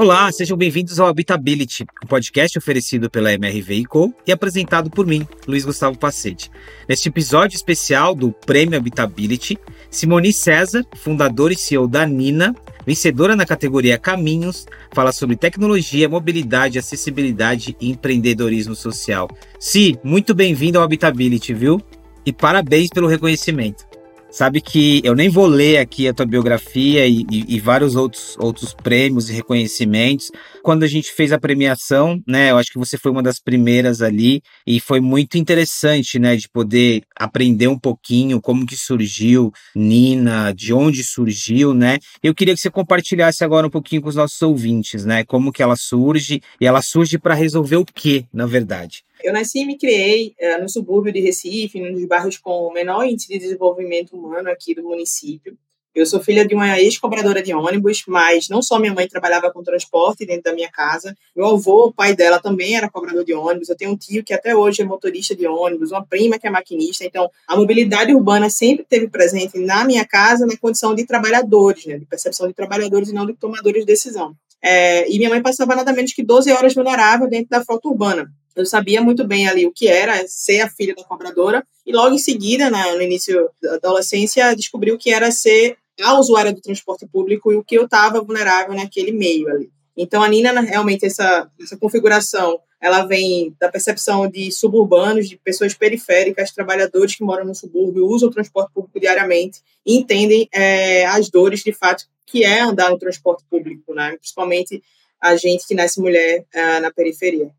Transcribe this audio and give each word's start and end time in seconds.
Olá, 0.00 0.30
sejam 0.30 0.56
bem-vindos 0.56 1.00
ao 1.00 1.08
Habitability, 1.08 1.84
um 2.04 2.06
podcast 2.06 2.56
oferecido 2.56 3.10
pela 3.10 3.32
MRV 3.32 3.84
Co 3.86 4.14
e 4.24 4.30
apresentado 4.30 4.88
por 4.88 5.04
mim, 5.04 5.26
Luiz 5.44 5.64
Gustavo 5.64 5.98
Pacete. 5.98 6.52
Neste 6.88 7.08
episódio 7.08 7.56
especial 7.56 8.14
do 8.14 8.30
Prêmio 8.30 8.78
Habitability, 8.78 9.58
Simone 9.90 10.32
César, 10.32 10.86
fundadora 10.98 11.52
e 11.52 11.56
CEO 11.56 11.88
da 11.88 12.06
Nina, 12.06 12.54
vencedora 12.86 13.34
na 13.34 13.44
categoria 13.44 13.98
Caminhos, 13.98 14.68
fala 14.92 15.10
sobre 15.10 15.34
tecnologia, 15.34 16.08
mobilidade, 16.08 16.78
acessibilidade 16.78 17.76
e 17.80 17.90
empreendedorismo 17.90 18.76
social. 18.76 19.28
Si, 19.58 19.98
muito 20.04 20.32
bem-vindo 20.32 20.78
ao 20.78 20.84
Habitability, 20.84 21.52
viu? 21.52 21.82
E 22.24 22.32
parabéns 22.32 22.88
pelo 22.88 23.08
reconhecimento. 23.08 23.87
Sabe 24.30 24.60
que 24.60 25.00
eu 25.04 25.14
nem 25.14 25.30
vou 25.30 25.46
ler 25.46 25.78
aqui 25.78 26.06
a 26.06 26.12
tua 26.12 26.26
biografia 26.26 27.06
e, 27.06 27.24
e, 27.30 27.56
e, 27.56 27.60
vários 27.60 27.96
outros, 27.96 28.36
outros 28.38 28.74
prêmios 28.74 29.30
e 29.30 29.32
reconhecimentos. 29.32 30.30
Quando 30.62 30.82
a 30.82 30.86
gente 30.86 31.10
fez 31.10 31.32
a 31.32 31.40
premiação, 31.40 32.22
né, 32.26 32.50
eu 32.50 32.58
acho 32.58 32.70
que 32.70 32.78
você 32.78 32.98
foi 32.98 33.10
uma 33.10 33.22
das 33.22 33.40
primeiras 33.40 34.02
ali 34.02 34.42
e 34.66 34.80
foi 34.80 35.00
muito 35.00 35.38
interessante, 35.38 36.18
né, 36.18 36.36
de 36.36 36.46
poder 36.46 37.02
aprender 37.16 37.68
um 37.68 37.78
pouquinho 37.78 38.38
como 38.38 38.66
que 38.66 38.76
surgiu 38.76 39.50
Nina, 39.74 40.52
de 40.52 40.74
onde 40.74 41.02
surgiu, 41.02 41.72
né. 41.72 41.98
Eu 42.22 42.34
queria 42.34 42.54
que 42.54 42.60
você 42.60 42.70
compartilhasse 42.70 43.42
agora 43.42 43.66
um 43.66 43.70
pouquinho 43.70 44.02
com 44.02 44.10
os 44.10 44.16
nossos 44.16 44.40
ouvintes, 44.42 45.06
né, 45.06 45.24
como 45.24 45.50
que 45.50 45.62
ela 45.62 45.74
surge 45.74 46.42
e 46.60 46.66
ela 46.66 46.82
surge 46.82 47.18
para 47.18 47.32
resolver 47.32 47.76
o 47.76 47.84
quê, 47.84 48.26
na 48.30 48.44
verdade. 48.44 49.07
Eu 49.22 49.32
nasci 49.32 49.60
e 49.60 49.66
me 49.66 49.76
criei 49.76 50.34
uh, 50.40 50.62
no 50.62 50.68
subúrbio 50.68 51.12
de 51.12 51.20
Recife, 51.20 51.82
um 51.82 51.92
dos 51.92 52.04
bairros 52.04 52.38
com 52.38 52.66
o 52.66 52.72
menor 52.72 53.04
índice 53.04 53.28
de 53.28 53.38
desenvolvimento 53.38 54.16
humano 54.16 54.50
aqui 54.50 54.74
do 54.74 54.82
município. 54.82 55.56
Eu 55.98 56.06
sou 56.06 56.20
filha 56.20 56.46
de 56.46 56.54
uma 56.54 56.78
ex-cobradora 56.78 57.42
de 57.42 57.52
ônibus, 57.52 58.04
mas 58.06 58.48
não 58.48 58.62
só 58.62 58.78
minha 58.78 58.94
mãe 58.94 59.08
trabalhava 59.08 59.50
com 59.50 59.64
transporte 59.64 60.24
dentro 60.24 60.44
da 60.44 60.52
minha 60.52 60.70
casa, 60.70 61.12
meu 61.34 61.46
avô, 61.46 61.86
o 61.86 61.92
pai 61.92 62.14
dela, 62.14 62.38
também 62.38 62.76
era 62.76 62.88
cobrador 62.88 63.24
de 63.24 63.34
ônibus. 63.34 63.68
Eu 63.68 63.76
tenho 63.76 63.90
um 63.90 63.96
tio 63.96 64.22
que 64.22 64.32
até 64.32 64.54
hoje 64.54 64.82
é 64.82 64.84
motorista 64.84 65.34
de 65.34 65.44
ônibus, 65.48 65.90
uma 65.90 66.06
prima 66.06 66.38
que 66.38 66.46
é 66.46 66.50
maquinista. 66.50 67.04
Então, 67.04 67.28
a 67.48 67.56
mobilidade 67.56 68.14
urbana 68.14 68.48
sempre 68.48 68.82
esteve 68.82 69.08
presente 69.08 69.58
na 69.58 69.84
minha 69.84 70.06
casa 70.06 70.46
na 70.46 70.56
condição 70.56 70.94
de 70.94 71.04
trabalhadores, 71.04 71.84
né, 71.86 71.98
de 71.98 72.06
percepção 72.06 72.46
de 72.46 72.54
trabalhadores 72.54 73.08
e 73.08 73.12
não 73.12 73.26
de 73.26 73.32
tomadores 73.32 73.80
de 73.80 73.86
decisão. 73.86 74.36
É, 74.62 75.08
e 75.10 75.18
minha 75.18 75.30
mãe 75.30 75.42
passava 75.42 75.76
nada 75.76 75.92
menos 75.92 76.12
que 76.12 76.22
12 76.22 76.50
horas 76.52 76.74
vulnerável 76.74 77.28
dentro 77.28 77.48
da 77.50 77.64
frota 77.64 77.88
urbana. 77.88 78.30
Eu 78.56 78.66
sabia 78.66 79.00
muito 79.00 79.24
bem 79.24 79.48
ali 79.48 79.66
o 79.66 79.72
que 79.72 79.86
era 79.86 80.26
ser 80.26 80.60
a 80.60 80.68
filha 80.68 80.94
da 80.94 81.04
cobradora 81.04 81.64
e 81.86 81.92
logo 81.92 82.14
em 82.14 82.18
seguida, 82.18 82.68
na, 82.68 82.94
no 82.94 83.02
início 83.02 83.48
da 83.62 83.74
adolescência, 83.76 84.54
descobri 84.56 84.90
o 84.90 84.98
que 84.98 85.12
era 85.12 85.30
ser 85.30 85.76
a 86.02 86.18
usuária 86.18 86.52
do 86.52 86.60
transporte 86.60 87.06
público 87.06 87.52
e 87.52 87.56
o 87.56 87.64
que 87.64 87.76
eu 87.76 87.84
estava 87.84 88.20
vulnerável 88.20 88.74
naquele 88.74 89.12
meio 89.12 89.48
ali. 89.48 89.70
Então, 89.96 90.22
a 90.22 90.28
Nina, 90.28 90.60
realmente, 90.60 91.06
essa, 91.06 91.50
essa 91.60 91.76
configuração, 91.76 92.60
ela 92.80 93.04
vem 93.04 93.54
da 93.58 93.68
percepção 93.68 94.28
de 94.28 94.52
suburbanos, 94.52 95.28
de 95.28 95.36
pessoas 95.36 95.74
periféricas, 95.74 96.52
trabalhadores 96.52 97.16
que 97.16 97.24
moram 97.24 97.44
no 97.44 97.54
subúrbio, 97.54 98.06
usam 98.06 98.28
o 98.28 98.32
transporte 98.32 98.72
público 98.72 99.00
diariamente 99.00 99.60
e 99.84 99.96
entendem 99.96 100.48
é, 100.52 101.04
as 101.06 101.28
dores, 101.28 101.64
de 101.64 101.72
fato, 101.72 102.04
que 102.30 102.44
é 102.44 102.60
andar 102.60 102.90
no 102.90 102.98
transporte 102.98 103.44
público, 103.48 103.94
né? 103.94 104.16
principalmente 104.16 104.82
a 105.20 105.34
gente 105.36 105.66
que 105.66 105.74
nasce 105.74 106.00
mulher 106.00 106.44
é, 106.52 106.80
na 106.80 106.92
periferia. 106.92 107.50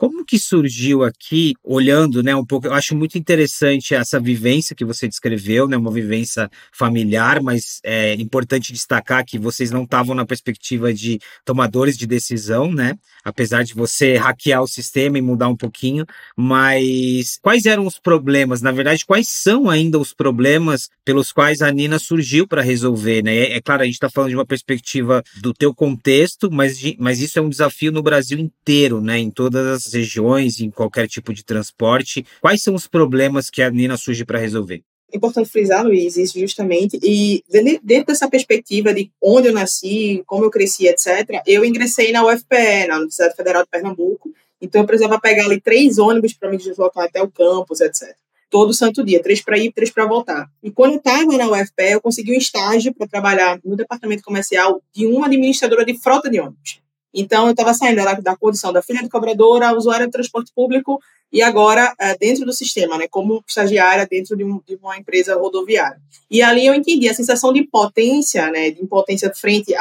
Como 0.00 0.24
que 0.24 0.38
surgiu 0.38 1.04
aqui, 1.04 1.52
olhando, 1.62 2.22
né, 2.22 2.34
um 2.34 2.42
pouco, 2.42 2.66
eu 2.66 2.72
acho 2.72 2.96
muito 2.96 3.18
interessante 3.18 3.94
essa 3.94 4.18
vivência 4.18 4.74
que 4.74 4.82
você 4.82 5.06
descreveu, 5.06 5.68
né, 5.68 5.76
uma 5.76 5.92
vivência 5.92 6.50
familiar, 6.72 7.42
mas 7.42 7.80
é 7.84 8.14
importante 8.14 8.72
destacar 8.72 9.26
que 9.26 9.38
vocês 9.38 9.70
não 9.70 9.82
estavam 9.82 10.14
na 10.14 10.24
perspectiva 10.24 10.90
de 10.90 11.18
tomadores 11.44 11.98
de 11.98 12.06
decisão, 12.06 12.72
né, 12.72 12.94
apesar 13.22 13.62
de 13.62 13.74
você 13.74 14.16
hackear 14.16 14.62
o 14.62 14.66
sistema 14.66 15.18
e 15.18 15.20
mudar 15.20 15.48
um 15.48 15.56
pouquinho, 15.56 16.06
mas 16.34 17.38
quais 17.42 17.66
eram 17.66 17.86
os 17.86 17.98
problemas, 17.98 18.62
na 18.62 18.72
verdade, 18.72 19.04
quais 19.04 19.28
são 19.28 19.68
ainda 19.68 19.98
os 19.98 20.14
problemas 20.14 20.88
pelos 21.04 21.30
quais 21.30 21.60
a 21.60 21.70
Nina 21.70 21.98
surgiu 21.98 22.48
para 22.48 22.62
resolver, 22.62 23.22
né, 23.22 23.36
é, 23.36 23.56
é, 23.56 23.60
claro, 23.60 23.82
a 23.82 23.84
gente 23.84 23.96
está 23.96 24.08
falando 24.08 24.30
de 24.30 24.36
uma 24.36 24.46
perspectiva 24.46 25.22
do 25.42 25.52
teu 25.52 25.74
contexto, 25.74 26.50
mas, 26.50 26.80
mas 26.98 27.20
isso 27.20 27.38
é 27.38 27.42
um 27.42 27.50
desafio 27.50 27.92
no 27.92 28.02
Brasil 28.02 28.38
inteiro, 28.38 29.02
né, 29.02 29.18
em 29.18 29.30
todas 29.30 29.66
as 29.66 29.89
regiões, 29.92 30.60
em 30.60 30.70
qualquer 30.70 31.06
tipo 31.08 31.32
de 31.32 31.44
transporte. 31.44 32.24
Quais 32.40 32.62
são 32.62 32.74
os 32.74 32.86
problemas 32.86 33.50
que 33.50 33.62
a 33.62 33.70
Nina 33.70 33.96
surge 33.96 34.24
para 34.24 34.38
resolver? 34.38 34.82
É 35.12 35.16
importante 35.16 35.50
frisar, 35.50 35.84
Luiz, 35.84 36.16
isso 36.16 36.38
justamente. 36.38 36.98
E 37.02 37.42
dentro 37.82 38.06
dessa 38.06 38.28
perspectiva 38.28 38.94
de 38.94 39.10
onde 39.20 39.48
eu 39.48 39.52
nasci, 39.52 40.22
como 40.24 40.44
eu 40.44 40.50
cresci, 40.50 40.86
etc., 40.86 41.42
eu 41.46 41.64
ingressei 41.64 42.12
na 42.12 42.24
UFPE, 42.24 42.86
na 42.88 42.96
Universidade 42.96 43.34
Federal 43.34 43.64
de 43.64 43.68
Pernambuco. 43.68 44.32
Então 44.62 44.82
eu 44.82 44.86
precisava 44.86 45.18
pegar 45.20 45.46
ali 45.46 45.60
três 45.60 45.98
ônibus 45.98 46.34
para 46.34 46.50
me 46.50 46.56
deslocar 46.56 47.04
até 47.04 47.20
o 47.20 47.30
campus, 47.30 47.80
etc. 47.80 48.14
Todo 48.48 48.72
santo 48.72 49.04
dia, 49.04 49.22
três 49.22 49.40
para 49.40 49.58
ir, 49.58 49.72
três 49.72 49.90
para 49.90 50.06
voltar. 50.06 50.48
E 50.62 50.70
quando 50.70 50.92
eu 50.92 50.98
estava 50.98 51.36
na 51.36 51.50
UFPE, 51.50 51.92
eu 51.92 52.00
consegui 52.00 52.32
um 52.32 52.38
estágio 52.38 52.94
para 52.94 53.06
trabalhar 53.08 53.58
no 53.64 53.76
departamento 53.76 54.22
comercial 54.22 54.80
de 54.94 55.06
uma 55.06 55.26
administradora 55.26 55.84
de 55.84 55.98
frota 55.98 56.30
de 56.30 56.38
ônibus. 56.40 56.80
Então, 57.12 57.46
eu 57.46 57.50
estava 57.52 57.74
saindo 57.74 57.96
da, 57.96 58.14
da 58.14 58.36
condição 58.36 58.72
da 58.72 58.82
filha 58.82 59.02
de 59.02 59.08
cobradora, 59.08 59.76
usuária 59.76 60.06
de 60.06 60.12
transporte 60.12 60.52
público, 60.54 61.00
e 61.32 61.42
agora 61.42 61.94
é, 61.98 62.16
dentro 62.16 62.44
do 62.44 62.52
sistema, 62.52 62.98
né, 62.98 63.06
como 63.08 63.42
estagiária 63.46 64.06
dentro 64.06 64.36
de, 64.36 64.44
um, 64.44 64.60
de, 64.66 64.76
uma 64.76 64.96
empresa 64.96 65.36
rodoviária. 65.36 66.00
E 66.30 66.42
ali 66.42 66.66
eu 66.66 66.74
entendi 66.74 67.08
a 67.08 67.14
sensação 67.14 67.52
de 67.52 67.60
impotência, 67.60 68.50
né, 68.50 68.70
de 68.70 68.82
impotência 68.82 69.32
frente 69.34 69.72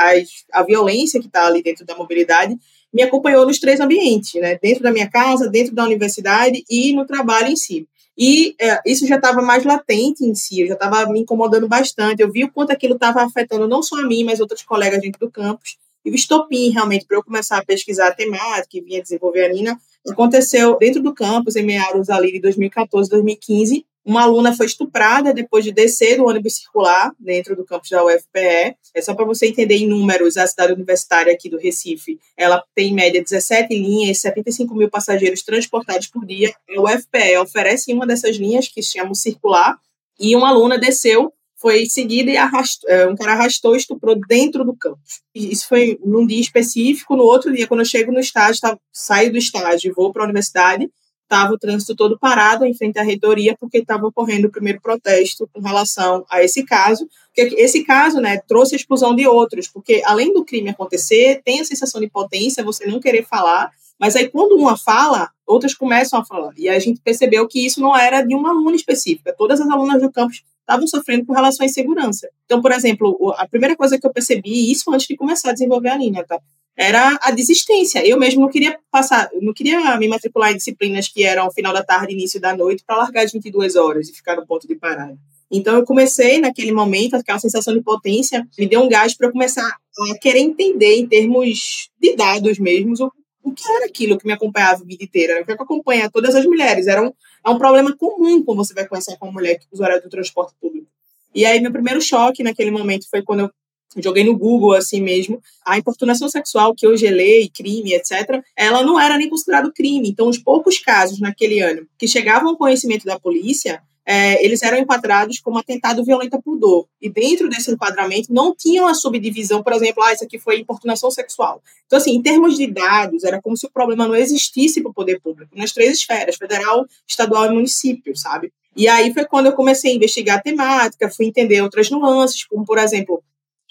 à 0.52 0.64
violência 0.64 1.20
que 1.20 1.28
está 1.28 1.48
ali 1.48 1.64
dentro 1.64 1.86
da 1.86 1.96
mobilidade, 1.96 2.56
me 2.94 3.02
acompanhou 3.04 3.46
nos 3.46 3.60
três 3.60 3.80
ambientes, 3.80 4.40
né, 4.40 4.58
dentro 4.62 4.84
da 4.84 4.92
minha 4.92 5.10
casa, 5.10 5.50
dentro 5.50 5.74
da 5.74 5.84
universidade 5.84 6.64
e 6.70 6.94
no 6.94 7.06
trabalho 7.06 7.48
em 7.48 7.56
si. 7.56 7.88
E 8.18 8.54
é, 8.60 8.82
isso 8.86 9.08
já 9.08 9.16
estava 9.16 9.42
mais 9.42 9.64
latente 9.64 10.26
em 10.26 10.36
si, 10.36 10.62
eu 10.62 10.68
já 10.68 10.74
estava 10.74 11.10
me 11.10 11.22
incomodando 11.22 11.70
bastante. 11.70 12.22
Eu 12.22 12.30
vi 12.30 12.44
o 12.44 12.52
quanto 12.52 12.72
aquilo 12.72 12.96
estava 12.96 13.24
afetando 13.24 13.66
não 13.66 13.82
só 13.82 13.96
a 13.98 14.06
mim, 14.06 14.26
mas 14.26 14.42
outros 14.42 14.62
colegas 14.62 15.00
dentro 15.00 15.22
do 15.22 15.32
campus. 15.32 15.78
E 16.06 16.12
o 16.12 16.16
estopim, 16.16 16.70
realmente, 16.70 17.06
para 17.06 17.18
eu 17.18 17.24
começar 17.24 17.58
a 17.58 17.66
pesquisar 17.66 18.08
a 18.08 18.14
temática 18.14 18.78
e 18.78 18.82
vinha 18.82 19.02
desenvolver 19.02 19.46
a 19.46 19.50
Nina, 19.50 19.78
aconteceu 20.10 20.78
dentro 20.78 21.02
do 21.02 21.14
campus, 21.14 21.56
em 21.56 21.64
meados 21.64 22.10
ali 22.10 22.32
de 22.32 22.40
2014, 22.40 23.10
2015. 23.10 23.86
Uma 24.06 24.24
aluna 24.24 24.56
foi 24.56 24.66
estuprada 24.66 25.34
depois 25.34 25.64
de 25.64 25.72
descer 25.72 26.18
do 26.18 26.26
ônibus 26.26 26.56
circular 26.56 27.12
dentro 27.20 27.56
do 27.56 27.66
campus 27.66 27.90
da 27.90 28.04
UFPE. 28.04 28.76
É 28.96 29.02
só 29.02 29.14
para 29.14 29.26
você 29.26 29.48
entender 29.48 29.76
em 29.76 29.88
números, 29.88 30.38
a 30.38 30.48
cidade 30.48 30.74
universitária 30.74 31.32
aqui 31.32 31.50
do 31.50 31.60
Recife, 31.60 32.18
ela 32.36 32.64
tem 32.74 32.90
em 32.90 32.94
média 32.94 33.22
17 33.22 33.72
linhas, 33.76 34.20
75 34.20 34.74
mil 34.74 34.90
passageiros 34.90 35.44
transportados 35.44 36.08
por 36.08 36.26
dia. 36.26 36.52
A 36.76 36.82
UFPE 36.82 37.38
oferece 37.40 37.94
uma 37.94 38.08
dessas 38.08 38.38
linhas, 38.38 38.68
que 38.68 38.82
se 38.82 38.94
chama 38.94 39.14
circular, 39.14 39.78
e 40.20 40.36
uma 40.36 40.50
aluna 40.50 40.78
desceu 40.78 41.32
foi 41.60 41.86
seguida 41.86 42.32
e 42.32 42.38
arrastou, 42.38 42.90
é, 42.90 43.06
um 43.08 43.16
cara 43.16 43.34
arrastou 43.34 43.76
e 43.76 43.78
estuprou 43.78 44.16
dentro 44.28 44.64
do 44.64 44.74
campus. 44.76 45.22
Isso 45.36 45.68
foi 45.68 46.00
num 46.04 46.26
dia 46.26 46.40
específico. 46.40 47.16
No 47.16 47.24
outro 47.24 47.54
dia, 47.54 47.68
quando 47.68 47.82
eu 47.82 47.86
chego 47.86 48.12
no 48.12 48.20
estágio, 48.20 48.62
tá, 48.62 48.78
saio 48.94 49.32
do 49.32 49.38
estágio 49.38 49.92
e 49.92 49.94
vou 49.94 50.12
para 50.14 50.24
a 50.24 50.26
universidade, 50.26 50.90
estava 51.24 51.54
o 51.54 51.60
trânsito 51.60 51.96
todo 51.96 52.18
parado 52.18 52.66
em 52.66 52.74
frente 52.74 52.98
à 52.98 53.04
reitoria, 53.04 53.56
porque 53.60 53.80
estava 53.80 54.08
ocorrendo 54.08 54.48
o 54.48 54.52
primeiro 54.52 54.82
protesto 54.82 55.48
com 55.54 55.62
relação 55.62 56.26
a 56.30 56.42
esse 56.42 56.64
caso. 56.64 57.08
Porque 57.36 57.56
esse 57.56 57.84
caso 57.84 58.22
né, 58.22 58.40
trouxe 58.48 58.74
a 58.74 58.78
explosão 58.78 59.14
de 59.14 59.28
outros, 59.28 59.68
porque 59.68 60.02
além 60.06 60.34
do 60.34 60.46
crime 60.46 60.70
acontecer, 60.70 61.42
tem 61.44 61.60
a 61.60 61.66
sensação 61.66 62.00
de 62.00 62.10
potência, 62.10 62.64
você 62.64 62.88
não 62.88 63.02
querer 63.02 63.26
falar, 63.26 63.70
mas 64.00 64.16
aí 64.16 64.30
quando 64.30 64.56
uma 64.56 64.78
fala, 64.78 65.30
outras 65.46 65.74
começam 65.74 66.20
a 66.20 66.26
falar. 66.26 66.54
E 66.58 66.70
a 66.70 66.80
gente 66.80 67.02
percebeu 67.02 67.46
que 67.48 67.66
isso 67.66 67.82
não 67.82 67.96
era 67.96 68.22
de 68.22 68.34
uma 68.34 68.50
aluna 68.50 68.76
específica. 68.76 69.36
Todas 69.38 69.60
as 69.60 69.70
alunas 69.70 70.02
do 70.02 70.10
campus 70.10 70.42
estavam 70.70 70.88
sofrendo 70.88 71.26
com 71.26 71.34
relação 71.34 71.64
à 71.64 71.68
insegurança. 71.68 72.30
Então, 72.46 72.62
por 72.62 72.72
exemplo, 72.72 73.34
a 73.38 73.48
primeira 73.48 73.76
coisa 73.76 74.00
que 74.00 74.06
eu 74.06 74.14
percebi, 74.14 74.72
isso 74.72 74.92
antes 74.94 75.08
de 75.08 75.18
começar 75.18 75.50
a 75.50 75.54
desenvolver 75.54 75.90
a 75.90 75.98
linha, 75.98 76.24
tá? 76.24 76.40
Era 76.78 77.18
a 77.22 77.32
desistência. 77.32 78.06
Eu 78.08 78.18
mesmo 78.18 78.42
não 78.42 78.50
queria 78.50 78.78
passar, 78.92 79.30
não 79.42 79.54
queria 79.54 79.98
me 79.98 80.08
matricular 80.08 80.52
em 80.52 80.58
disciplinas 80.58 81.08
que 81.08 81.24
eram 81.24 81.52
final 81.52 81.74
da 81.74 81.84
tarde, 81.84 82.14
início 82.14 82.40
da 82.40 82.56
noite, 82.56 82.84
para 82.86 82.98
largar 82.98 83.26
de 83.26 83.34
22 83.34 83.76
horas 83.76 84.08
e 84.08 84.14
ficar 84.14 84.36
no 84.36 84.46
ponto 84.46 84.68
de 84.68 84.76
parada. 84.76 85.18
Então, 85.52 85.76
eu 85.76 85.84
comecei 85.84 86.40
naquele 86.40 86.72
momento, 86.72 87.16
aquela 87.16 87.40
sensação 87.40 87.74
de 87.74 87.82
potência, 87.82 88.48
me 88.58 88.68
deu 88.68 88.82
um 88.82 88.88
gás 88.88 89.16
para 89.16 89.32
começar 89.32 89.66
a 89.66 90.18
querer 90.20 90.40
entender, 90.40 90.98
em 90.98 91.08
termos 91.08 91.90
de 92.00 92.16
dados 92.16 92.60
mesmo, 92.60 92.94
o, 92.94 93.12
o 93.44 93.54
que 93.54 93.70
era 93.72 93.86
aquilo 93.86 94.18
que 94.18 94.26
me 94.26 94.34
acompanhava 94.34 94.84
a 94.84 94.86
vida 94.86 95.04
inteira, 95.04 95.42
o 95.42 95.46
que 95.46 95.52
acompanha 95.52 96.10
todas 96.10 96.36
as 96.36 96.46
mulheres. 96.46 96.88
Era 96.88 97.02
um, 97.02 97.12
é 97.46 97.50
um 97.50 97.58
problema 97.58 97.96
comum 97.96 98.44
quando 98.44 98.58
você 98.58 98.74
vai 98.74 98.88
conhecer 98.88 99.18
com 99.18 99.28
uma 99.28 99.34
mulher 99.34 99.58
que 99.58 99.66
usuária 99.72 100.02
do 100.02 100.10
transporte 100.10 100.54
público. 100.60 100.88
E 101.34 101.46
aí, 101.46 101.60
meu 101.60 101.72
primeiro 101.72 102.02
choque 102.02 102.44
naquele 102.44 102.72
momento 102.72 103.10
foi 103.10 103.22
quando 103.22 103.42
eu 103.42 103.52
joguei 103.98 104.24
no 104.24 104.38
Google 104.38 104.74
assim 104.74 105.02
mesmo, 105.02 105.42
a 105.66 105.78
importunação 105.78 106.30
sexual 106.30 106.76
que 106.76 106.88
hoje 106.88 107.08
é 107.08 107.12
lei, 107.12 107.50
crime, 107.50 107.94
etc., 107.94 108.42
ela 108.56 108.84
não 108.84 109.00
era 109.00 109.18
nem 109.18 109.30
considerado 109.30 109.72
crime. 109.72 110.10
Então, 110.10 110.28
os 110.28 110.38
poucos 110.38 110.80
casos 110.80 111.20
naquele 111.20 111.60
ano 111.60 111.88
que 111.98 112.08
chegavam 112.08 112.50
ao 112.50 112.58
conhecimento 112.58 113.06
da 113.06 113.20
polícia 113.20 113.82
é, 114.12 114.44
eles 114.44 114.64
eram 114.64 114.80
enquadrados 114.80 115.40
como 115.40 115.60
atentado 115.60 116.04
violento 116.04 116.34
a 116.34 116.42
pudor. 116.42 116.88
E 117.00 117.08
dentro 117.08 117.48
desse 117.48 117.70
enquadramento 117.70 118.34
não 118.34 118.56
tinham 118.56 118.88
a 118.88 118.96
subdivisão, 118.96 119.62
por 119.62 119.72
exemplo, 119.72 120.02
ah, 120.02 120.12
isso 120.12 120.24
aqui 120.24 120.40
foi 120.40 120.60
importunação 120.60 121.12
sexual. 121.12 121.62
Então, 121.86 121.98
assim, 122.00 122.16
em 122.16 122.22
termos 122.24 122.58
de 122.58 122.66
dados, 122.66 123.24
era 123.24 123.40
como 123.40 123.56
se 123.56 123.68
o 123.68 123.72
problema 123.72 124.08
não 124.08 124.16
existisse 124.16 124.82
para 124.82 124.90
o 124.90 124.94
poder 124.96 125.20
público, 125.22 125.56
nas 125.56 125.72
três 125.72 125.96
esferas, 125.96 126.38
federal, 126.38 126.88
estadual 127.08 127.46
e 127.46 127.54
município, 127.54 128.18
sabe? 128.18 128.52
E 128.76 128.88
aí 128.88 129.14
foi 129.14 129.26
quando 129.26 129.46
eu 129.46 129.54
comecei 129.54 129.92
a 129.92 129.96
investigar 129.96 130.40
a 130.40 130.42
temática, 130.42 131.08
fui 131.12 131.28
entender 131.28 131.62
outras 131.62 131.92
nuances, 131.92 132.44
como, 132.46 132.66
por 132.66 132.80
exemplo, 132.80 133.24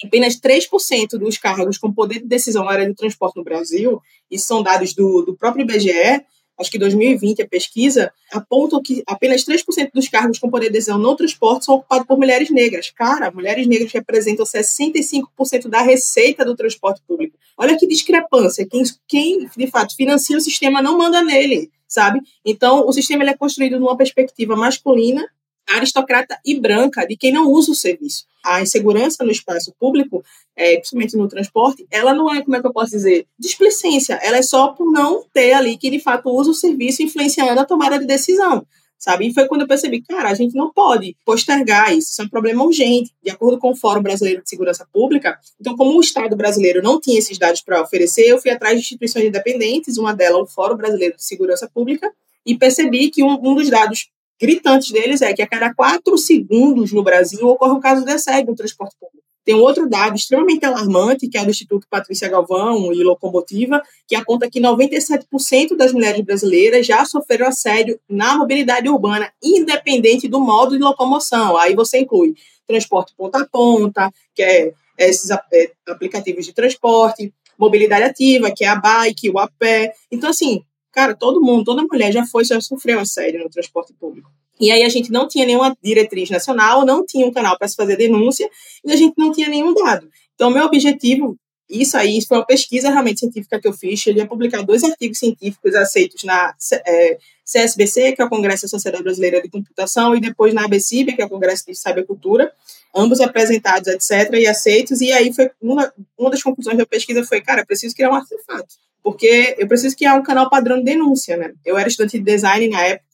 apenas 0.05 0.38
3% 0.38 1.19
dos 1.19 1.37
cargos 1.37 1.79
com 1.79 1.93
poder 1.93 2.20
de 2.20 2.29
decisão 2.29 2.64
na 2.64 2.70
área 2.70 2.87
do 2.87 2.94
transporte 2.94 3.37
no 3.37 3.43
Brasil, 3.43 4.00
e 4.31 4.38
são 4.38 4.62
dados 4.62 4.94
do, 4.94 5.23
do 5.23 5.37
próprio 5.37 5.62
IBGE, 5.62 6.23
acho 6.59 6.71
que 6.71 6.79
2020 6.79 7.43
a 7.43 7.49
pesquisa, 7.49 8.13
apontam 8.33 8.83
que 8.83 9.03
apenas 9.07 9.45
3% 9.45 9.91
dos 9.93 10.09
cargos 10.09 10.39
com 10.39 10.51
poder 10.51 10.67
de 10.67 10.73
decisão 10.73 10.99
no 10.99 11.15
transporte 11.17 11.65
são 11.65 11.77
ocupados 11.77 12.07
por 12.07 12.19
mulheres 12.19 12.51
negras. 12.51 12.91
Cara, 12.91 13.31
mulheres 13.31 13.67
negras 13.67 13.93
representam 13.93 14.45
65% 14.45 15.69
da 15.69 15.83
receita 15.83 16.45
do 16.45 16.57
transporte 16.57 17.01
público. 17.07 17.37
Olha 17.57 17.77
que 17.79 17.87
discrepância. 17.87 18.67
Quem, 18.67 18.83
quem, 19.07 19.49
de 19.57 19.67
fato, 19.69 19.95
financia 19.95 20.37
o 20.37 20.41
sistema 20.41 20.83
não 20.83 20.99
manda 20.99 21.23
nele, 21.23 21.71
sabe? 21.87 22.21
Então, 22.45 22.87
o 22.87 22.93
sistema 22.93 23.23
ele 23.23 23.31
é 23.31 23.37
construído 23.37 23.79
numa 23.79 23.97
perspectiva 23.97 24.57
masculina 24.57 25.29
aristocrata 25.69 26.38
e 26.44 26.59
branca 26.59 27.06
de 27.06 27.17
quem 27.17 27.32
não 27.32 27.50
usa 27.50 27.73
o 27.73 27.75
serviço. 27.75 28.25
A 28.44 28.62
insegurança 28.62 29.25
no 29.25 29.31
espaço 29.31 29.75
público, 29.79 30.25
é, 30.56 30.76
principalmente 30.76 31.17
no 31.17 31.29
transporte, 31.29 31.87
ela 31.91 32.15
não 32.15 32.32
é, 32.32 32.43
como 32.43 32.56
é 32.56 32.61
que 32.61 32.67
eu 32.67 32.73
posso 32.73 32.93
dizer, 32.93 33.26
displicência, 33.38 34.15
ela 34.23 34.38
é 34.38 34.43
só 34.43 34.69
por 34.69 34.91
não 34.91 35.25
ter 35.32 35.53
ali 35.53 35.76
que 35.76 35.91
de 35.91 36.00
fato 36.00 36.31
usa 36.31 36.50
o 36.50 36.55
serviço 36.55 37.03
influenciando 37.03 37.61
a 37.61 37.65
tomada 37.65 37.99
de 37.99 38.06
decisão. 38.06 38.67
Sabe? 38.99 39.29
E 39.29 39.32
foi 39.32 39.47
quando 39.47 39.61
eu 39.61 39.69
percebi, 39.69 40.03
cara, 40.03 40.29
a 40.29 40.35
gente 40.35 40.56
não 40.56 40.73
pode 40.73 41.17
postergar 41.25 41.97
isso, 41.97 42.11
isso 42.11 42.21
é 42.21 42.25
um 42.25 42.29
problema 42.29 42.64
urgente, 42.64 43.12
de 43.23 43.31
acordo 43.31 43.56
com 43.56 43.71
o 43.71 43.76
Fórum 43.76 44.03
Brasileiro 44.03 44.43
de 44.43 44.50
Segurança 44.50 44.85
Pública. 44.93 45.38
Então, 45.61 45.76
como 45.76 45.97
o 45.97 46.00
Estado 46.00 46.35
brasileiro 46.35 46.82
não 46.82 47.00
tinha 47.00 47.17
esses 47.17 47.38
dados 47.38 47.61
para 47.61 47.81
oferecer, 47.81 48.23
eu 48.23 48.41
fui 48.41 48.50
atrás 48.50 48.75
de 48.75 48.81
instituições 48.81 49.26
independentes, 49.26 49.99
uma 49.99 50.12
delas 50.12 50.43
o 50.43 50.47
Fórum 50.47 50.76
Brasileiro 50.76 51.14
de 51.14 51.25
Segurança 51.25 51.71
Pública, 51.73 52.12
e 52.44 52.56
percebi 52.56 53.09
que 53.09 53.23
um, 53.23 53.35
um 53.35 53.55
dos 53.55 53.71
dados 53.71 54.09
gritantes 54.40 54.90
deles 54.90 55.23
é 55.23 55.32
que 55.32 55.43
a 55.43 55.46
cada 55.46 55.75
quatro 55.75 56.17
segundos 56.17 56.93
no 56.93 57.02
Brasil 57.02 57.46
ocorre 57.46 57.73
um 57.73 57.81
caso 57.81 58.05
de 58.05 58.12
assédio 58.12 58.50
no 58.50 58.56
transporte 58.56 58.94
público. 58.99 59.19
Tem 59.44 59.55
um 59.55 59.62
outro 59.62 59.88
dado 59.88 60.14
extremamente 60.14 60.67
alarmante, 60.67 61.26
que 61.26 61.38
é 61.38 61.43
do 61.43 61.50
Instituto 61.50 61.87
Patrícia 61.88 62.29
Galvão 62.29 62.93
e 62.93 63.02
Locomotiva, 63.02 63.82
que 64.06 64.14
aponta 64.14 64.50
que 64.50 64.61
97% 64.61 65.75
das 65.75 65.90
mulheres 65.90 66.20
brasileiras 66.20 66.87
já 66.87 67.02
sofreram 67.06 67.46
assédio 67.46 67.99
na 68.06 68.37
mobilidade 68.37 68.90
urbana, 68.90 69.32
independente 69.43 70.29
do 70.29 70.38
modo 70.38 70.76
de 70.76 70.85
locomoção. 70.85 71.56
Aí 71.56 71.75
você 71.75 72.00
inclui 72.00 72.35
transporte 72.67 73.14
ponta 73.17 73.38
a 73.38 73.46
ponta, 73.46 74.12
que 74.35 74.43
é 74.43 74.73
esses 74.99 75.31
é, 75.31 75.73
aplicativos 75.88 76.44
de 76.44 76.52
transporte, 76.52 77.32
mobilidade 77.58 78.05
ativa, 78.05 78.50
que 78.50 78.64
é 78.67 78.69
a 78.69 78.76
bike, 78.76 79.31
o 79.31 79.38
a 79.38 79.49
pé. 79.58 79.94
Então, 80.12 80.29
assim, 80.29 80.62
Cara, 80.99 81.15
todo 81.15 81.41
mundo, 81.41 81.62
toda 81.62 81.87
mulher 81.89 82.11
já 82.11 82.27
foi, 82.27 82.45
já 82.45 82.61
sofreu 82.61 82.99
assédio 82.99 83.39
no 83.39 83.49
transporte 83.49 83.95
público. 83.95 84.29
E 84.59 84.73
aí 84.73 84.83
a 84.83 84.89
gente 84.89 85.12
não 85.12 85.29
tinha 85.29 85.47
nenhuma 85.47 85.73
diretriz 85.81 86.29
nacional, 86.29 86.85
não 86.85 87.06
tinha 87.06 87.25
um 87.25 87.31
canal 87.33 87.56
para 87.56 87.69
se 87.69 87.77
fazer 87.77 87.97
denúncia, 87.97 88.50
e 88.85 88.91
a 88.91 88.97
gente 88.97 89.15
não 89.17 89.31
tinha 89.31 89.49
nenhum 89.49 89.73
dado. 89.73 90.11
Então, 90.35 90.50
meu 90.50 90.65
objetivo, 90.65 91.39
isso 91.71 91.97
aí, 91.97 92.19
foi 92.27 92.39
uma 92.39 92.45
pesquisa 92.45 92.91
realmente 92.91 93.21
científica 93.21 93.61
que 93.61 93.69
eu 93.69 93.73
fiz, 93.73 94.00
cheguei 94.00 94.25
a 94.25 94.27
publicar 94.27 94.62
dois 94.62 94.83
artigos 94.83 95.21
científicos 95.21 95.73
aceitos 95.77 96.25
na 96.25 96.53
é, 96.85 97.17
CSBC, 97.45 98.15
que 98.17 98.21
é 98.21 98.25
o 98.25 98.29
Congresso 98.29 98.62
da 98.62 98.69
Sociedade 98.69 99.05
Brasileira 99.05 99.41
de 99.41 99.49
Computação, 99.49 100.17
e 100.17 100.21
depois 100.21 100.53
na 100.53 100.65
ABCIB, 100.65 101.15
que 101.15 101.23
é 101.23 101.27
o 101.27 101.31
Congresso 101.31 101.65
de 101.65 101.77
Cybercultura, 101.77 102.53
ambos 102.93 103.21
apresentados, 103.21 103.87
etc., 103.87 104.35
e 104.35 104.49
aceitos, 104.49 105.00
e 105.00 105.12
aí 105.12 105.33
foi 105.33 105.49
uma, 105.62 105.93
uma 106.19 106.29
das 106.29 106.43
conclusões 106.43 106.77
da 106.77 106.85
pesquisa 106.85 107.25
foi, 107.25 107.41
cara, 107.41 107.65
preciso 107.65 107.95
criar 107.95 108.11
um 108.11 108.17
artefato 108.17 108.88
porque 109.09 109.57
eu 109.57 109.67
preciso 109.67 109.97
criar 109.97 110.17
um 110.17 110.23
canal 110.23 110.51
padrão 110.51 110.77
de 110.77 110.85
denúncia, 110.85 111.35
né? 111.35 111.55
Eu 111.65 111.79
era 111.79 111.89
estudante 111.89 112.19
de 112.19 112.25
design 112.25 112.69
na 112.69 112.83
época, 112.83 113.07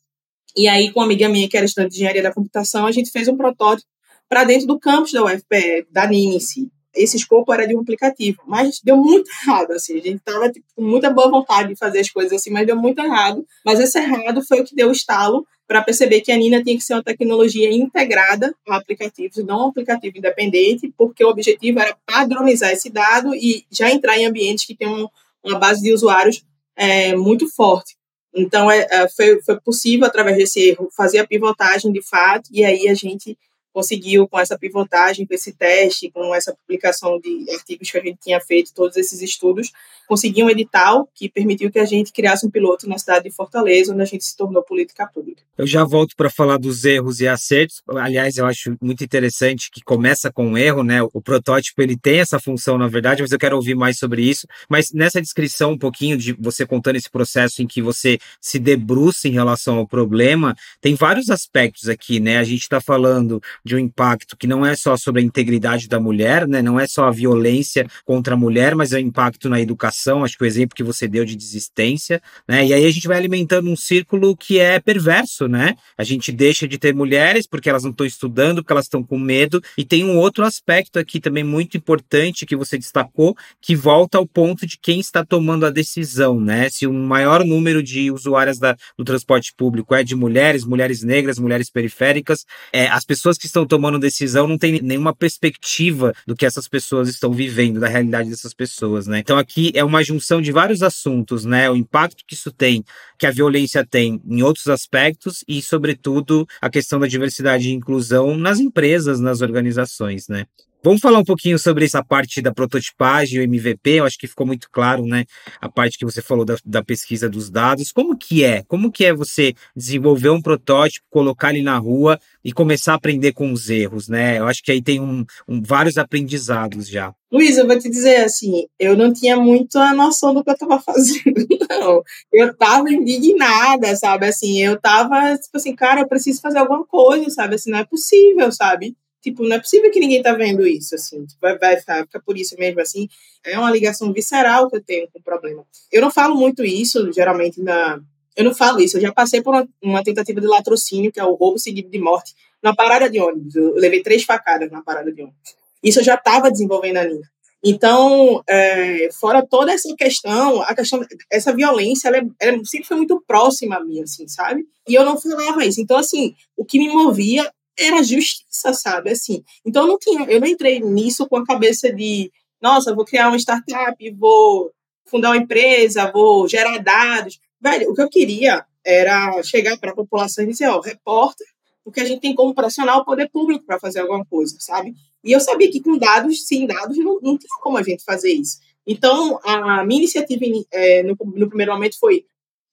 e 0.56 0.67
aí 0.67 0.91
com 0.91 0.99
uma 0.99 1.06
amiga 1.06 1.29
minha 1.29 1.49
que 1.49 1.56
era 1.56 1.64
estudante 1.64 1.93
de 1.93 1.99
engenharia 1.99 2.20
da 2.20 2.32
computação, 2.32 2.85
a 2.85 2.91
gente 2.91 3.12
fez 3.12 3.29
um 3.29 3.37
protótipo 3.37 3.88
para 4.29 4.43
dentro 4.43 4.67
do 4.67 4.76
campus 4.76 5.12
da 5.12 5.25
UFPE, 5.25 5.87
da 5.93 6.08
NIM 6.08 6.35
em 6.35 6.41
si. 6.41 6.69
Esse 6.93 7.17
escopo 7.17 7.52
era 7.52 7.64
de 7.64 7.76
um 7.76 7.81
aplicativo, 7.81 8.43
mas 8.44 8.81
deu 8.82 8.96
muito 8.96 9.31
errado, 9.46 9.70
assim, 9.70 9.93
a 9.93 10.02
gente 10.02 10.17
estava 10.17 10.50
tipo, 10.50 10.67
com 10.75 10.82
muita 10.82 11.11
boa 11.11 11.31
vontade 11.31 11.69
de 11.69 11.76
fazer 11.76 12.00
as 12.00 12.11
coisas 12.11 12.32
assim, 12.32 12.50
mas 12.50 12.67
deu 12.67 12.75
muito 12.75 13.00
errado. 13.00 13.46
Mas 13.64 13.79
esse 13.79 13.96
errado 13.96 14.43
foi 14.43 14.62
o 14.62 14.64
que 14.64 14.75
deu 14.75 14.88
o 14.88 14.93
estalo 14.93 15.46
para 15.64 15.81
perceber 15.81 16.23
que 16.23 16.32
a 16.32 16.37
Nina 16.37 16.61
tinha 16.61 16.76
que 16.76 16.82
ser 16.82 16.94
uma 16.94 17.05
tecnologia 17.05 17.73
integrada 17.73 18.52
a 18.69 18.76
aplicativos, 18.76 19.44
não 19.44 19.67
um 19.67 19.69
aplicativo 19.69 20.19
independente, 20.19 20.93
porque 20.99 21.25
o 21.25 21.29
objetivo 21.29 21.79
era 21.79 21.96
padronizar 22.05 22.73
esse 22.73 22.91
dado 22.91 23.32
e 23.32 23.64
já 23.70 23.88
entrar 23.91 24.19
em 24.19 24.26
ambientes 24.26 24.64
que 24.64 24.75
tenham 24.75 25.08
uma 25.44 25.58
base 25.58 25.82
de 25.82 25.93
usuários 25.93 26.43
é, 26.76 27.14
muito 27.14 27.49
forte. 27.55 27.96
Então, 28.35 28.70
é, 28.70 28.87
é, 28.91 29.08
foi, 29.08 29.41
foi 29.43 29.61
possível, 29.61 30.06
através 30.06 30.37
desse 30.37 30.61
erro, 30.61 30.88
fazer 30.96 31.19
a 31.19 31.26
pivotagem 31.26 31.93
de 31.93 32.02
fato, 32.02 32.49
e 32.50 32.64
aí 32.64 32.88
a 32.88 32.94
gente 32.94 33.38
conseguiu, 33.74 34.28
com 34.28 34.38
essa 34.38 34.56
pivotagem, 34.56 35.26
com 35.26 35.34
esse 35.34 35.52
teste, 35.52 36.08
com 36.10 36.32
essa 36.32 36.54
publicação 36.54 37.18
de 37.18 37.44
artigos 37.50 37.90
que 37.90 37.98
a 37.98 38.02
gente 38.02 38.18
tinha 38.22 38.40
feito, 38.40 38.72
todos 38.72 38.96
esses 38.96 39.20
estudos, 39.20 39.72
conseguir 40.06 40.44
um 40.44 40.50
edital 40.50 41.08
que 41.14 41.28
permitiu 41.28 41.70
que 41.70 41.78
a 41.78 41.84
gente 41.84 42.12
criasse 42.12 42.46
um 42.46 42.50
piloto 42.50 42.88
na 42.88 42.98
cidade 42.98 43.24
de 43.24 43.34
Fortaleza, 43.34 43.92
onde 43.92 44.02
a 44.02 44.06
gente 44.06 44.24
se 44.24 44.36
tornou 44.36 44.62
política 44.62 45.06
pública. 45.06 45.42
Eu 45.56 45.66
já 45.66 45.84
volto 45.84 46.14
para 46.16 46.30
falar 46.30 46.58
dos 46.58 46.84
erros 46.84 47.20
e 47.20 47.26
acertos. 47.26 47.82
Aliás, 47.88 48.36
eu 48.36 48.46
acho 48.46 48.76
muito 48.80 49.02
interessante 49.02 49.70
que 49.70 49.80
começa 49.82 50.30
com 50.30 50.46
um 50.46 50.58
erro, 50.58 50.82
né? 50.82 51.02
O 51.12 51.20
protótipo 51.20 51.80
ele 51.80 51.96
tem 51.96 52.20
essa 52.20 52.38
função, 52.38 52.76
na 52.78 52.86
verdade, 52.86 53.22
mas 53.22 53.32
eu 53.32 53.38
quero 53.38 53.56
ouvir 53.56 53.74
mais 53.74 53.98
sobre 53.98 54.22
isso. 54.22 54.46
Mas 54.68 54.92
nessa 54.92 55.20
descrição 55.20 55.72
um 55.72 55.78
pouquinho 55.78 56.16
de 56.16 56.32
você 56.32 56.66
contando 56.66 56.96
esse 56.96 57.10
processo 57.10 57.62
em 57.62 57.66
que 57.66 57.80
você 57.80 58.18
se 58.40 58.58
debruça 58.58 59.26
em 59.26 59.32
relação 59.32 59.78
ao 59.78 59.86
problema, 59.86 60.54
tem 60.80 60.94
vários 60.94 61.30
aspectos 61.30 61.88
aqui, 61.88 62.20
né? 62.20 62.38
A 62.38 62.44
gente 62.44 62.62
está 62.62 62.80
falando 62.80 63.40
de 63.64 63.75
um 63.75 63.78
impacto 63.78 64.37
que 64.37 64.46
não 64.46 64.64
é 64.64 64.76
só 64.76 64.96
sobre 64.96 65.22
a 65.22 65.25
integridade 65.25 65.88
da 65.88 65.99
mulher, 65.99 66.46
né? 66.46 66.61
Não 66.61 66.78
é 66.78 66.87
só 66.87 67.05
a 67.05 67.11
violência 67.11 67.87
contra 68.05 68.34
a 68.34 68.37
mulher, 68.37 68.75
mas 68.75 68.93
é 68.93 68.96
o 68.96 69.00
impacto 69.00 69.49
na 69.49 69.61
educação. 69.61 70.25
Acho 70.25 70.37
que 70.37 70.44
o 70.44 70.46
exemplo 70.46 70.76
que 70.76 70.82
você 70.82 71.08
deu 71.08 71.25
de 71.25 71.34
desistência, 71.34 72.20
né? 72.46 72.66
E 72.66 72.75
aí 72.75 72.84
a 72.84 72.90
gente 72.90 73.08
vai 73.08 73.16
alimentando 73.16 73.70
um 73.70 73.76
círculo 73.76 74.37
que 74.37 74.58
é 74.58 74.78
perverso, 74.78 75.49
né? 75.49 75.75
A 75.96 76.05
gente 76.05 76.31
deixa 76.31 76.69
de 76.69 76.77
ter 76.79 76.94
mulheres 76.94 77.46
porque 77.46 77.70
elas 77.70 77.84
não 77.84 77.91
estão 77.91 78.06
estudando, 78.06 78.62
porque 78.62 78.72
elas 78.72 78.86
estão 78.86 79.03
com 79.03 79.19
medo. 79.19 79.62
E 79.79 79.84
tem 79.84 80.05
um 80.05 80.19
outro 80.19 80.44
aspecto 80.44 80.98
aqui 80.98 81.20
também 81.20 81.44
muito 81.44 81.77
importante 81.77 82.44
que 82.44 82.56
você 82.56 82.77
destacou, 82.77 83.34
que 83.60 83.74
volta 83.74 84.19
ao 84.19 84.27
ponto 84.27 84.67
de 84.67 84.79
quem 84.79 85.00
está 85.00 85.24
tomando 85.24 85.65
a 85.65 85.70
decisão, 85.70 86.41
né? 86.41 86.69
Se 86.69 86.86
o 86.86 86.93
maior 86.93 87.44
número 87.44 87.82
de 87.82 88.10
usuárias 88.10 88.58
da, 88.58 88.77
do 88.98 89.05
transporte 89.05 89.55
público 89.56 89.94
é 89.94 90.05
de 90.05 90.15
mulheres, 90.15 90.65
mulheres 90.65 91.03
negras, 91.03 91.38
mulheres 91.38 91.70
periféricas, 91.70 92.44
é, 92.72 92.88
as 92.88 93.05
pessoas 93.05 93.38
que 93.38 93.54
estão 93.55 93.67
tomando 93.67 93.99
decisão 93.99 94.49
não 94.49 94.58
tem 94.58 94.82
nenhuma 94.82 95.15
perspectiva 95.15 96.13
do 96.27 96.34
que 96.34 96.44
essas 96.44 96.67
pessoas 96.67 97.08
estão 97.08 97.32
vivendo, 97.32 97.79
da 97.79 97.89
realidade 97.89 98.29
dessas 98.29 98.53
pessoas, 98.53 99.06
né? 99.06 99.20
Então 99.20 99.39
aqui 99.39 99.70
é 99.75 99.84
uma 99.84 100.03
junção 100.03 100.43
de 100.43 100.51
vários 100.51 100.82
assuntos, 100.82 101.44
né? 101.44 101.70
O 101.70 101.77
impacto 101.77 102.25
que 102.27 102.34
isso 102.34 102.51
tem, 102.51 102.84
que 103.19 103.27
a 103.27 103.31
violência 103.31 103.87
tem 103.87 104.20
em 104.27 104.43
outros 104.43 104.67
aspectos 104.67 105.44
e, 105.46 105.63
sobretudo, 105.63 106.46
a 106.61 106.69
questão 106.69 106.99
da 106.99 107.06
diversidade 107.06 107.69
e 107.69 107.73
inclusão 107.73 108.37
nas 108.37 108.58
empresas, 108.58 109.20
nas 109.20 109.41
organizações, 109.41 110.29
né? 110.29 110.46
Vamos 110.84 111.00
falar 111.00 111.19
um 111.19 111.24
pouquinho 111.24 111.58
sobre 111.58 111.86
essa 111.86 112.05
parte 112.05 112.43
da 112.43 112.53
prototipagem, 112.53 113.41
o 113.41 113.43
MVP, 113.43 113.93
eu 113.93 114.05
acho 114.05 114.19
que 114.19 114.26
ficou 114.26 114.46
muito 114.46 114.69
claro, 114.70 115.06
né? 115.06 115.24
A 115.58 115.67
parte 115.67 115.96
que 115.96 116.05
você 116.05 116.20
falou 116.20 116.44
da, 116.44 116.58
da, 116.62 116.84
pesquisa 116.84 117.26
dos 117.26 117.48
dados. 117.48 117.91
Como 117.91 118.14
que 118.14 118.44
é? 118.44 118.62
Como 118.64 118.93
que 118.93 119.06
é 119.06 119.14
você 119.14 119.55
desenvolver 119.74 120.29
um 120.29 120.43
protótipo, 120.43 121.06
colocar 121.08 121.55
ele 121.55 121.62
na 121.62 121.79
rua 121.79 122.20
e 122.44 122.53
começar 122.53 122.93
a 122.93 122.96
aprender 122.96 123.32
com 123.32 123.50
os 123.50 123.70
erros, 123.70 124.10
né? 124.10 124.38
Eu 124.38 124.46
acho 124.46 124.62
que 124.62 124.70
aí 124.70 124.82
tem 124.82 125.00
um, 125.00 125.24
um 125.48 125.62
vários 125.62 125.96
aprendizados 125.96 126.86
já. 126.86 127.14
Luiz, 127.32 127.56
eu 127.56 127.67
vou 127.67 127.79
te 127.79 127.88
dizer 127.88 128.17
assim, 128.17 128.67
eu 128.79 128.94
não 128.94 129.10
tinha 129.10 129.38
muito 129.38 129.79
a 129.79 129.94
noção 129.94 130.34
do 130.34 130.44
que 130.44 130.50
eu 130.50 130.55
estava 130.55 130.79
fazendo, 130.84 131.46
não. 131.70 132.03
Eu 132.31 132.50
estava 132.50 132.93
indignada, 132.93 133.96
sabe? 133.96 134.26
Assim, 134.26 134.62
eu 134.62 134.74
estava 134.74 135.34
tipo 135.38 135.56
assim, 135.56 135.74
cara, 135.74 136.03
eu 136.03 136.06
preciso 136.06 136.43
fazer 136.43 136.58
alguma 136.58 136.84
coisa, 136.84 137.31
sabe? 137.31 137.55
Assim, 137.55 137.70
não 137.70 137.79
é 137.79 137.86
possível, 137.86 138.53
sabe? 138.53 138.94
Tipo, 139.24 139.43
não 139.43 139.56
é 139.56 139.58
possível 139.58 139.90
que 139.90 139.98
ninguém 139.98 140.22
tá 140.22 140.34
vendo 140.34 140.66
isso, 140.66 140.94
assim. 140.94 141.24
Tipo, 141.24 141.40
vai, 141.40 141.56
vai 141.56 141.78
ficar, 141.78 142.04
fica 142.04 142.20
por 142.20 142.36
isso 142.36 142.54
mesmo, 142.58 142.78
assim. 142.78 143.08
É 143.43 143.58
uma 143.58 143.70
ligação 143.70 144.12
visceral 144.12 144.69
que 144.69 144.76
eu 144.76 144.84
tenho 144.84 145.08
com 145.10 145.19
o 145.19 145.22
problema. 145.22 145.64
Eu 145.90 146.02
não 146.02 146.10
falo 146.10 146.36
muito 146.36 146.62
isso, 146.62 147.10
geralmente, 147.10 147.62
na... 147.62 147.98
Eu 148.36 148.44
não 148.44 148.54
falo 148.54 148.82
isso. 148.82 148.98
Eu 148.98 149.00
já 149.00 149.10
passei 149.10 149.40
por 149.40 149.54
uma, 149.54 149.69
uma 149.82 150.04
tentativa 150.04 150.43
de 150.43 150.46
latrocínio, 150.46 151.10
que 151.10 151.19
é 151.19 151.24
o 151.24 151.32
roubo 151.32 151.58
seguido 151.58 151.88
de 151.88 151.98
morte, 151.98 152.34
na 152.62 152.74
parada 152.74 153.08
de 153.08 153.19
ônibus. 153.19 153.54
Eu 153.54 153.74
levei 153.76 154.02
três 154.02 154.24
facadas 154.24 154.70
na 154.70 154.82
parada 154.82 155.10
de 155.10 155.22
ônibus. 155.22 155.40
Isso 155.82 156.00
eu 156.00 156.04
já 156.04 156.16
estava 156.16 156.50
desenvolvendo 156.50 156.98
a 156.98 157.04
Nina. 157.04 157.31
Então, 157.64 158.43
é, 158.46 159.08
fora 159.19 159.40
toda 159.40 159.72
essa 159.72 159.88
questão, 159.96 160.60
a 160.60 160.74
questão, 160.74 161.00
essa 161.32 161.50
violência, 161.50 162.08
ela, 162.08 162.19
é, 162.19 162.26
ela, 162.38 162.62
sempre 162.66 162.86
foi 162.86 162.98
muito 162.98 163.24
próxima 163.26 163.76
a 163.76 163.81
mim, 163.82 164.02
assim, 164.02 164.28
sabe? 164.28 164.66
E 164.86 164.94
eu 164.94 165.02
não 165.02 165.19
falava 165.19 165.64
isso. 165.64 165.81
Então, 165.81 165.96
assim, 165.96 166.34
o 166.58 166.62
que 166.62 166.78
me 166.78 166.90
movia 166.90 167.50
era 167.78 168.02
justiça, 168.02 168.72
sabe? 168.72 169.10
Assim, 169.10 169.43
então 169.64 169.82
eu 169.82 169.88
não 169.88 169.98
tinha, 169.98 170.24
eu 170.24 170.40
não 170.40 170.46
entrei 170.46 170.81
nisso 170.81 171.26
com 171.28 171.36
a 171.36 171.44
cabeça 171.44 171.93
de, 171.93 172.31
nossa, 172.60 172.94
vou 172.94 173.04
criar 173.04 173.28
uma 173.28 173.38
startup, 173.38 174.10
vou 174.12 174.72
fundar 175.06 175.31
uma 175.31 175.36
empresa, 175.36 176.10
vou 176.10 176.48
gerar 176.48 176.78
dados. 176.78 177.38
Velho, 177.60 177.90
o 177.90 177.94
que 177.94 178.02
eu 178.02 178.08
queria 178.08 178.64
era 178.84 179.43
chegar 179.43 179.78
para 179.78 179.90
a 179.90 179.94
população 179.94 180.44
e 180.44 180.48
dizer, 180.48 180.69
ó, 180.69 180.81
repórter, 180.81 181.46
porque 181.82 182.00
a 182.00 182.04
gente 182.04 182.20
tem 182.20 182.34
como 182.34 182.54
pressionar 182.54 182.98
o 182.98 183.04
poder 183.04 183.28
público 183.31 183.64
para 183.64 183.78
fazer 183.78 184.00
alguma 184.00 184.24
coisa, 184.24 184.56
sabe? 184.58 184.94
E 185.22 185.32
eu 185.32 185.40
sabia 185.40 185.70
que 185.70 185.81
com 185.81 185.98
dados, 185.98 186.46
sem 186.46 186.66
dados, 186.66 186.96
não, 186.98 187.19
não 187.20 187.38
tinha 187.38 187.48
como 187.62 187.76
a 187.76 187.82
gente 187.82 188.04
fazer 188.04 188.32
isso. 188.32 188.58
Então, 188.86 189.40
a 189.43 189.84
minha 189.84 190.00
iniciativa 190.00 190.44
é, 190.70 191.02
no, 191.02 191.16
no 191.19 191.48
primeiro 191.48 191.72
momento 191.72 191.98
foi, 191.98 192.26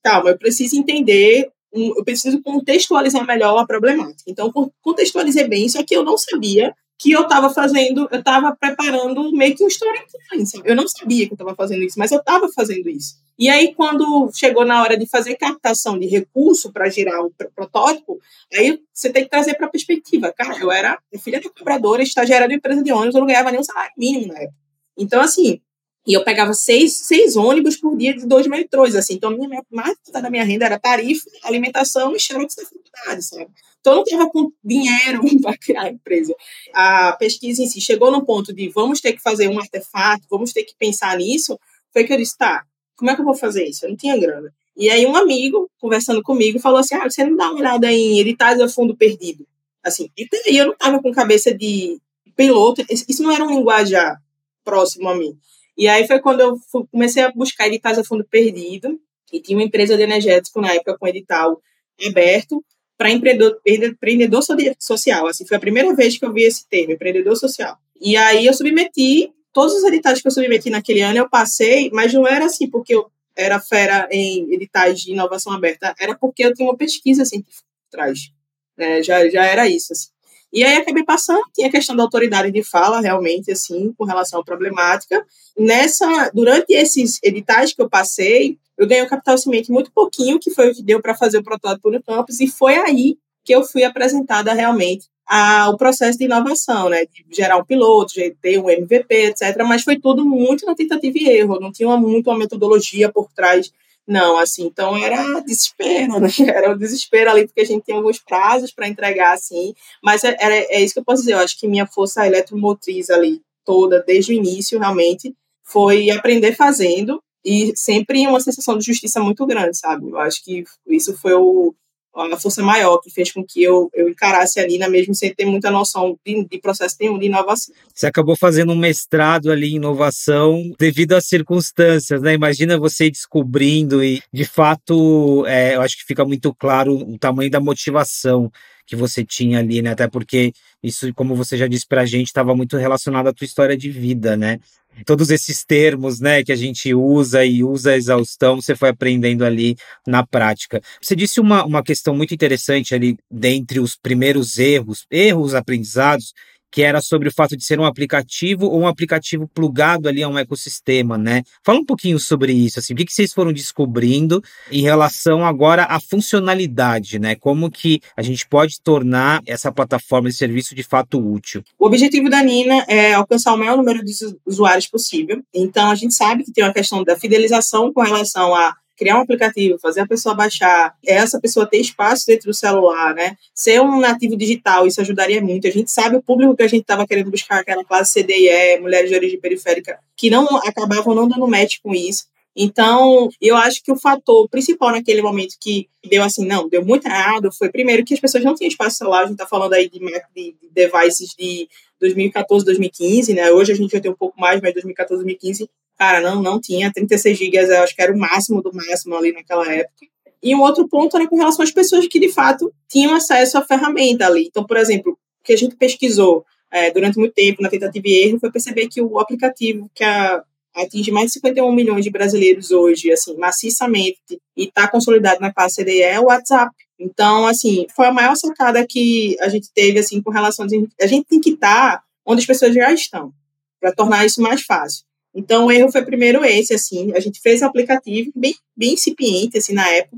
calma, 0.04 0.30
eu 0.30 0.38
preciso 0.38 0.78
entender 0.78 1.50
eu 1.74 2.04
preciso 2.04 2.42
contextualizar 2.42 3.26
melhor 3.26 3.58
a 3.58 3.66
problemática. 3.66 4.30
Então, 4.30 4.52
contextualizei 4.82 5.48
bem, 5.48 5.70
só 5.70 5.84
que 5.84 5.96
eu 5.96 6.04
não 6.04 6.18
sabia 6.18 6.74
que 7.02 7.12
eu 7.12 7.24
estava 7.24 7.50
fazendo, 7.50 8.08
eu 8.12 8.20
estava 8.20 8.56
preparando 8.56 9.32
meio 9.32 9.56
que 9.56 9.64
um 9.64 9.68
storytelling. 9.68 10.46
Eu 10.64 10.76
não 10.76 10.88
sabia 10.88 11.26
que 11.26 11.34
eu 11.34 11.36
estava 11.36 11.56
fazendo 11.56 11.82
isso, 11.82 11.98
mas 11.98 12.12
eu 12.12 12.20
estava 12.20 12.48
fazendo 12.50 12.88
isso. 12.90 13.16
E 13.40 13.50
aí, 13.50 13.74
quando 13.74 14.30
chegou 14.36 14.64
na 14.64 14.84
hora 14.84 14.96
de 14.96 15.08
fazer 15.08 15.36
captação 15.36 15.98
de 15.98 16.06
recurso 16.06 16.72
para 16.72 16.88
girar 16.90 17.26
o 17.26 17.34
protótipo, 17.56 18.20
aí 18.54 18.80
você 18.94 19.10
tem 19.10 19.24
que 19.24 19.32
trazer 19.32 19.56
para 19.56 19.66
a 19.66 19.70
perspectiva. 19.70 20.32
Cara, 20.32 20.60
eu 20.60 20.72
era 20.72 21.00
filha 21.20 21.42
da 21.42 21.50
cobradora, 21.50 22.04
estagiária 22.04 22.48
de 22.48 22.54
empresa 22.54 22.84
de 22.84 22.92
ônibus, 22.92 23.16
eu 23.16 23.22
não 23.22 23.28
ganhava 23.28 23.50
nem 23.50 23.60
um 23.60 23.64
salário 23.64 23.94
mínimo 23.98 24.28
na 24.28 24.40
época. 24.40 24.56
Então, 24.96 25.22
assim, 25.22 25.60
e 26.06 26.14
eu 26.14 26.24
pegava 26.24 26.54
seis, 26.54 26.94
seis 26.94 27.36
ônibus 27.36 27.78
por 27.78 27.96
dia 27.96 28.14
de 28.14 28.26
dois 28.26 28.48
metrôs, 28.48 28.96
assim. 28.96 29.14
Então, 29.14 29.30
a 29.32 29.34
minha, 29.34 29.64
mais 29.70 29.96
da 30.12 30.30
minha 30.30 30.44
renda 30.44 30.66
era 30.66 30.80
tarifa, 30.80 31.30
alimentação 31.44 32.16
e 32.16 32.20
xerox 32.20 32.56
da 32.56 32.64
faculdade, 32.64 33.24
sabe? 33.24 33.52
Então, 33.80 33.94
eu 33.94 33.98
não 33.98 34.04
estava 34.04 34.30
com 34.30 34.52
dinheiro 34.64 35.22
para 35.42 35.58
criar 35.58 35.84
a 35.84 35.90
empresa. 35.90 36.36
A 36.74 37.14
pesquisa 37.14 37.62
em 37.62 37.68
si 37.68 37.80
chegou 37.80 38.12
no 38.12 38.26
ponto 38.26 38.52
de 38.54 38.70
vamos 38.70 39.00
ter 39.00 39.14
que 39.14 39.22
fazer 39.22 39.48
um 39.48 39.60
artefato, 39.60 40.26
vamos 40.30 40.52
ter 40.52 40.64
que 40.64 40.76
pensar 40.78 41.18
nisso. 41.18 41.60
Foi 41.94 42.04
que 42.04 42.14
eu 42.14 42.18
disse, 42.18 42.38
tá, 42.38 42.64
como 42.96 43.12
é 43.12 43.16
que 43.16 43.22
eu 43.22 43.26
vou 43.26 43.36
fazer 43.36 43.66
isso? 43.66 43.86
Eu 43.86 43.90
não 43.90 43.98
tinha 43.98 44.18
grana. 44.18 44.52
E 44.76 44.90
aí, 44.90 45.06
um 45.06 45.16
amigo, 45.16 45.70
conversando 45.80 46.24
comigo, 46.24 46.60
falou 46.60 46.80
assim, 46.80 46.96
ah, 46.96 47.08
você 47.08 47.24
não 47.24 47.36
dá 47.36 47.50
uma 47.50 47.60
olhada 47.60 47.92
em 47.92 48.20
editais 48.20 48.60
a 48.60 48.68
fundo 48.68 48.96
perdido? 48.96 49.46
Assim, 49.84 50.10
e 50.18 50.28
aí 50.48 50.58
eu 50.58 50.66
não 50.66 50.74
estava 50.74 51.02
com 51.02 51.12
cabeça 51.12 51.54
de 51.54 52.00
piloto, 52.36 52.84
isso 52.90 53.22
não 53.22 53.32
era 53.32 53.44
um 53.44 53.50
linguajar 53.50 54.20
próximo 54.64 55.10
a 55.10 55.16
mim. 55.16 55.38
E 55.82 55.88
aí 55.88 56.06
foi 56.06 56.20
quando 56.20 56.42
eu 56.42 56.60
comecei 56.92 57.24
a 57.24 57.32
buscar 57.32 57.66
editais 57.66 57.98
a 57.98 58.04
fundo 58.04 58.24
perdido, 58.24 59.02
e 59.34 59.42
tinha 59.42 59.58
uma 59.58 59.64
empresa 59.64 59.98
de 59.98 60.04
energético 60.04 60.62
na 60.62 60.72
época 60.76 60.96
com 60.96 61.08
edital 61.08 61.60
aberto 62.08 62.64
para 62.96 63.10
empreendedor, 63.10 63.60
empreendedor 63.66 64.44
social. 64.80 65.26
Assim, 65.26 65.44
foi 65.44 65.58
a 65.58 65.60
primeira 65.60 65.92
vez 65.96 66.20
que 66.20 66.24
eu 66.24 66.32
vi 66.32 66.44
esse 66.44 66.70
termo, 66.70 66.94
empreendedor 66.94 67.36
social. 67.36 67.80
E 68.00 68.16
aí 68.16 68.46
eu 68.46 68.54
submeti, 68.54 69.34
todos 69.52 69.74
os 69.74 69.84
editais 69.84 70.22
que 70.22 70.28
eu 70.28 70.32
submeti 70.32 70.70
naquele 70.70 71.02
ano 71.02 71.18
eu 71.18 71.28
passei, 71.28 71.90
mas 71.92 72.14
não 72.14 72.28
era 72.28 72.46
assim 72.46 72.70
porque 72.70 72.94
eu 72.94 73.10
era 73.36 73.60
fera 73.60 74.08
em 74.12 74.54
editais 74.54 75.02
de 75.02 75.14
inovação 75.14 75.52
aberta, 75.52 75.96
era 76.00 76.16
porque 76.16 76.46
eu 76.46 76.54
tinha 76.54 76.70
uma 76.70 76.78
pesquisa 76.78 77.26
científica 77.26 77.66
por 77.86 77.98
trás. 77.98 78.32
Né? 78.78 79.02
Já, 79.02 79.28
já 79.28 79.46
era 79.46 79.68
isso. 79.68 79.94
Assim. 79.94 80.10
E 80.54 80.64
aí 80.64 80.78
acabei 80.78 81.04
passando, 81.04 81.42
tinha 81.54 81.68
a 81.68 81.72
questão 81.72 81.96
da 81.96 82.04
autoridade 82.04 82.52
de 82.52 82.64
fala, 82.64 83.00
realmente, 83.00 83.52
assim, 83.52 83.94
com 83.98 84.04
relação 84.04 84.42
à 84.42 84.44
problemática. 84.44 85.26
Nessa, 85.58 86.30
durante 86.34 86.74
esses 86.74 87.20
editais 87.24 87.74
que 87.74 87.82
eu 87.82 87.90
passei, 87.90 88.58
eu 88.78 88.88
ganhei 88.88 89.04
um 89.04 89.08
capital 89.08 89.38
semente 89.38 89.72
muito 89.72 89.92
pouquinho, 89.92 90.40
que 90.40 90.52
foi 90.52 90.72
o 90.72 90.76
que 90.76 90.84
deu 90.84 91.02
para 91.02 91.16
fazer 91.16 91.38
o 91.38 91.44
protótipo 91.44 91.90
no 91.90 92.04
campus, 92.04 92.40
e 92.40 92.48
foi 92.48 92.76
aí 92.76 93.18
que 93.44 93.54
eu 93.54 93.64
fui 93.64 93.84
apresentada 93.84 94.54
realmente 94.54 95.10
ao 95.26 95.78
processo 95.78 96.18
de 96.18 96.26
inovação, 96.26 96.90
né, 96.90 97.06
de 97.06 97.24
gerar 97.34 97.58
um 97.58 97.64
piloto, 97.64 98.14
ter 98.42 98.60
um 98.60 98.70
MVP, 98.70 99.28
etc. 99.28 99.58
Mas 99.66 99.84
foi 99.84 99.98
tudo 99.98 100.26
muito 100.26 100.66
na 100.66 100.76
tentativa 100.76 101.18
e 101.18 101.30
erro, 101.30 101.60
não 101.60 101.72
tinha 101.72 101.96
muito 101.96 102.30
uma 102.30 102.38
metodologia 102.38 103.10
por 103.10 103.32
trás 103.34 103.72
não, 104.12 104.38
assim, 104.38 104.66
então 104.66 104.98
era 104.98 105.40
desespero, 105.40 106.20
né? 106.20 106.28
Era 106.46 106.72
o 106.72 106.78
desespero 106.78 107.32
ali, 107.32 107.48
porque 107.48 107.62
a 107.62 107.66
gente 107.66 107.84
tem 107.84 107.96
alguns 107.96 108.20
prazos 108.20 108.70
para 108.70 108.88
entregar, 108.88 109.34
assim, 109.34 109.74
mas 110.04 110.26
é, 110.26 110.36
é, 110.38 110.82
isso 110.82 110.94
que 110.94 111.00
eu 111.00 111.06
posso 111.06 111.22
dizer, 111.22 111.34
eu 111.34 111.40
acho 111.40 111.58
que 111.58 111.66
minha 111.66 111.88
força 111.88 112.28
eletromotriz 112.28 113.10
ali, 113.10 113.42
toda, 113.66 114.04
desde 114.06 114.34
o 114.34 114.36
início, 114.36 114.78
realmente, 114.78 115.34
foi 115.64 116.10
aprender 116.12 116.54
fazendo 116.54 117.24
e 117.44 117.72
sempre 117.76 118.28
uma 118.28 118.42
sensação 118.42 118.78
de 118.78 118.86
justiça 118.86 119.22
muito 119.22 119.46
grande, 119.46 119.78
sabe? 119.78 120.10
Eu 120.10 120.20
acho 120.20 120.44
que 120.44 120.66
isso 120.88 121.18
foi 121.18 121.34
o, 121.34 121.74
a 122.14 122.38
força 122.38 122.62
maior 122.62 122.98
que 123.00 123.10
fez 123.10 123.32
com 123.32 123.44
que 123.44 123.64
eu, 123.64 123.90
eu 123.94 124.10
encarasse 124.10 124.60
ali, 124.60 124.78
na 124.78 124.90
mesmo 124.90 125.16
sem 125.16 125.34
ter 125.34 125.46
muita 125.46 125.72
noção 125.72 126.18
de, 126.26 126.46
de 126.46 126.60
processo 126.60 126.98
nenhum 127.00 127.18
de 127.18 127.26
inovação. 127.26 127.74
Você 127.94 128.08
acabou 128.08 128.36
fazendo 128.36 128.74
um 128.74 128.78
mestrado 128.78 129.52
ali 129.52 129.72
em 129.72 129.76
inovação 129.76 130.62
devido 130.78 131.14
às 131.14 131.28
circunstâncias, 131.28 132.22
né? 132.22 132.34
Imagina 132.34 132.78
você 132.78 133.10
descobrindo 133.10 134.04
e, 134.04 134.22
de 134.32 134.46
fato, 134.46 135.46
é, 135.48 135.76
eu 135.76 135.82
acho 135.82 135.98
que 135.98 136.06
fica 136.06 136.26
muito 136.26 136.54
claro 136.54 136.96
o 136.96 137.18
tamanho 137.18 137.50
da 137.50 137.60
motivação 137.60 138.52
que 138.86 138.96
você 138.96 139.24
tinha 139.24 139.60
ali, 139.60 139.82
né? 139.82 139.92
Até 139.92 140.08
porque 140.08 140.52
isso, 140.84 141.14
como 141.14 141.34
você 141.34 141.56
já 141.56 141.66
disse 141.66 141.88
para 141.88 142.02
a 142.02 142.06
gente, 142.06 142.28
estava 142.28 142.54
muito 142.54 142.76
relacionado 142.76 143.28
à 143.28 143.34
tua 143.34 143.46
história 143.46 143.78
de 143.78 143.90
vida, 143.90 144.36
né? 144.36 144.60
Todos 145.06 145.30
esses 145.30 145.64
termos, 145.64 146.20
né, 146.20 146.44
que 146.44 146.52
a 146.52 146.56
gente 146.56 146.94
usa 146.94 147.44
e 147.46 147.64
usa 147.64 147.92
a 147.92 147.98
exaustão, 147.98 148.62
você 148.62 148.76
foi 148.76 148.90
aprendendo 148.90 149.44
ali 149.44 149.76
na 150.06 150.26
prática. 150.26 150.82
Você 151.02 151.16
disse 151.16 151.40
uma, 151.40 151.66
uma 151.66 151.84
questão 151.84 152.16
muito 152.16 152.34
interessante 152.34 152.94
ali, 152.94 153.18
dentre 153.30 153.80
os 153.80 153.96
primeiros 153.96 154.58
erros, 154.58 155.06
erros 155.10 155.56
aprendizados, 155.56 156.34
que 156.72 156.82
era 156.82 157.02
sobre 157.02 157.28
o 157.28 157.34
fato 157.34 157.58
de 157.58 157.64
ser 157.64 157.80
um 157.80 157.86
aplicativo 157.86 158.66
ou 158.68 158.82
um 158.82 158.88
aplicativo 158.88 159.48
plugado 159.48 160.08
ali 160.08 160.24
a 160.24 160.28
um 160.30 160.38
ecossistema, 160.38 161.18
né? 161.18 161.44
Fala 161.64 161.80
um 161.80 161.86
pouquinho 161.86 162.20
sobre 162.20 162.54
isso, 162.54 162.80
assim, 162.80 162.94
o 162.94 162.96
que, 162.98 163.06
que 163.06 163.14
vocês 163.14 163.34
foram 163.34 163.52
descobrindo 163.52 164.42
em 164.72 164.82
relação 164.82 165.46
agora 165.46 165.84
à 165.84 166.00
funcionalidade, 166.00 167.20
né? 167.20 167.36
Como 167.36 167.70
que 167.70 168.02
a 168.16 168.22
gente 168.22 168.48
pode 168.48 168.82
tornar 168.82 169.42
essa 169.46 169.72
plataforma 169.72 170.30
de 170.30 170.36
serviço 170.36 170.74
de 170.74 170.84
fato 170.84 171.20
útil? 171.20 171.64
O 171.78 171.86
objetivo 171.86 172.30
da 172.30 172.42
Nina 172.42 172.86
é 172.88 173.14
alcançar 173.14 173.54
o 173.54 173.58
maior 173.58 173.78
número 173.78 174.04
de 174.04 174.14
usuários 174.46 174.88
possível. 174.88 175.42
Então, 175.54 175.92
a 175.92 175.96
gente 175.96 176.14
sabe 176.14 176.44
que 176.44 176.52
tem 176.52 176.64
uma 176.64 176.74
questão 176.74 177.04
da 177.04 177.18
fidelização 177.18 177.92
com 177.92 178.02
relação 178.02 178.56
a 178.56 178.76
criar 179.02 179.18
um 179.18 179.22
aplicativo, 179.22 179.80
fazer 179.80 180.02
a 180.02 180.08
pessoa 180.08 180.36
baixar, 180.36 180.96
essa 181.04 181.42
pessoa 181.42 181.66
ter 181.66 181.78
espaço 181.78 182.28
dentro 182.28 182.46
do 182.46 182.54
celular, 182.54 183.16
né? 183.16 183.36
Ser 183.52 183.82
um 183.82 184.00
nativo 184.00 184.38
digital, 184.38 184.86
isso 184.86 185.02
ajudaria 185.02 185.42
muito. 185.42 185.66
A 185.66 185.72
gente 185.72 185.90
sabe 185.90 186.18
o 186.18 186.22
público 186.22 186.56
que 186.56 186.62
a 186.62 186.68
gente 186.68 186.82
estava 186.82 187.08
querendo 187.08 187.32
buscar, 187.32 187.62
aquela 187.62 187.84
classe 187.84 188.22
CDE, 188.22 188.80
mulheres 188.80 189.10
de 189.10 189.16
origem 189.16 189.40
periférica, 189.40 189.98
que 190.16 190.30
não 190.30 190.46
acabavam 190.58 191.16
não 191.16 191.28
dando 191.28 191.48
match 191.48 191.78
com 191.82 191.96
isso. 191.96 192.26
Então, 192.56 193.28
eu 193.42 193.56
acho 193.56 193.82
que 193.84 193.92
o 193.92 193.96
fator 193.96 194.48
principal 194.48 194.92
naquele 194.92 195.24
momento 195.24 195.56
que 195.60 195.90
deu 196.08 196.22
assim, 196.22 196.46
não, 196.46 196.70
deu 196.70 196.86
muito 196.86 197.08
errado, 197.08 197.52
foi 197.52 197.72
primeiro 197.72 198.06
que 198.06 198.14
as 198.14 198.20
pessoas 198.20 198.44
não 198.44 198.54
tinham 198.54 198.68
espaço 198.68 198.98
celular, 198.98 199.22
a 199.22 199.24
gente 199.24 199.34
está 199.34 199.48
falando 199.48 199.74
aí 199.74 199.90
de, 199.90 199.98
de, 199.98 200.56
devices 200.72 201.34
de 201.36 201.68
2014, 202.00 202.64
2015, 202.66 203.34
né? 203.34 203.52
Hoje 203.52 203.72
a 203.72 203.76
gente 203.76 203.94
já 203.94 204.00
tem 204.00 204.12
um 204.12 204.16
pouco 204.16 204.40
mais, 204.40 204.62
mas 204.62 204.74
2014, 204.74 205.24
2015 205.24 205.68
Cara, 206.02 206.20
não, 206.20 206.42
não 206.42 206.60
tinha 206.60 206.92
36 206.92 207.38
gigas, 207.38 207.70
eu 207.70 207.84
acho 207.84 207.96
que 207.96 208.02
era 208.02 208.12
o 208.12 208.18
máximo 208.18 208.60
do 208.60 208.74
máximo 208.74 209.16
ali 209.16 209.32
naquela 209.32 209.72
época. 209.72 210.08
E 210.42 210.56
um 210.56 210.62
outro 210.62 210.90
ponto 210.90 211.16
era 211.16 211.28
com 211.28 211.36
relação 211.36 211.62
às 211.62 211.70
pessoas 211.70 212.08
que, 212.08 212.20
de 212.20 212.28
fato, 212.28 212.74
tinham 212.90 213.14
acesso 213.14 213.56
à 213.56 213.62
ferramenta 213.62 214.26
ali. 214.26 214.48
Então, 214.48 214.66
por 214.66 214.78
exemplo, 214.78 215.12
o 215.12 215.44
que 215.44 215.54
a 215.54 215.56
gente 215.56 215.76
pesquisou 215.76 216.44
é, 216.72 216.90
durante 216.90 217.20
muito 217.20 217.36
tempo 217.36 217.62
na 217.62 217.70
tentativa 217.70 218.08
e 218.08 218.16
erro 218.16 218.40
foi 218.40 218.52
perceber 218.52 218.88
que 218.88 219.00
o 219.00 219.20
aplicativo 219.20 219.92
que 219.94 220.04
a, 220.04 220.44
atinge 220.74 221.12
mais 221.12 221.28
de 221.28 221.34
51 221.34 221.72
milhões 221.72 222.04
de 222.04 222.10
brasileiros 222.10 222.72
hoje, 222.72 223.12
assim, 223.12 223.38
maciçamente, 223.38 224.42
e 224.58 224.64
está 224.64 224.88
consolidado 224.88 225.40
na 225.40 225.54
classe 225.54 225.84
CDE 225.84 226.02
é 226.02 226.20
o 226.20 226.26
WhatsApp. 226.26 226.76
Então, 227.00 227.46
assim, 227.46 227.86
foi 227.96 228.08
a 228.08 228.12
maior 228.12 228.36
sacada 228.36 228.84
que 228.90 229.38
a 229.40 229.50
gente 229.50 229.70
teve, 229.72 230.00
assim, 230.00 230.20
com 230.20 230.32
relação 230.32 230.66
a... 230.66 231.04
A 231.04 231.06
gente 231.06 231.28
tem 231.28 231.40
que 231.40 231.52
estar 231.52 231.98
tá 231.98 232.04
onde 232.26 232.42
as 232.42 232.48
pessoas 232.48 232.74
já 232.74 232.92
estão, 232.92 233.32
para 233.80 233.92
tornar 233.92 234.26
isso 234.26 234.42
mais 234.42 234.64
fácil. 234.64 235.11
Então, 235.34 235.66
o 235.66 235.72
erro 235.72 235.92
foi 235.92 236.04
primeiro 236.04 236.44
esse, 236.44 236.74
assim, 236.74 237.14
a 237.14 237.20
gente 237.20 237.40
fez 237.40 237.62
um 237.62 237.66
aplicativo 237.66 238.32
bem, 238.36 238.56
bem 238.76 238.94
incipiente, 238.94 239.58
assim, 239.58 239.74
na 239.74 239.88
época, 239.88 240.18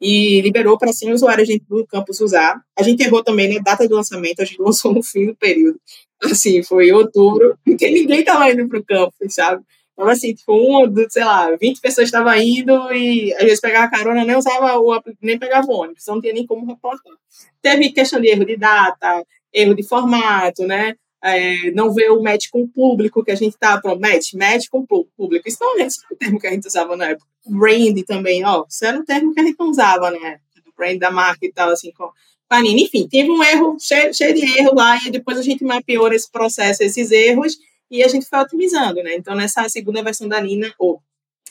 e 0.00 0.40
liberou 0.40 0.76
para 0.76 0.92
100 0.92 1.12
usuários 1.12 1.48
dentro 1.48 1.66
do 1.68 1.86
campus 1.86 2.20
usar. 2.20 2.60
A 2.78 2.82
gente 2.82 3.02
errou 3.02 3.22
também 3.22 3.48
na 3.48 3.54
né, 3.54 3.60
data 3.64 3.88
do 3.88 3.94
lançamento, 3.94 4.40
a 4.40 4.44
gente 4.44 4.60
lançou 4.62 4.92
no 4.92 5.02
fim 5.02 5.26
do 5.26 5.36
período. 5.36 5.80
Assim, 6.24 6.62
foi 6.62 6.88
em 6.88 6.92
outubro, 6.92 7.56
porque 7.64 7.88
ninguém 7.88 8.20
estava 8.20 8.50
indo 8.50 8.68
para 8.68 8.78
o 8.78 8.84
campus, 8.84 9.34
sabe? 9.34 9.62
Então, 9.92 10.08
assim, 10.08 10.34
tipo, 10.34 10.52
um, 10.54 10.92
sei 11.08 11.24
lá, 11.24 11.54
20 11.56 11.80
pessoas 11.80 12.08
estavam 12.08 12.34
indo 12.36 12.92
e 12.92 13.32
às 13.34 13.44
vezes 13.44 13.60
pegava 13.60 13.90
carona, 13.90 14.24
nem 14.24 14.36
usava 14.36 14.78
o 14.78 15.00
nem 15.20 15.38
pegava 15.38 15.66
o 15.66 15.74
ônibus, 15.74 16.02
então 16.02 16.14
não 16.16 16.22
tinha 16.22 16.32
nem 16.32 16.46
como 16.46 16.66
reportar. 16.66 17.12
Teve 17.60 17.92
questão 17.92 18.20
de 18.20 18.28
erro 18.28 18.44
de 18.44 18.56
data, 18.56 19.24
erro 19.52 19.74
de 19.74 19.82
formato, 19.82 20.66
né? 20.66 20.96
É, 21.22 21.70
não 21.70 21.92
vê 21.92 22.08
o 22.10 22.20
match 22.20 22.48
com 22.50 22.62
o 22.62 22.68
público 22.68 23.22
que 23.22 23.30
a 23.30 23.36
gente 23.36 23.56
tá, 23.56 23.80
pronto, 23.80 24.00
match, 24.00 24.34
match 24.34 24.66
com 24.68 24.80
o 24.80 25.06
público. 25.16 25.48
Isso 25.48 25.58
não 25.60 25.78
é 25.78 25.86
o 25.86 26.16
termo 26.18 26.40
que 26.40 26.46
a 26.46 26.50
gente 26.50 26.66
usava 26.66 26.96
na 26.96 27.10
época. 27.10 27.26
Brand 27.46 27.98
também, 28.06 28.44
ó, 28.44 28.64
isso 28.68 28.84
era 28.84 28.98
um 28.98 29.04
termo 29.04 29.32
que 29.32 29.40
a 29.40 29.44
gente 29.44 29.58
não 29.58 29.70
usava, 29.70 30.10
né? 30.10 30.40
Do 30.64 30.72
brand 30.76 30.98
da 30.98 31.10
marca 31.10 31.46
e 31.46 31.52
tal, 31.52 31.70
assim, 31.70 31.92
com 31.92 32.10
a 32.50 32.60
Nina. 32.60 32.80
Enfim, 32.80 33.08
teve 33.08 33.30
um 33.30 33.42
erro, 33.42 33.76
cheio, 33.80 34.12
cheio 34.12 34.34
de 34.34 34.58
erro 34.58 34.74
lá, 34.74 34.98
e 35.06 35.10
depois 35.10 35.38
a 35.38 35.42
gente 35.42 35.64
mapeou 35.64 36.12
esse 36.12 36.30
processo, 36.30 36.82
esses 36.82 37.10
erros, 37.10 37.56
e 37.90 38.02
a 38.02 38.08
gente 38.08 38.26
foi 38.26 38.40
otimizando, 38.40 39.02
né? 39.02 39.14
Então, 39.14 39.34
nessa 39.34 39.68
segunda 39.68 40.02
versão 40.02 40.28
da 40.28 40.40
Nina, 40.40 40.72
ou 40.78 41.00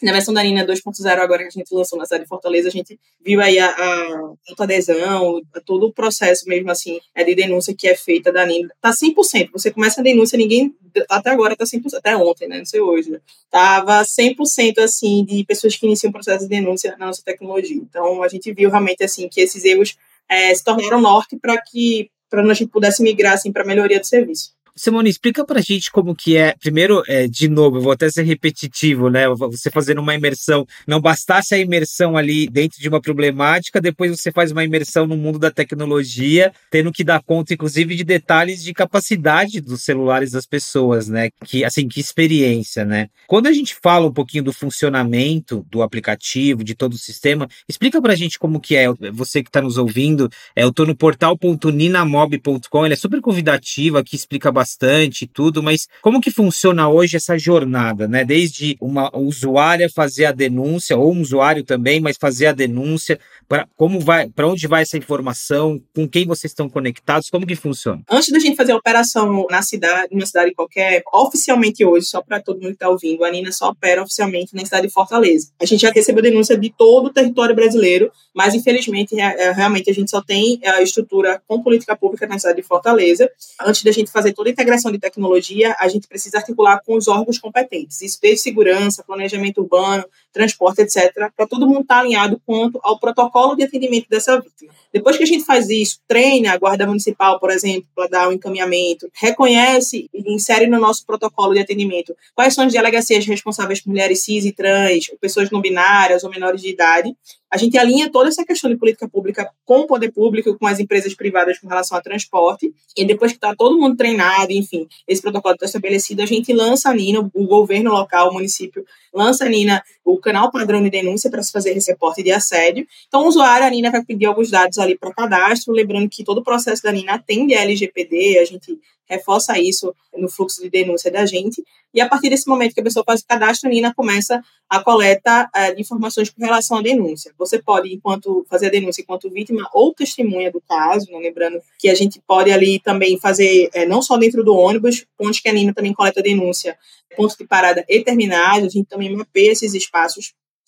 na 0.06 0.12
versão 0.12 0.34
da 0.34 0.44
Nina 0.44 0.66
2.0, 0.66 1.20
agora 1.20 1.44
que 1.44 1.48
a 1.48 1.52
gente 1.52 1.74
lançou 1.74 1.98
na 1.98 2.06
cidade 2.06 2.24
de 2.24 2.30
Fortaleza, 2.30 2.68
a 2.68 2.72
gente 2.72 3.00
viu 3.24 3.42
aí 3.42 3.60
a, 3.60 3.70
a, 3.70 4.34
adesão, 4.60 5.42
todo 5.66 5.88
o 5.88 5.94
processo 5.94 6.48
mesmo 6.48 6.70
assim 6.72 7.00
é 7.16 7.24
de 7.24 7.36
denúncia 7.36 7.74
que 7.76 7.88
é 7.88 7.96
feita 7.96 8.32
da 8.32 8.46
Nina. 8.46 8.70
Tá 8.82 8.92
100%. 8.92 9.50
Você 9.54 9.72
começa 9.72 10.02
a 10.02 10.04
denúncia, 10.04 10.38
ninguém, 10.38 10.76
até 11.10 11.30
agora 11.30 11.56
tá 11.56 11.66
100%, 11.66 11.94
até 11.96 12.16
ontem, 12.16 12.48
né? 12.48 12.60
Não 12.60 12.66
sei 12.66 12.82
hoje. 12.82 13.12
Né? 13.12 13.20
Tava 13.50 14.02
100% 14.02 14.80
assim 14.80 15.24
de 15.26 15.44
pessoas 15.44 15.76
que 15.76 15.86
iniciam 15.86 16.10
o 16.10 16.14
processo 16.14 16.44
de 16.44 16.50
denúncia 16.50 16.96
na 16.98 17.08
nossa 17.08 17.22
tecnologia. 17.24 17.78
Então, 17.78 18.24
a 18.24 18.28
gente 18.28 18.52
viu 18.54 18.70
realmente 18.70 19.04
assim 19.04 19.28
que 19.28 19.42
esses 19.42 19.64
erros 19.66 19.96
é, 20.30 20.54
se 20.54 20.64
tornaram 20.64 21.02
norte 21.02 21.38
para 21.38 21.62
que 21.62 22.10
para 22.30 22.42
a 22.42 22.54
gente 22.54 22.72
pudesse 22.72 23.04
migrar 23.04 23.34
assim, 23.34 23.52
para 23.52 23.66
melhoria 23.66 24.00
do 24.00 24.08
serviço. 24.08 24.54
Simone, 24.76 25.10
explica 25.10 25.46
pra 25.46 25.62
gente 25.62 25.92
como 25.92 26.16
que 26.16 26.38
é. 26.38 26.56
Primeiro, 26.60 27.04
é, 27.08 27.28
de 27.28 27.48
novo, 27.50 27.78
eu 27.78 27.82
vou 27.82 27.92
até 27.92 28.10
ser 28.10 28.24
repetitivo, 28.24 29.10
né? 29.10 29.28
Você 29.30 29.70
fazendo 29.70 30.00
uma 30.00 30.16
imersão, 30.16 30.66
não 30.88 31.02
bastasse 31.02 31.54
a 31.54 31.58
imersão 31.58 32.16
ali 32.16 32.48
dentro 32.48 32.80
de 32.80 32.88
uma 32.88 33.02
problemática, 33.02 33.82
depois 33.82 34.12
você 34.12 34.32
faz 34.32 34.52
uma 34.52 34.64
imersão 34.64 35.06
no 35.06 35.18
mundo 35.18 35.38
da 35.38 35.52
tecnologia, 35.52 36.54
tendo 36.70 36.92
que 36.92 37.04
dar 37.04 37.22
conta, 37.22 37.54
inclusive, 37.54 37.96
de 37.96 38.04
detalhes 38.04 38.64
de 38.64 38.74
capacidade 38.74 39.60
dos 39.60 39.84
celulares 39.84 40.32
das 40.32 40.46
pessoas, 40.46 41.08
né? 41.08 41.30
Que, 41.46 41.66
assim, 41.66 41.88
que 41.88 42.00
experiência, 42.00 42.86
né? 42.86 43.10
Quando 43.28 43.48
a 43.48 43.54
gente 43.54 43.76
fala 43.82 44.08
um 44.08 44.14
pouquinho 44.14 44.44
do 44.44 44.54
funcionamento 44.54 45.66
do 45.70 45.82
aplicativo, 45.82 46.64
de 46.64 46.76
todo 46.76 46.94
o 46.94 46.98
sistema, 46.98 47.48
explica 47.68 48.02
pra 48.02 48.16
gente 48.16 48.40
como 48.40 48.60
que 48.60 48.76
é. 48.76 48.88
Você 49.12 49.44
que 49.44 49.50
está 49.50 49.62
nos 49.62 49.78
ouvindo, 49.78 50.30
é, 50.56 50.64
eu 50.64 50.72
tô 50.72 50.86
no 50.86 50.96
portal.ninamob.com, 50.96 52.86
ele 52.86 52.94
é 52.94 52.98
super 52.98 53.20
convidativo, 53.22 53.98
aqui 53.98 54.16
explica 54.16 54.52
bastante 54.52 54.61
bastante 54.62 55.24
e 55.24 55.28
tudo, 55.28 55.64
mas 55.64 55.88
como 56.02 56.22
que 56.22 56.30
funciona 56.30 56.88
hoje 56.88 57.18
essa 57.18 57.38
jornada, 57.38 58.08
né? 58.08 58.24
Desde 58.24 58.78
uma 58.80 59.10
usuária 59.18 59.90
fazer 59.90 60.26
a 60.26 60.32
denúncia, 60.32 60.96
ou 60.96 61.12
um 61.12 61.22
usuário 61.22 61.64
também, 61.64 62.00
mas 62.00 62.16
fazer 62.18 62.48
a 62.48 62.52
denúncia, 62.52 63.20
para 63.48 63.68
como 63.76 64.00
vai, 64.00 64.30
para 64.30 64.48
onde 64.48 64.68
vai 64.68 64.84
essa 64.84 64.98
informação, 64.98 65.82
com 65.96 66.08
quem 66.08 66.28
vocês 66.28 66.52
estão 66.52 66.70
conectados, 66.70 67.30
como 67.30 67.48
que 67.48 67.56
funciona? 67.56 68.04
Antes 68.10 68.32
da 68.32 68.40
gente 68.40 68.56
fazer 68.56 68.72
a 68.74 68.78
operação 68.78 69.48
na 69.50 69.64
cidade, 69.64 70.10
numa 70.12 70.26
cidade 70.26 70.54
qualquer, 70.54 71.02
oficialmente 71.12 71.84
hoje, 71.84 72.06
só 72.06 72.22
para 72.22 72.40
todo 72.40 72.58
mundo 72.58 72.68
que 72.68 72.74
está 72.74 72.90
ouvindo, 72.90 73.24
a 73.26 73.32
Nina 73.32 73.52
só 73.52 73.70
opera 73.70 74.04
oficialmente 74.04 74.56
na 74.56 74.64
cidade 74.64 74.88
de 74.88 74.94
Fortaleza. 74.94 75.50
A 75.60 75.66
gente 75.66 75.82
já 75.82 75.92
recebeu 75.92 76.22
denúncia 76.22 76.56
de 76.56 76.72
todo 76.78 77.08
o 77.08 77.14
território 77.14 77.56
brasileiro, 77.56 78.12
mas 78.34 78.54
infelizmente, 78.54 79.20
é, 79.20 79.52
realmente 79.52 79.90
a 79.90 79.94
gente 79.94 80.12
só 80.12 80.22
tem 80.22 80.60
a 80.64 80.82
estrutura 80.82 81.42
com 81.48 81.64
política 81.64 81.96
pública 81.96 82.28
na 82.28 82.38
cidade 82.38 82.62
de 82.62 82.68
Fortaleza. 82.68 83.30
Antes 83.60 83.84
da 83.84 83.92
gente 83.92 84.12
fazer 84.12 84.34
toda 84.34 84.51
integração 84.52 84.92
de 84.92 85.00
tecnologia, 85.00 85.76
a 85.80 85.88
gente 85.88 86.08
precisa 86.08 86.38
articular 86.38 86.82
com 86.86 86.96
os 86.96 87.08
órgãos 87.08 87.40
competentes, 87.40 88.02
isso 88.02 88.20
desde 88.22 88.42
segurança, 88.42 89.04
planejamento 89.04 89.62
urbano, 89.62 90.06
transporte, 90.32 90.82
etc., 90.82 91.32
para 91.36 91.48
todo 91.48 91.68
mundo 91.68 91.82
estar 91.82 91.96
tá 91.96 92.02
alinhado 92.02 92.42
quanto 92.46 92.80
ao 92.84 93.00
protocolo 93.00 93.56
de 93.56 93.64
atendimento 93.64 94.08
dessa 94.10 94.40
vítima. 94.40 94.74
Depois 94.94 95.18
que 95.18 95.24
a 95.24 95.26
gente 95.28 95.46
faz 95.46 95.70
isso, 95.70 96.00
treina 96.08 96.54
a 96.54 96.58
Guarda 96.58 96.86
Municipal, 96.86 97.40
por 97.40 97.50
exemplo, 97.50 97.88
para 97.96 98.08
dar 98.08 98.28
o 98.28 98.32
um 98.32 98.34
encaminhamento, 98.34 99.10
reconhece 99.14 100.10
e 100.14 100.34
insere 100.34 100.68
no 100.68 100.80
nosso 100.80 101.06
protocolo 101.06 101.54
de 101.54 101.60
atendimento 101.60 102.16
quais 102.36 102.54
são 102.54 102.66
as 102.66 102.74
delegacias 102.74 103.26
responsáveis 103.26 103.82
por 103.82 103.90
mulheres 103.90 104.24
cis 104.24 104.46
e 104.46 104.52
trans, 104.52 105.12
pessoas 105.20 105.50
não 105.50 105.62
binárias 105.62 106.24
ou 106.24 106.30
menores 106.30 106.62
de 106.62 106.70
idade, 106.70 107.16
a 107.52 107.58
gente 107.58 107.78
alinha 107.78 108.10
toda 108.10 108.30
essa 108.30 108.46
questão 108.46 108.70
de 108.70 108.78
política 108.78 109.10
pública 109.10 109.52
com 109.66 109.80
o 109.80 109.88
poder 109.88 110.10
público, 110.12 110.58
com 110.58 110.66
as 110.66 110.80
empresas 110.80 111.14
privadas 111.14 111.60
com 111.60 111.68
relação 111.68 111.98
ao 111.98 112.04
transporte, 112.04 112.74
e 112.96 113.04
depois 113.04 113.34
que 113.34 113.38
está 113.38 113.54
todo 113.54 113.78
mundo 113.78 113.98
treinado, 113.98 114.54
enfim, 114.54 114.88
esse 115.06 115.22
protocolo 115.22 115.56
está 115.56 115.66
estabelecido, 115.66 116.22
a 116.22 116.26
gente 116.26 116.54
lança 116.54 116.90
a 116.90 116.94
NINA, 116.94 117.30
o 117.34 117.46
governo 117.46 117.92
local, 117.92 118.30
o 118.30 118.34
município, 118.34 118.86
lança 119.14 119.44
a 119.44 119.50
NINA, 119.50 119.84
o 120.06 120.18
canal 120.22 120.52
padrão 120.52 120.82
de 120.82 120.90
denúncia 120.90 121.30
para 121.30 121.44
se 121.44 121.52
fazer 121.52 121.76
esse 121.76 121.92
reporte 121.92 122.24
de 122.24 122.32
assédio. 122.32 122.88
Então, 123.08 123.24
o 123.24 123.28
usuário, 123.28 123.66
a 123.66 123.70
NINA 123.70 123.92
vai 123.92 124.04
pedir 124.04 124.26
alguns 124.26 124.50
dados 124.50 124.78
ali 124.78 124.98
para 124.98 125.14
cadastro, 125.14 125.74
lembrando 125.74 126.10
que 126.10 126.24
todo 126.24 126.40
o 126.40 126.44
processo 126.44 126.84
da 126.84 126.92
NINA 126.92 127.16
atende 127.16 127.54
a 127.54 127.62
LGPD, 127.62 128.40
a 128.40 128.46
gente 128.46 128.80
reforça 129.12 129.60
isso 129.60 129.94
no 130.16 130.30
fluxo 130.30 130.62
de 130.62 130.70
denúncia 130.70 131.12
da 131.12 131.26
gente. 131.26 131.62
E 131.94 132.00
a 132.00 132.08
partir 132.08 132.30
desse 132.30 132.48
momento 132.48 132.74
que 132.74 132.80
a 132.80 132.84
pessoa 132.84 133.04
faz 133.06 133.20
o 133.20 133.28
cadastro, 133.28 133.70
a 133.70 133.74
Nina 133.74 133.94
começa 133.94 134.42
a 134.70 134.82
coleta 134.82 135.50
uh, 135.54 135.76
de 135.76 135.82
informações 135.82 136.30
com 136.30 136.42
relação 136.42 136.78
à 136.78 136.82
denúncia. 136.82 137.34
Você 137.38 137.62
pode, 137.62 137.94
enquanto 137.94 138.46
fazer 138.50 138.68
a 138.68 138.70
denúncia 138.70 139.02
enquanto 139.02 139.30
vítima 139.30 139.68
ou 139.74 139.94
testemunha 139.94 140.50
do 140.50 140.62
caso, 140.62 141.12
né? 141.12 141.20
lembrando 141.20 141.62
que 141.78 141.90
a 141.90 141.96
gente 141.96 142.22
pode 142.26 142.50
ali 142.50 142.80
também 142.80 143.20
fazer, 143.20 143.70
é, 143.74 143.86
não 143.86 144.02
só 144.02 144.16
dentro 144.16 144.42
do 144.44 144.56
ônibus, 144.56 145.06
pontos 145.18 145.42
que 145.42 145.50
a 145.50 145.54
Nina 145.54 145.74
também 145.74 145.94
coleta 145.94 146.22
denúncia, 146.22 146.78
pontos 147.18 147.36
de 147.36 147.46
parada 147.46 147.84
e 147.90 148.02
terminais, 148.02 148.64
a 148.64 148.70
gente 148.70 148.88
também 148.88 149.14
mapeia 149.14 149.52
esses 149.52 149.74
espaços 149.74 150.11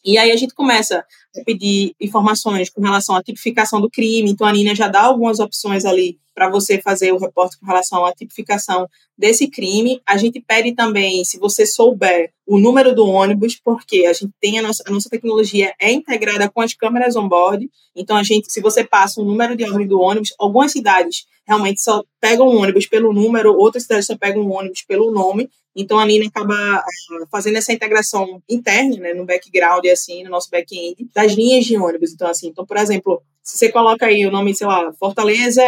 e 0.06 0.18
aí 0.18 0.32
a 0.32 0.36
gente 0.36 0.54
começa 0.54 1.06
pedir 1.46 1.96
informações 2.00 2.70
com 2.70 2.82
relação 2.82 3.16
à 3.16 3.24
tipificação 3.24 3.82
do 3.82 3.90
crime. 3.90 4.30
Então 4.30 4.46
a 4.46 4.52
Nina 4.52 4.76
já 4.76 4.88
dá 4.88 5.02
algumas 5.02 5.40
opções 5.40 5.86
ali 5.86 6.20
para 6.34 6.50
você 6.50 6.82
fazer 6.82 7.12
o 7.12 7.18
reporte 7.18 7.60
com 7.60 7.66
relação 7.66 8.06
à 8.06 8.12
tipificação 8.12 8.88
desse 9.18 9.48
crime. 9.48 10.02
A 10.06 10.18
gente 10.18 10.42
pede 10.42 10.74
também, 10.74 11.24
se 11.24 11.38
você 11.38 11.66
souber, 11.66 12.32
o 12.46 12.60
número 12.60 12.94
do 12.94 13.06
ônibus, 13.06 13.60
porque 13.64 14.06
a 14.06 14.14
gente 14.14 14.34
tem 14.42 14.60
a 14.60 14.62
nossa, 14.62 14.84
a 14.86 14.92
nossa 14.92 15.10
tecnologia 15.10 15.74
é 15.80 15.92
integrada 15.92 16.50
com 16.50 16.62
as 16.62 16.74
câmeras 16.74 17.16
on-board. 17.16 17.70
Então, 17.96 18.18
a 18.18 18.24
gente, 18.24 18.52
se 18.52 18.62
você 18.62 18.84
passa 18.84 19.22
o 19.22 19.26
número 19.26 19.56
de 19.56 19.64
ordem 19.64 19.88
do 19.88 20.00
ônibus, 20.00 20.34
algumas 20.38 20.72
cidades 20.72 21.26
realmente 21.48 21.82
só 21.82 22.04
pegam 22.20 22.48
o 22.48 22.56
ônibus 22.58 22.88
pelo 22.88 23.14
número, 23.14 23.54
outras 23.56 23.84
cidades 23.84 24.08
só 24.08 24.18
pegam 24.18 24.44
o 24.44 24.52
ônibus 24.52 24.82
pelo 24.82 25.12
nome. 25.12 25.50
Então, 25.76 25.98
a 25.98 26.06
Nina 26.06 26.28
acaba 26.28 26.54
uh, 26.54 27.28
fazendo 27.32 27.58
essa 27.58 27.74
integração 27.74 28.42
interna, 28.48 28.98
né, 28.98 29.14
no 29.14 29.26
background, 29.26 29.86
assim, 29.88 30.24
no 30.24 30.30
nosso 30.30 30.50
back-end, 30.50 31.08
das 31.24 31.34
linhas 31.34 31.66
de 31.66 31.78
ônibus. 31.78 32.14
Então, 32.14 32.28
assim, 32.28 32.48
então, 32.48 32.66
por 32.66 32.78
exemplo, 32.78 33.22
se 33.42 33.58
você 33.58 33.72
coloca 33.72 34.06
aí 34.06 34.26
o 34.26 34.32
nome, 34.32 34.54
sei 34.56 34.68
lá, 34.68 34.94
Fortaleza 35.00 35.62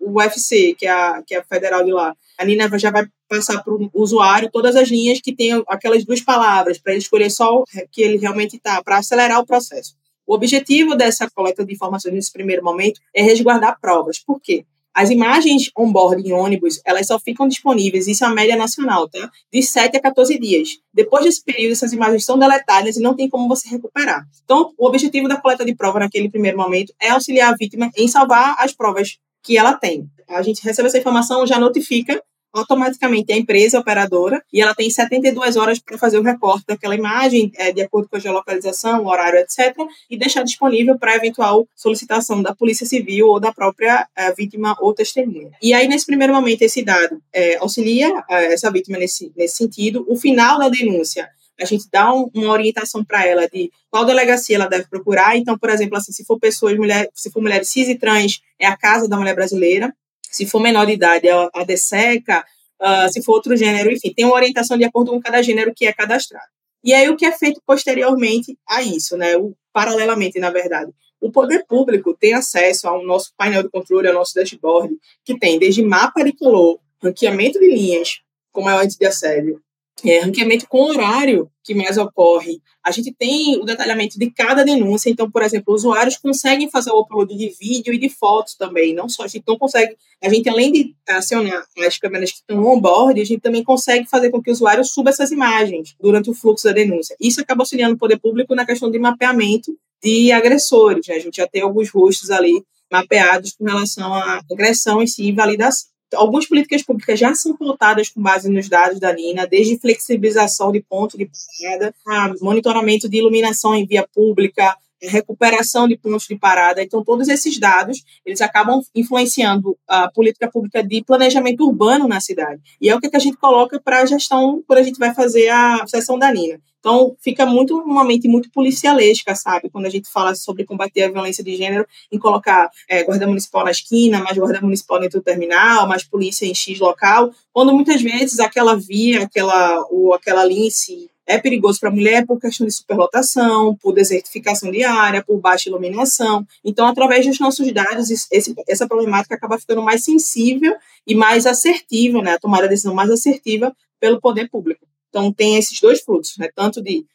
UFC, 0.00 0.74
que 0.78 0.86
é 0.86 0.90
a, 0.90 1.22
que 1.26 1.34
é 1.34 1.38
a 1.38 1.44
federal 1.44 1.84
de 1.84 1.92
lá, 1.92 2.14
a 2.38 2.44
Nina 2.44 2.68
já 2.78 2.90
vai 2.90 3.06
passar 3.28 3.62
para 3.62 3.72
o 3.72 3.90
usuário 3.94 4.50
todas 4.52 4.76
as 4.76 4.88
linhas 4.88 5.20
que 5.20 5.34
tem 5.34 5.62
aquelas 5.68 6.04
duas 6.04 6.20
palavras, 6.20 6.78
para 6.78 6.92
ele 6.92 7.02
escolher 7.02 7.30
só 7.30 7.56
o 7.56 7.64
que 7.90 8.02
ele 8.02 8.18
realmente 8.18 8.56
está, 8.56 8.82
para 8.82 8.98
acelerar 8.98 9.40
o 9.40 9.46
processo. 9.46 9.94
O 10.26 10.34
objetivo 10.34 10.96
dessa 10.96 11.28
coleta 11.30 11.64
de 11.64 11.74
informações 11.74 12.14
nesse 12.14 12.32
primeiro 12.32 12.64
momento 12.64 13.00
é 13.14 13.22
resguardar 13.22 13.78
provas. 13.80 14.18
Por 14.18 14.40
quê? 14.40 14.64
As 14.94 15.10
imagens 15.10 15.70
on-board 15.76 16.22
em 16.22 16.32
ônibus, 16.32 16.80
elas 16.84 17.08
só 17.08 17.18
ficam 17.18 17.48
disponíveis, 17.48 18.06
isso 18.06 18.24
é 18.24 18.28
a 18.28 18.30
média 18.30 18.54
nacional, 18.54 19.08
tá? 19.08 19.28
De 19.52 19.60
7 19.60 19.96
a 19.96 20.00
14 20.00 20.38
dias. 20.38 20.78
Depois 20.92 21.24
desse 21.24 21.42
período, 21.42 21.72
essas 21.72 21.92
imagens 21.92 22.24
são 22.24 22.38
deletadas 22.38 22.96
e 22.96 23.00
não 23.00 23.16
tem 23.16 23.28
como 23.28 23.48
você 23.48 23.68
recuperar. 23.68 24.24
Então, 24.44 24.72
o 24.78 24.86
objetivo 24.86 25.26
da 25.26 25.36
coleta 25.36 25.64
de 25.64 25.74
prova 25.74 25.98
naquele 25.98 26.30
primeiro 26.30 26.56
momento 26.56 26.94
é 27.00 27.10
auxiliar 27.10 27.52
a 27.52 27.56
vítima 27.56 27.90
em 27.96 28.06
salvar 28.06 28.54
as 28.58 28.72
provas 28.72 29.18
que 29.42 29.58
ela 29.58 29.74
tem. 29.74 30.08
A 30.28 30.42
gente 30.42 30.62
recebe 30.62 30.86
essa 30.86 30.98
informação, 30.98 31.46
já 31.46 31.58
notifica 31.58 32.22
automaticamente 32.54 33.32
a 33.32 33.36
empresa 33.36 33.78
operadora 33.78 34.42
e 34.52 34.60
ela 34.60 34.74
tem 34.74 34.88
72 34.88 35.56
horas 35.56 35.80
para 35.80 35.98
fazer 35.98 36.18
o 36.18 36.22
recorte 36.22 36.64
daquela 36.66 36.94
imagem, 36.94 37.50
é, 37.56 37.72
de 37.72 37.82
acordo 37.82 38.08
com 38.08 38.16
a 38.16 38.20
geolocalização, 38.20 39.02
o 39.02 39.08
horário, 39.08 39.40
etc., 39.40 39.76
e 40.08 40.16
deixar 40.16 40.44
disponível 40.44 40.98
para 40.98 41.16
eventual 41.16 41.66
solicitação 41.74 42.40
da 42.42 42.54
Polícia 42.54 42.86
Civil 42.86 43.26
ou 43.26 43.40
da 43.40 43.52
própria 43.52 44.08
é, 44.16 44.32
vítima 44.32 44.76
ou 44.80 44.94
testemunha. 44.94 45.50
E 45.60 45.74
aí, 45.74 45.88
nesse 45.88 46.06
primeiro 46.06 46.32
momento, 46.32 46.62
esse 46.62 46.82
dado 46.84 47.20
é, 47.32 47.56
auxilia 47.56 48.24
é, 48.30 48.52
essa 48.52 48.70
vítima 48.70 48.98
nesse, 48.98 49.32
nesse 49.36 49.56
sentido. 49.56 50.06
O 50.08 50.16
final 50.16 50.58
da 50.58 50.68
denúncia 50.68 51.28
a 51.60 51.64
gente 51.64 51.86
dá 51.90 52.12
um, 52.12 52.28
uma 52.34 52.50
orientação 52.50 53.04
para 53.04 53.24
ela 53.24 53.48
de 53.48 53.70
qual 53.88 54.04
delegacia 54.04 54.56
ela 54.56 54.66
deve 54.66 54.88
procurar. 54.88 55.36
Então, 55.36 55.56
por 55.56 55.70
exemplo, 55.70 55.96
assim, 55.96 56.12
se 56.12 56.24
for 56.24 56.38
pessoas, 56.38 56.76
mulher, 56.76 57.08
se 57.14 57.30
for 57.30 57.40
mulheres 57.40 57.70
cis 57.70 57.88
e 57.88 57.94
trans, 57.94 58.40
é 58.58 58.66
a 58.66 58.76
Casa 58.76 59.08
da 59.08 59.16
Mulher 59.16 59.34
Brasileira 59.36 59.94
se 60.34 60.46
for 60.46 60.60
menor 60.60 60.84
de 60.84 60.94
idade, 60.94 61.28
a 61.28 61.64
DESECA, 61.64 62.44
uh, 62.82 63.12
se 63.12 63.22
for 63.22 63.34
outro 63.34 63.56
gênero, 63.56 63.92
enfim, 63.92 64.12
tem 64.12 64.24
uma 64.24 64.34
orientação 64.34 64.76
de 64.76 64.82
acordo 64.82 65.12
com 65.12 65.20
cada 65.20 65.40
gênero 65.40 65.72
que 65.72 65.86
é 65.86 65.92
cadastrado. 65.92 66.48
E 66.82 66.92
aí 66.92 67.08
o 67.08 67.16
que 67.16 67.24
é 67.24 67.30
feito 67.30 67.62
posteriormente 67.64 68.58
a 68.68 68.82
isso, 68.82 69.16
né? 69.16 69.36
O, 69.36 69.54
paralelamente, 69.72 70.40
na 70.40 70.50
verdade. 70.50 70.90
O 71.20 71.30
poder 71.30 71.64
público 71.66 72.16
tem 72.18 72.34
acesso 72.34 72.88
ao 72.88 73.04
nosso 73.06 73.32
painel 73.36 73.62
de 73.62 73.70
controle, 73.70 74.08
ao 74.08 74.14
nosso 74.14 74.34
dashboard, 74.34 74.92
que 75.24 75.38
tem 75.38 75.56
desde 75.56 75.82
mapa 75.82 76.24
de 76.24 76.32
color, 76.32 76.80
ranqueamento 77.00 77.60
de 77.60 77.70
linhas, 77.70 78.20
como 78.50 78.68
é 78.68 78.76
o 78.76 78.82
índice 78.82 78.98
de 78.98 79.06
assédio, 79.06 79.62
é, 80.02 80.20
ranqueamento 80.20 80.66
com 80.68 80.90
horário 80.90 81.50
que 81.62 81.74
mais 81.74 81.96
ocorre. 81.96 82.60
A 82.84 82.90
gente 82.90 83.12
tem 83.12 83.56
o 83.58 83.64
detalhamento 83.64 84.18
de 84.18 84.30
cada 84.30 84.62
denúncia, 84.64 85.08
então, 85.08 85.30
por 85.30 85.42
exemplo, 85.42 85.72
usuários 85.72 86.18
conseguem 86.18 86.70
fazer 86.70 86.90
o 86.90 87.00
upload 87.00 87.34
de 87.34 87.48
vídeo 87.58 87.94
e 87.94 87.98
de 87.98 88.10
fotos 88.10 88.54
também, 88.54 88.92
não 88.92 89.08
só, 89.08 89.24
a 89.24 89.26
gente 89.26 89.44
não 89.46 89.56
consegue, 89.56 89.96
a 90.22 90.28
gente 90.28 90.48
além 90.48 90.70
de 90.70 90.94
acionar 91.08 91.64
as 91.86 91.98
câmeras 91.98 92.30
que 92.30 92.38
estão 92.38 92.62
on-board, 92.66 93.18
a 93.20 93.24
gente 93.24 93.40
também 93.40 93.64
consegue 93.64 94.06
fazer 94.06 94.30
com 94.30 94.42
que 94.42 94.50
o 94.50 94.52
usuário 94.52 94.84
suba 94.84 95.10
essas 95.10 95.30
imagens 95.30 95.94
durante 95.98 96.28
o 96.28 96.34
fluxo 96.34 96.64
da 96.64 96.72
denúncia. 96.72 97.16
Isso 97.18 97.40
acaba 97.40 97.62
auxiliando 97.62 97.94
o 97.94 97.98
poder 97.98 98.18
público 98.18 98.54
na 98.54 98.66
questão 98.66 98.90
de 98.90 98.98
mapeamento 98.98 99.74
de 100.02 100.30
agressores, 100.32 101.06
né? 101.06 101.14
a 101.14 101.18
gente 101.18 101.36
já 101.36 101.48
tem 101.48 101.62
alguns 101.62 101.88
rostos 101.88 102.30
ali 102.30 102.62
mapeados 102.92 103.52
com 103.52 103.64
relação 103.64 104.12
à 104.12 104.40
agressão 104.50 105.02
em 105.02 105.06
si 105.06 105.24
e 105.24 105.32
validação 105.32 105.93
algumas 106.14 106.46
políticas 106.46 106.82
públicas 106.82 107.18
já 107.18 107.34
são 107.34 107.56
pautadas 107.56 108.08
com 108.08 108.20
base 108.20 108.50
nos 108.50 108.68
dados 108.68 109.00
da 109.00 109.12
Nina, 109.12 109.46
desde 109.46 109.78
flexibilização 109.78 110.72
de 110.72 110.80
ponto 110.80 111.16
de 111.16 111.30
parada, 111.58 111.94
monitoramento 112.40 113.08
de 113.08 113.18
iluminação 113.18 113.74
em 113.74 113.86
via 113.86 114.06
pública, 114.14 114.76
recuperação 115.02 115.86
de 115.86 115.96
pontos 115.96 116.26
de 116.26 116.36
parada. 116.36 116.82
Então, 116.82 117.04
todos 117.04 117.28
esses 117.28 117.58
dados, 117.58 118.02
eles 118.24 118.40
acabam 118.40 118.80
influenciando 118.94 119.76
a 119.86 120.10
política 120.10 120.50
pública 120.50 120.82
de 120.82 121.02
planejamento 121.04 121.66
urbano 121.66 122.08
na 122.08 122.20
cidade. 122.20 122.60
E 122.80 122.88
é 122.88 122.94
o 122.94 123.00
que 123.00 123.14
a 123.14 123.18
gente 123.18 123.36
coloca 123.36 123.80
para 123.80 124.00
a 124.00 124.06
gestão 124.06 124.62
quando 124.66 124.78
a 124.78 124.82
gente 124.82 124.98
vai 124.98 125.14
fazer 125.14 125.48
a 125.48 125.86
sessão 125.86 126.18
da 126.18 126.32
Nina. 126.32 126.60
Então, 126.84 127.16
fica 127.18 127.46
muito 127.46 127.78
uma 127.78 128.04
mente 128.04 128.28
muito 128.28 128.50
policialesca, 128.50 129.34
sabe? 129.34 129.70
Quando 129.70 129.86
a 129.86 129.88
gente 129.88 130.06
fala 130.06 130.34
sobre 130.34 130.66
combater 130.66 131.04
a 131.04 131.10
violência 131.10 131.42
de 131.42 131.56
gênero, 131.56 131.86
em 132.12 132.18
colocar 132.18 132.68
é, 132.86 133.02
guarda 133.02 133.26
municipal 133.26 133.64
na 133.64 133.70
esquina, 133.70 134.20
mais 134.20 134.36
guarda 134.36 134.60
municipal 134.60 135.00
dentro 135.00 135.18
do 135.18 135.24
terminal, 135.24 135.88
mais 135.88 136.04
polícia 136.04 136.44
em 136.44 136.54
X 136.54 136.78
local, 136.78 137.32
quando 137.54 137.72
muitas 137.72 138.02
vezes 138.02 138.38
aquela 138.38 138.76
via, 138.76 139.22
aquela, 139.22 139.82
ou 139.90 140.12
aquela 140.12 140.44
linha 140.44 140.66
em 140.66 140.70
si, 140.70 141.10
é 141.26 141.38
perigoso 141.38 141.80
para 141.80 141.88
a 141.88 141.92
mulher 141.92 142.26
por 142.26 142.38
questão 142.38 142.66
de 142.66 142.74
superlotação, 142.74 143.74
por 143.76 143.94
desertificação 143.94 144.70
de 144.70 144.84
área, 144.84 145.24
por 145.24 145.40
baixa 145.40 145.70
iluminação. 145.70 146.46
Então, 146.62 146.86
através 146.86 147.24
dos 147.24 147.40
nossos 147.40 147.72
dados, 147.72 148.10
esse, 148.30 148.54
essa 148.68 148.86
problemática 148.86 149.34
acaba 149.34 149.58
ficando 149.58 149.80
mais 149.80 150.04
sensível 150.04 150.74
e 151.06 151.14
mais 151.14 151.46
assertiva, 151.46 152.20
né? 152.20 152.34
A 152.34 152.38
tomada 152.38 152.64
de 152.64 152.74
decisão 152.74 152.94
mais 152.94 153.10
assertiva 153.10 153.74
pelo 153.98 154.20
poder 154.20 154.50
público. 154.50 154.84
Então, 155.14 155.32
tem 155.32 155.56
esses 155.56 155.80
dois 155.80 156.02
fluxos, 156.02 156.36
né? 156.38 156.48
tanto 156.52 156.82
de 156.82 157.06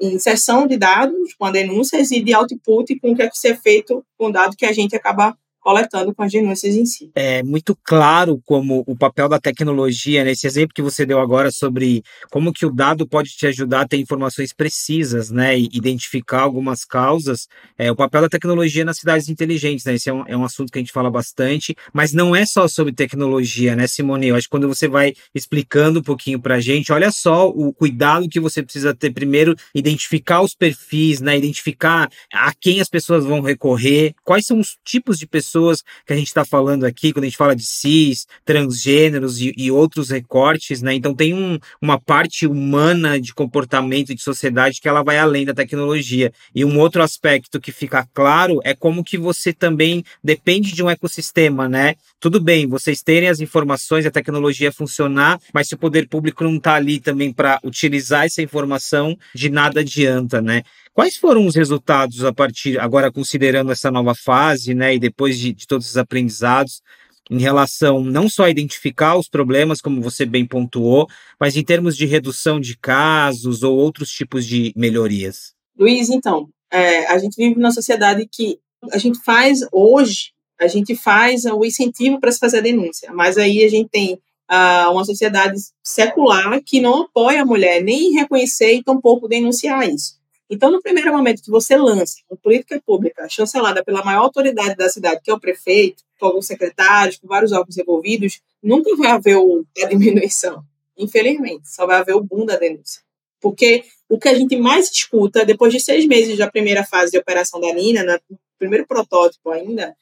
inserção 0.00 0.66
de 0.66 0.78
dados 0.78 1.34
com 1.38 1.52
denúncias 1.52 2.10
e 2.10 2.22
de 2.22 2.32
output 2.32 2.98
com 3.00 3.12
o 3.12 3.14
que 3.14 3.22
é 3.22 3.28
que 3.28 3.36
ser 3.36 3.60
feito 3.60 4.02
com 4.16 4.28
o 4.28 4.32
dado 4.32 4.56
que 4.56 4.64
a 4.64 4.72
gente 4.72 4.96
acaba 4.96 5.36
coletando 5.64 6.14
com 6.14 6.22
as 6.22 6.30
denúncias 6.30 6.76
em 6.76 6.84
si. 6.84 7.10
É 7.14 7.42
muito 7.42 7.74
claro 7.82 8.38
como 8.44 8.84
o 8.86 8.94
papel 8.94 9.30
da 9.30 9.40
tecnologia, 9.40 10.22
nesse 10.22 10.46
exemplo 10.46 10.74
que 10.74 10.82
você 10.82 11.06
deu 11.06 11.18
agora 11.18 11.50
sobre 11.50 12.02
como 12.30 12.52
que 12.52 12.66
o 12.66 12.70
dado 12.70 13.08
pode 13.08 13.30
te 13.30 13.46
ajudar 13.46 13.80
a 13.80 13.88
ter 13.88 13.96
informações 13.96 14.52
precisas, 14.52 15.30
né, 15.30 15.58
e 15.58 15.70
identificar 15.72 16.42
algumas 16.42 16.84
causas, 16.84 17.48
é 17.78 17.90
o 17.90 17.96
papel 17.96 18.20
da 18.20 18.28
tecnologia 18.28 18.84
nas 18.84 18.98
cidades 18.98 19.30
inteligentes, 19.30 19.86
né, 19.86 19.94
esse 19.94 20.10
é 20.10 20.12
um, 20.12 20.24
é 20.26 20.36
um 20.36 20.44
assunto 20.44 20.70
que 20.70 20.78
a 20.78 20.82
gente 20.82 20.92
fala 20.92 21.10
bastante, 21.10 21.74
mas 21.94 22.12
não 22.12 22.36
é 22.36 22.44
só 22.44 22.68
sobre 22.68 22.92
tecnologia, 22.92 23.74
né, 23.74 23.86
Simone, 23.86 24.26
eu 24.26 24.36
acho 24.36 24.46
que 24.46 24.50
quando 24.50 24.68
você 24.68 24.86
vai 24.86 25.14
explicando 25.34 26.00
um 26.00 26.02
pouquinho 26.02 26.38
pra 26.38 26.60
gente, 26.60 26.92
olha 26.92 27.10
só 27.10 27.48
o 27.48 27.72
cuidado 27.72 28.28
que 28.28 28.38
você 28.38 28.62
precisa 28.62 28.94
ter 28.94 29.12
primeiro, 29.12 29.54
identificar 29.74 30.42
os 30.42 30.54
perfis, 30.54 31.22
né, 31.22 31.38
identificar 31.38 32.10
a 32.30 32.52
quem 32.52 32.82
as 32.82 32.88
pessoas 32.90 33.24
vão 33.24 33.40
recorrer, 33.40 34.14
quais 34.22 34.44
são 34.44 34.60
os 34.60 34.76
tipos 34.84 35.18
de 35.18 35.26
pessoas 35.26 35.53
pessoas 35.54 35.84
que 36.04 36.12
a 36.12 36.16
gente 36.16 36.26
está 36.26 36.44
falando 36.44 36.84
aqui, 36.84 37.12
quando 37.12 37.24
a 37.24 37.28
gente 37.28 37.36
fala 37.36 37.54
de 37.54 37.64
cis, 37.64 38.26
transgêneros 38.44 39.40
e, 39.40 39.54
e 39.56 39.70
outros 39.70 40.10
recortes, 40.10 40.82
né? 40.82 40.94
Então 40.94 41.14
tem 41.14 41.32
um, 41.32 41.58
uma 41.80 41.98
parte 41.98 42.46
humana 42.46 43.20
de 43.20 43.32
comportamento 43.32 44.14
de 44.14 44.20
sociedade 44.20 44.80
que 44.80 44.88
ela 44.88 45.04
vai 45.04 45.18
além 45.18 45.44
da 45.44 45.54
tecnologia. 45.54 46.32
E 46.54 46.64
um 46.64 46.78
outro 46.78 47.02
aspecto 47.02 47.60
que 47.60 47.70
fica 47.70 48.06
claro 48.12 48.60
é 48.64 48.74
como 48.74 49.04
que 49.04 49.16
você 49.16 49.52
também 49.52 50.02
depende 50.22 50.72
de 50.72 50.82
um 50.82 50.90
ecossistema, 50.90 51.68
né? 51.68 51.94
Tudo 52.18 52.40
bem, 52.40 52.66
vocês 52.66 53.02
terem 53.02 53.28
as 53.28 53.40
informações, 53.40 54.06
a 54.06 54.10
tecnologia 54.10 54.72
funcionar, 54.72 55.38
mas 55.52 55.68
se 55.68 55.74
o 55.74 55.78
poder 55.78 56.08
público 56.08 56.42
não 56.42 56.56
está 56.56 56.74
ali 56.74 56.98
também 56.98 57.32
para 57.32 57.60
utilizar 57.62 58.24
essa 58.24 58.42
informação, 58.42 59.16
de 59.34 59.48
nada 59.50 59.80
adianta, 59.80 60.40
né? 60.42 60.62
Quais 60.94 61.16
foram 61.16 61.44
os 61.44 61.56
resultados 61.56 62.22
a 62.22 62.32
partir, 62.32 62.78
agora 62.78 63.10
considerando 63.10 63.72
essa 63.72 63.90
nova 63.90 64.14
fase, 64.14 64.74
né, 64.74 64.94
e 64.94 64.98
depois 65.00 65.36
de, 65.36 65.52
de 65.52 65.66
todos 65.66 65.90
os 65.90 65.96
aprendizados, 65.96 66.80
em 67.28 67.40
relação 67.40 68.00
não 68.04 68.28
só 68.28 68.44
a 68.44 68.50
identificar 68.50 69.16
os 69.16 69.28
problemas, 69.28 69.80
como 69.80 70.00
você 70.00 70.24
bem 70.24 70.46
pontuou, 70.46 71.08
mas 71.40 71.56
em 71.56 71.64
termos 71.64 71.96
de 71.96 72.06
redução 72.06 72.60
de 72.60 72.78
casos 72.78 73.64
ou 73.64 73.76
outros 73.76 74.08
tipos 74.08 74.46
de 74.46 74.72
melhorias? 74.76 75.52
Luiz, 75.76 76.10
então, 76.10 76.48
é, 76.72 77.06
a 77.06 77.18
gente 77.18 77.34
vive 77.34 77.56
numa 77.56 77.72
sociedade 77.72 78.28
que 78.30 78.60
a 78.92 78.98
gente 78.98 79.18
faz 79.24 79.66
hoje, 79.72 80.30
a 80.60 80.68
gente 80.68 80.94
faz 80.94 81.44
o 81.44 81.64
incentivo 81.64 82.20
para 82.20 82.30
se 82.30 82.38
fazer 82.38 82.58
a 82.58 82.62
denúncia, 82.62 83.12
mas 83.12 83.36
aí 83.36 83.64
a 83.64 83.68
gente 83.68 83.88
tem 83.90 84.14
uh, 84.14 84.92
uma 84.92 85.04
sociedade 85.04 85.56
secular 85.82 86.62
que 86.64 86.80
não 86.80 87.02
apoia 87.02 87.42
a 87.42 87.46
mulher 87.46 87.82
nem 87.82 88.10
em 88.10 88.12
reconhecer 88.12 88.74
e 88.74 88.84
tampouco 88.84 89.26
denunciar 89.26 89.88
isso. 89.88 90.22
Então, 90.54 90.70
no 90.70 90.80
primeiro 90.80 91.12
momento 91.12 91.42
que 91.42 91.50
você 91.50 91.76
lança 91.76 92.18
uma 92.30 92.36
política 92.36 92.80
pública 92.86 93.28
chancelada 93.28 93.82
pela 93.82 94.04
maior 94.04 94.22
autoridade 94.22 94.76
da 94.76 94.88
cidade, 94.88 95.20
que 95.20 95.28
é 95.28 95.34
o 95.34 95.40
prefeito, 95.40 96.04
com 96.18 96.26
alguns 96.26 96.46
secretários, 96.46 97.16
com 97.16 97.26
vários 97.26 97.50
órgãos 97.50 97.76
envolvidos, 97.76 98.40
nunca 98.62 98.94
vai 98.94 99.10
haver 99.10 99.36
a 99.82 99.86
diminuição. 99.88 100.62
Infelizmente, 100.96 101.68
só 101.68 101.86
vai 101.86 101.96
haver 101.96 102.14
o 102.14 102.22
boom 102.22 102.46
da 102.46 102.56
denúncia. 102.56 103.02
Porque 103.40 103.82
o 104.08 104.16
que 104.16 104.28
a 104.28 104.34
gente 104.34 104.56
mais 104.56 104.88
escuta, 104.92 105.44
depois 105.44 105.72
de 105.72 105.80
seis 105.80 106.06
meses 106.06 106.38
da 106.38 106.48
primeira 106.48 106.84
fase 106.84 107.10
de 107.10 107.18
operação 107.18 107.60
da 107.60 107.74
Nina, 107.74 108.04
no 108.04 108.38
primeiro 108.56 108.86
protótipo 108.86 109.50
ainda, 109.50 109.92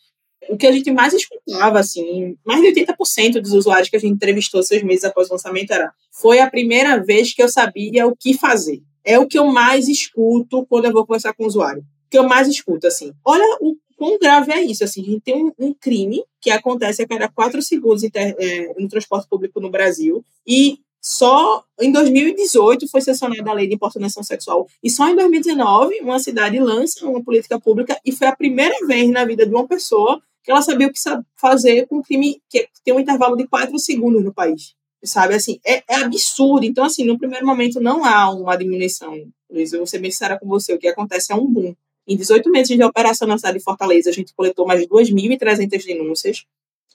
o 0.51 0.57
que 0.59 0.67
a 0.67 0.73
gente 0.73 0.91
mais 0.91 1.15
escutava, 1.15 1.79
assim, 1.79 2.37
mais 2.45 2.61
de 2.61 2.69
80% 2.79 3.41
dos 3.41 3.55
usuários 3.55 3.89
que 3.89 3.97
a 3.97 3.99
gente 3.99 4.13
entrevistou 4.13 4.63
seis 4.63 4.83
meses 4.83 5.05
após 5.05 5.31
o 5.31 5.33
lançamento 5.33 5.73
era 5.73 5.95
foi 6.11 6.41
a 6.41 6.51
primeira 6.51 7.03
vez 7.03 7.33
que 7.33 7.43
eu 7.43 7.49
sabia 7.49 8.07
o 8.07 8.15
que 8.15 8.37
fazer 8.37 8.83
é 9.05 9.19
o 9.19 9.27
que 9.27 9.39
eu 9.39 9.47
mais 9.47 9.89
escuto 9.89 10.67
quando 10.67 10.87
eu 10.87 10.93
vou 10.93 11.07
conversar 11.07 11.33
com 11.35 11.45
o 11.45 11.47
usuário. 11.47 11.83
O 11.83 12.11
que 12.11 12.19
eu 12.19 12.29
mais 12.29 12.49
escuto, 12.49 12.87
assim. 12.87 13.13
Olha 13.25 13.45
o 13.61 13.77
quão 13.97 14.19
grave 14.19 14.53
é 14.53 14.61
isso, 14.61 14.83
assim. 14.83 15.03
A 15.03 15.05
gente 15.05 15.21
tem 15.21 15.37
um, 15.37 15.53
um 15.59 15.75
crime 15.75 16.25
que 16.41 16.51
acontece 16.51 17.03
a 17.03 17.07
cada 17.07 17.29
quatro 17.29 17.63
segundos 17.63 18.03
inter, 18.03 18.35
é, 18.39 18.75
no 18.79 18.89
transporte 18.89 19.29
público 19.29 19.61
no 19.61 19.71
Brasil 19.71 20.25
e 20.47 20.81
só 21.01 21.65
em 21.81 21.91
2018 21.91 22.89
foi 22.89 23.01
sancionada 23.01 23.51
a 23.51 23.55
lei 23.55 23.67
de 23.67 23.75
importunação 23.75 24.23
sexual 24.23 24.69
e 24.83 24.89
só 24.89 25.09
em 25.09 25.17
2019 25.17 26.01
uma 26.01 26.21
cidade 26.21 26.61
lança 26.61 27.05
uma 27.05 27.23
política 27.23 27.59
pública 27.59 27.99
e 28.05 28.13
foi 28.13 28.29
a 28.29 28.37
primeira 28.37 28.87
vez 28.87 29.11
na 29.11 29.25
vida 29.25 29.45
de 29.45 29.53
uma 29.53 29.67
pessoa 29.67 30.23
que 30.45 30.51
ela 30.51 30.63
sabia 30.63 30.87
o 30.87 30.93
que 30.93 31.01
fazer 31.35 31.87
com 31.89 31.99
um 31.99 32.03
crime 32.03 32.41
que 32.49 32.69
tem 32.85 32.95
um 32.95 33.01
intervalo 33.01 33.37
de 33.37 33.49
quatro 33.49 33.77
segundos 33.81 34.23
no 34.23 34.33
país 34.33 34.75
sabe? 35.05 35.35
Assim, 35.35 35.59
é, 35.65 35.83
é, 35.89 35.97
absurdo. 35.97 36.65
Então, 36.65 36.85
assim, 36.85 37.05
no 37.05 37.19
primeiro 37.19 37.47
momento 37.47 37.81
não 37.81 38.05
há 38.05 38.31
uma 38.31 38.57
diminuição, 38.57 39.15
Luiz. 39.51 39.73
Eu 39.73 39.81
vou 39.81 39.87
ser 39.87 39.99
bem 39.99 40.11
sincera 40.11 40.39
com 40.39 40.47
você. 40.47 40.73
O 40.73 40.79
que 40.79 40.89
acontece 40.89 41.33
é 41.33 41.35
um 41.35 41.47
boom. 41.47 41.75
Em 42.07 42.17
18 42.17 42.51
meses 42.51 42.77
de 42.77 42.83
operação 42.83 43.29
na 43.29 43.39
cidade 43.39 43.59
de 43.59 43.65
Fortaleza, 43.65 44.11
a 44.11 44.13
gente 44.13 44.35
coletou 44.35 44.67
mais 44.67 44.81
de 44.81 44.89
2.300 44.89 45.87
denúncias. 45.87 46.45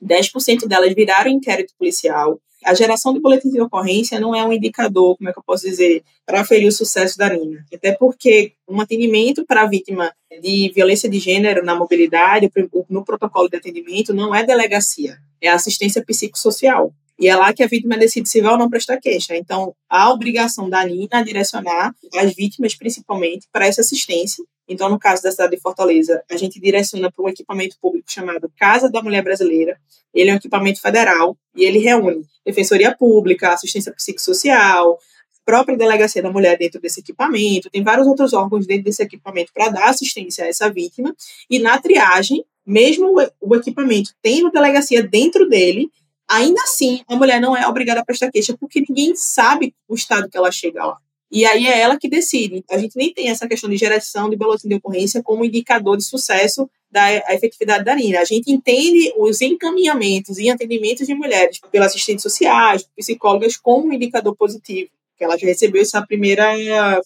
10% 0.04 0.68
delas 0.68 0.94
viraram 0.94 1.32
inquérito 1.32 1.74
policial. 1.78 2.40
A 2.66 2.74
geração 2.74 3.14
de 3.14 3.20
boletim 3.20 3.50
de 3.50 3.62
ocorrência 3.62 4.20
não 4.20 4.36
é 4.36 4.44
um 4.44 4.52
indicador, 4.52 5.16
como 5.16 5.30
é 5.30 5.34
que 5.34 5.40
eu 5.40 5.44
posso 5.44 5.66
dizer, 5.66 6.04
para 6.26 6.42
aferir 6.42 6.68
o 6.68 6.72
sucesso 6.72 7.18
da 7.18 7.30
Nina. 7.30 7.64
Até 7.74 7.94
porque 7.94 8.54
um 8.68 8.82
atendimento 8.82 9.46
para 9.46 9.62
a 9.62 9.68
vítima 9.68 10.12
de 10.42 10.72
violência 10.74 11.08
de 11.08 11.20
gênero 11.20 11.64
na 11.64 11.76
mobilidade, 11.76 12.52
no 12.90 13.06
protocolo 13.06 13.48
de 13.48 13.58
atendimento, 13.58 14.14
não 14.14 14.34
é 14.34 14.44
delegacia, 14.44 15.18
é 15.40 15.50
assistência 15.50 16.04
psicossocial. 16.04 16.94
E 17.20 17.28
é 17.28 17.36
lá 17.36 17.54
que 17.54 17.64
a 17.64 17.68
vítima 17.68 17.98
decide 17.98 18.30
se 18.30 18.42
vai 18.42 18.52
ou 18.52 18.58
não 18.58 18.70
prestar 18.70 18.98
queixa. 18.98 19.36
Então, 19.36 19.74
a 19.90 20.12
obrigação 20.12 20.70
da 20.70 20.82
ANINA 20.82 21.20
é 21.20 21.24
direcionar 21.24 21.96
as 22.16 22.34
vítimas, 22.36 22.76
principalmente, 22.76 23.48
para 23.52 23.66
essa 23.66 23.82
assistência. 23.82 24.44
Então, 24.68 24.90
no 24.90 25.00
caso 25.00 25.24
da 25.24 25.32
cidade 25.32 25.56
de 25.56 25.62
Fortaleza, 25.62 26.22
a 26.30 26.38
gente 26.38 26.60
direciona 26.60 27.12
para 27.12 27.24
um 27.24 27.30
equipamento 27.30 27.78
público 27.82 28.12
chamado 28.12 28.52
Casa 28.58 28.90
da 28.90 29.02
Mulher 29.02 29.24
Brasileira. 29.24 29.80
Ele 30.14 30.30
é 30.30 30.34
um 30.34 30.38
equipamento 30.38 30.82
federal 30.82 31.38
e 31.56 31.64
ele 31.64 31.80
reúne 31.80 32.26
defensoria 32.46 32.96
pública, 32.96 33.54
assistência 33.54 33.94
psicossocial, 33.94 35.00
própria 35.48 35.78
delegacia 35.78 36.22
da 36.22 36.30
mulher 36.30 36.58
dentro 36.58 36.82
desse 36.82 37.00
equipamento, 37.00 37.70
tem 37.70 37.82
vários 37.82 38.06
outros 38.06 38.34
órgãos 38.34 38.68
dentro 38.68 38.84
desse 38.84 39.02
equipamento 39.02 39.54
para 39.54 39.70
dar 39.70 39.90
assistência 39.90 40.44
a 40.44 40.48
essa 40.50 40.70
vítima. 40.70 41.16
E 41.50 41.58
na 41.58 41.80
triagem, 41.80 42.44
mesmo 42.66 43.16
o 43.40 43.56
equipamento 43.56 44.12
tendo 44.22 44.52
delegacia 44.52 45.02
dentro 45.02 45.48
dele, 45.48 45.90
Ainda 46.30 46.62
assim, 46.64 47.02
a 47.08 47.16
mulher 47.16 47.40
não 47.40 47.56
é 47.56 47.68
obrigada 47.68 48.02
a 48.02 48.06
prestar 48.06 48.32
queixa, 48.32 48.56
porque 48.60 48.84
ninguém 48.88 49.16
sabe 49.16 49.74
o 49.88 49.96
estado 49.96 50.30
que 50.30 50.38
ela 50.38 50.52
chega 50.52 50.86
lá. 50.86 50.98
E 51.32 51.46
aí 51.46 51.68
é 51.68 51.80
ela 51.80 51.98
que 51.98 52.10
decide. 52.10 52.64
A 52.70 52.78
gente 52.78 52.96
nem 52.96 53.14
tem 53.14 53.30
essa 53.30 53.48
questão 53.48 53.70
de 53.70 53.78
geração 53.78 54.30
de 54.30 54.38
boletim 54.38 54.68
de 54.70 54.76
ocorrência 54.76 55.22
como 55.22 55.44
indicador 55.44 55.98
de 55.98 56.04
sucesso 56.04 56.70
da 56.90 57.14
efetividade 57.34 57.84
da 57.84 57.96
NINA. 57.96 58.22
A 58.22 58.26
gente 58.26 58.50
entende 58.50 59.14
os 59.18 59.42
encaminhamentos 59.42 60.38
e 60.38 60.50
atendimentos 60.50 61.06
de 61.06 61.14
mulheres 61.14 61.60
pelas 61.70 61.88
assistentes 61.88 62.24
sociais, 62.24 62.88
psicólogas, 62.96 63.58
como 63.58 63.88
um 63.88 63.94
indicador 63.94 64.36
positivo. 64.36 64.90
que 65.18 65.24
ela 65.24 65.38
já 65.38 65.48
recebeu 65.48 65.82
essa 65.82 66.06
primeira 66.06 66.54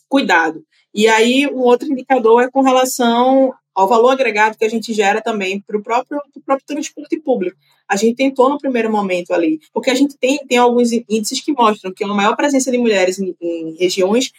cuidado. 0.07 0.63
E 0.93 1.07
aí, 1.07 1.47
um 1.47 1.61
outro 1.61 1.87
indicador 1.89 2.43
é 2.43 2.51
com 2.51 2.61
relação 2.61 3.53
ao 3.75 3.87
valor 3.87 4.11
agregado 4.11 4.57
que 4.57 4.65
a 4.65 4.69
gente 4.69 4.93
gera 4.93 5.21
também 5.21 5.59
para 5.59 5.77
o 5.77 5.83
próprio, 5.83 6.19
próprio 6.45 6.65
transporte 6.67 7.19
público. 7.19 7.57
A 7.87 7.95
gente 7.95 8.15
tentou 8.15 8.49
no 8.49 8.57
primeiro 8.57 8.91
momento 8.91 9.33
ali, 9.33 9.59
porque 9.73 9.89
a 9.89 9.95
gente 9.95 10.17
tem, 10.17 10.39
tem 10.47 10.57
alguns 10.57 10.91
índices 10.91 11.41
que 11.41 11.51
mostram 11.51 11.93
que 11.93 12.03
uma 12.03 12.15
maior 12.15 12.35
presença 12.35 12.71
de 12.71 12.77
mulheres 12.77 13.19
em, 13.19 13.35
em 13.41 13.75
regiões 13.77 14.31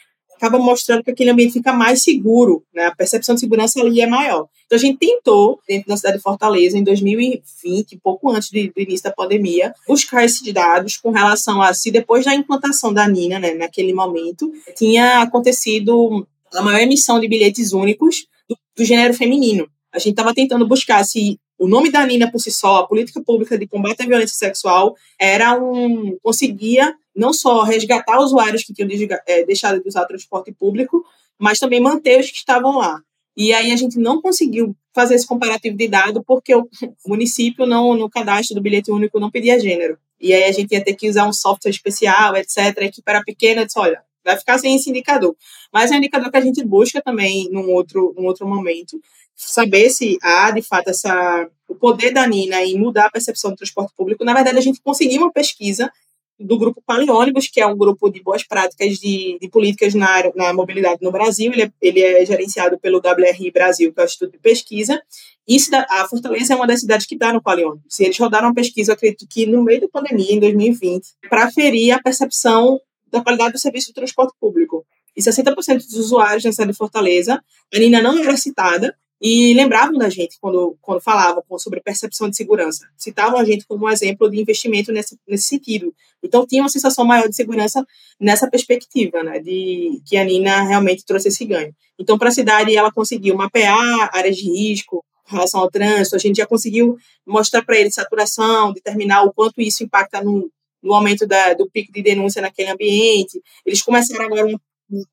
acaba 0.43 0.59
mostrando 0.59 1.05
que 1.05 1.11
aquele 1.13 1.31
ambiente 1.31 1.53
fica 1.53 1.73
mais 1.73 2.03
seguro, 2.03 2.65
né? 2.75 2.87
A 2.87 2.97
percepção 2.97 3.35
de 3.35 3.41
segurança 3.41 3.81
ali 3.81 4.01
é 4.01 4.07
maior. 4.07 4.49
Então 4.67 4.77
a 4.77 4.81
gente 4.81 4.99
tentou, 4.99 5.61
dentro 5.69 5.87
da 5.87 5.97
cidade 5.97 6.17
de 6.17 6.23
Fortaleza, 6.23 6.77
em 6.77 6.83
2020, 6.83 8.01
pouco 8.03 8.29
antes 8.29 8.51
do, 8.51 8.59
do 8.59 8.81
início 8.81 9.05
da 9.05 9.13
pandemia, 9.13 9.73
buscar 9.87 10.25
esses 10.25 10.53
dados 10.53 10.97
com 10.97 11.11
relação 11.11 11.63
a 11.63 11.73
se 11.73 11.93
depois 11.93 12.25
da 12.25 12.35
implantação 12.35 12.93
da 12.93 13.07
Nina, 13.07 13.39
né, 13.39 13.55
naquele 13.55 13.95
momento, 13.95 14.51
tinha 14.75 15.23
acontecido 15.23 16.27
a 16.55 16.63
maior 16.63 16.81
emissão 16.81 17.21
de 17.21 17.29
bilhetes 17.29 17.73
únicos 17.73 18.27
do, 18.53 18.59
do 18.77 18.85
gênero 18.85 19.15
feminino. 19.15 19.69
A 19.93 19.99
gente 19.99 20.13
estava 20.13 20.35
tentando 20.35 20.67
buscar 20.67 21.05
se 21.05 21.39
o 21.59 21.69
nome 21.69 21.91
da 21.91 22.05
Nina 22.05 22.31
por 22.31 22.41
si 22.41 22.51
só, 22.51 22.79
a 22.79 22.89
política 22.89 23.23
pública 23.23 23.57
de 23.57 23.67
combate 23.67 24.03
à 24.03 24.07
violência 24.07 24.37
sexual, 24.37 24.97
era 25.19 25.55
um 25.55 26.19
conseguia 26.23 26.95
não 27.15 27.33
só 27.33 27.63
resgatar 27.63 28.19
usuários 28.19 28.65
que 28.65 28.73
tinham 28.73 28.89
é, 29.27 29.45
deixado 29.45 29.81
de 29.81 29.89
usar 29.89 30.03
o 30.03 30.09
transporte 30.09 30.51
público, 30.53 31.05
mas 31.39 31.59
também 31.59 31.81
manter 31.81 32.19
os 32.19 32.31
que 32.31 32.39
estavam 32.39 32.79
lá. 32.79 33.01
E 33.37 33.53
aí 33.53 33.71
a 33.71 33.77
gente 33.77 33.99
não 33.99 34.21
conseguiu 34.21 34.75
fazer 34.95 35.15
esse 35.15 35.27
comparativo 35.27 35.77
de 35.77 35.89
dado 35.89 36.23
porque 36.25 36.55
o 36.55 36.69
município 37.07 37.67
não 37.67 37.95
no 37.95 38.11
cadastro 38.11 38.55
do 38.55 38.63
bilhete 38.63 38.91
único 38.91 39.21
não 39.21 39.31
pedia 39.31 39.61
gênero. 39.61 39.99
E 40.21 40.33
aí 40.33 40.45
a 40.45 40.53
gente 40.53 40.73
ia 40.73 40.83
ter 40.83 40.95
que 40.95 41.09
usar 41.09 41.27
um 41.27 41.33
software 41.33 41.71
especial, 41.71 42.37
etc. 42.37 42.59
A 42.79 42.85
equipe 42.85 43.11
era 43.11 43.23
pequena, 43.23 43.67
disse, 43.67 43.79
olha, 43.79 44.03
vai 44.25 44.37
ficar 44.37 44.59
sem 44.59 44.77
esse 44.77 44.91
indicador. 44.91 45.35
Mas 45.73 45.91
é 45.91 45.95
um 45.95 45.99
indicador 45.99 46.31
que 46.31 46.37
a 46.37 46.41
gente 46.41 46.65
busca 46.65 47.01
também 47.03 47.49
num 47.51 47.71
outro, 47.71 48.15
num 48.17 48.27
outro 48.27 48.47
momento, 48.47 49.01
saber 49.35 49.91
se 49.91 50.19
há, 50.23 50.51
de 50.51 50.63
fato, 50.63 50.89
essa, 50.89 51.49
o 51.69 51.75
poder 51.75 52.13
da 52.13 52.27
Nina 52.27 52.63
em 52.63 52.79
mudar 52.79 53.07
a 53.07 53.11
percepção 53.11 53.51
do 53.51 53.57
transporte 53.57 53.93
público. 53.97 54.25
Na 54.25 54.35
verdade, 54.35 54.59
a 54.59 54.63
gente 54.63 54.81
conseguiu 54.83 55.23
uma 55.23 55.33
pesquisa 55.33 55.91
do 56.39 56.59
grupo 56.59 56.83
Paleônibus, 56.85 57.49
que 57.49 57.61
é 57.61 57.67
um 57.67 57.77
grupo 57.77 58.11
de 58.11 58.23
boas 58.23 58.43
práticas 58.43 58.99
de, 58.99 59.39
de 59.41 59.49
políticas 59.49 59.95
na, 59.95 60.23
na 60.35 60.53
mobilidade 60.53 60.99
no 61.01 61.13
Brasil. 61.13 61.53
Ele 61.53 61.63
é, 61.63 61.73
ele 61.81 62.01
é 62.01 62.25
gerenciado 62.27 62.79
pelo 62.79 62.99
WRI 62.99 63.51
Brasil, 63.51 63.93
que 63.93 64.01
é 64.01 64.03
o 64.03 64.07
Instituto 64.07 64.33
de 64.33 64.39
Pesquisa. 64.39 65.01
E 65.47 65.57
a 65.91 66.09
Fortaleza 66.09 66.53
é 66.53 66.57
uma 66.57 66.67
das 66.67 66.81
cidades 66.81 67.07
que 67.07 67.15
está 67.15 67.33
no 67.33 67.43
Paleônibus. 67.43 67.99
Eles 67.99 68.19
rodaram 68.19 68.49
uma 68.49 68.55
pesquisa, 68.55 68.93
acredito 68.93 69.27
que 69.29 69.47
no 69.47 69.63
meio 69.63 69.81
da 69.81 69.89
pandemia, 69.89 70.33
em 70.33 70.41
2020, 70.41 71.05
para 71.29 71.51
ferir 71.51 71.93
a 71.93 72.03
percepção 72.03 72.81
da 73.13 73.23
qualidade 73.23 73.53
do 73.53 73.59
serviço 73.59 73.89
de 73.89 73.95
transporte 73.95 74.33
público. 74.41 74.85
E 75.17 75.21
60% 75.21 75.77
dos 75.77 75.95
usuários 75.95 76.45
na 76.45 76.53
cidade 76.53 76.73
de 76.73 76.77
Fortaleza, 76.77 77.43
a 77.73 77.79
Nina 77.79 78.01
não 78.01 78.19
era 78.19 78.37
citada, 78.37 78.97
e 79.25 79.55
lembravam 79.55 79.97
da 79.97 80.09
gente 80.09 80.37
quando, 80.41 80.77
quando 80.81 81.01
falavam 81.01 81.45
sobre 81.57 81.81
percepção 81.81 82.29
de 82.29 82.37
segurança. 82.37 82.89
Citavam 82.97 83.39
a 83.39 83.45
gente 83.45 83.65
como 83.69 83.87
um 83.87 83.89
exemplo 83.89 84.29
de 84.29 84.41
investimento 84.41 84.91
nesse, 84.91 85.17
nesse 85.29 85.45
sentido. 85.45 85.95
Então, 86.21 86.45
tinha 86.45 86.61
uma 86.61 86.69
sensação 86.69 87.05
maior 87.05 87.29
de 87.29 87.37
segurança 87.37 87.87
nessa 88.19 88.51
perspectiva, 88.51 89.23
né, 89.23 89.39
de 89.39 90.03
que 90.05 90.17
a 90.17 90.25
Nina 90.25 90.65
realmente 90.65 91.05
trouxe 91.05 91.29
esse 91.29 91.45
ganho. 91.45 91.73
Então, 91.97 92.19
para 92.19 92.31
a 92.31 92.33
cidade, 92.33 92.77
ela 92.77 92.91
conseguiu 92.91 93.37
mapear 93.37 94.11
áreas 94.13 94.37
de 94.37 94.51
risco 94.51 95.05
em 95.29 95.33
relação 95.33 95.61
ao 95.61 95.71
trânsito, 95.71 96.17
a 96.17 96.19
gente 96.19 96.39
já 96.39 96.47
conseguiu 96.47 96.97
mostrar 97.25 97.63
para 97.65 97.79
eles 97.79 97.95
saturação, 97.95 98.73
determinar 98.73 99.23
o 99.23 99.33
quanto 99.33 99.61
isso 99.61 99.85
impacta 99.85 100.21
no, 100.21 100.51
no 100.83 100.95
aumento 100.95 101.27
da, 101.27 101.55
do 101.55 101.71
pico 101.71 101.93
de 101.93 102.03
denúncia 102.03 102.43
naquele 102.43 102.71
ambiente. 102.71 103.41
Eles 103.65 103.83
começaram 103.83 104.25
agora 104.25 104.47
uma 104.47 104.61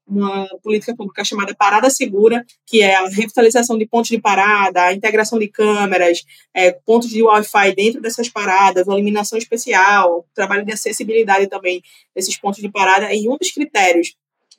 uma 0.07 0.47
política 0.61 0.95
pública 0.95 1.23
chamada 1.23 1.55
Parada 1.55 1.89
Segura, 1.89 2.45
que 2.65 2.81
é 2.81 2.95
a 2.95 3.07
revitalização 3.07 3.77
de 3.77 3.85
pontos 3.85 4.09
de 4.09 4.19
parada, 4.19 4.83
a 4.83 4.93
integração 4.93 5.39
de 5.39 5.47
câmeras, 5.47 6.23
é, 6.53 6.71
pontos 6.71 7.09
de 7.09 7.23
Wi-Fi 7.23 7.75
dentro 7.75 8.01
dessas 8.01 8.29
paradas, 8.29 8.87
uma 8.87 8.95
eliminação 8.95 9.37
especial, 9.37 10.25
trabalho 10.33 10.65
de 10.65 10.73
acessibilidade 10.73 11.47
também 11.47 11.81
desses 12.15 12.37
pontos 12.37 12.61
de 12.61 12.69
parada. 12.69 13.13
E 13.13 13.27
um 13.29 13.37
dos 13.37 13.51
critérios 13.51 14.15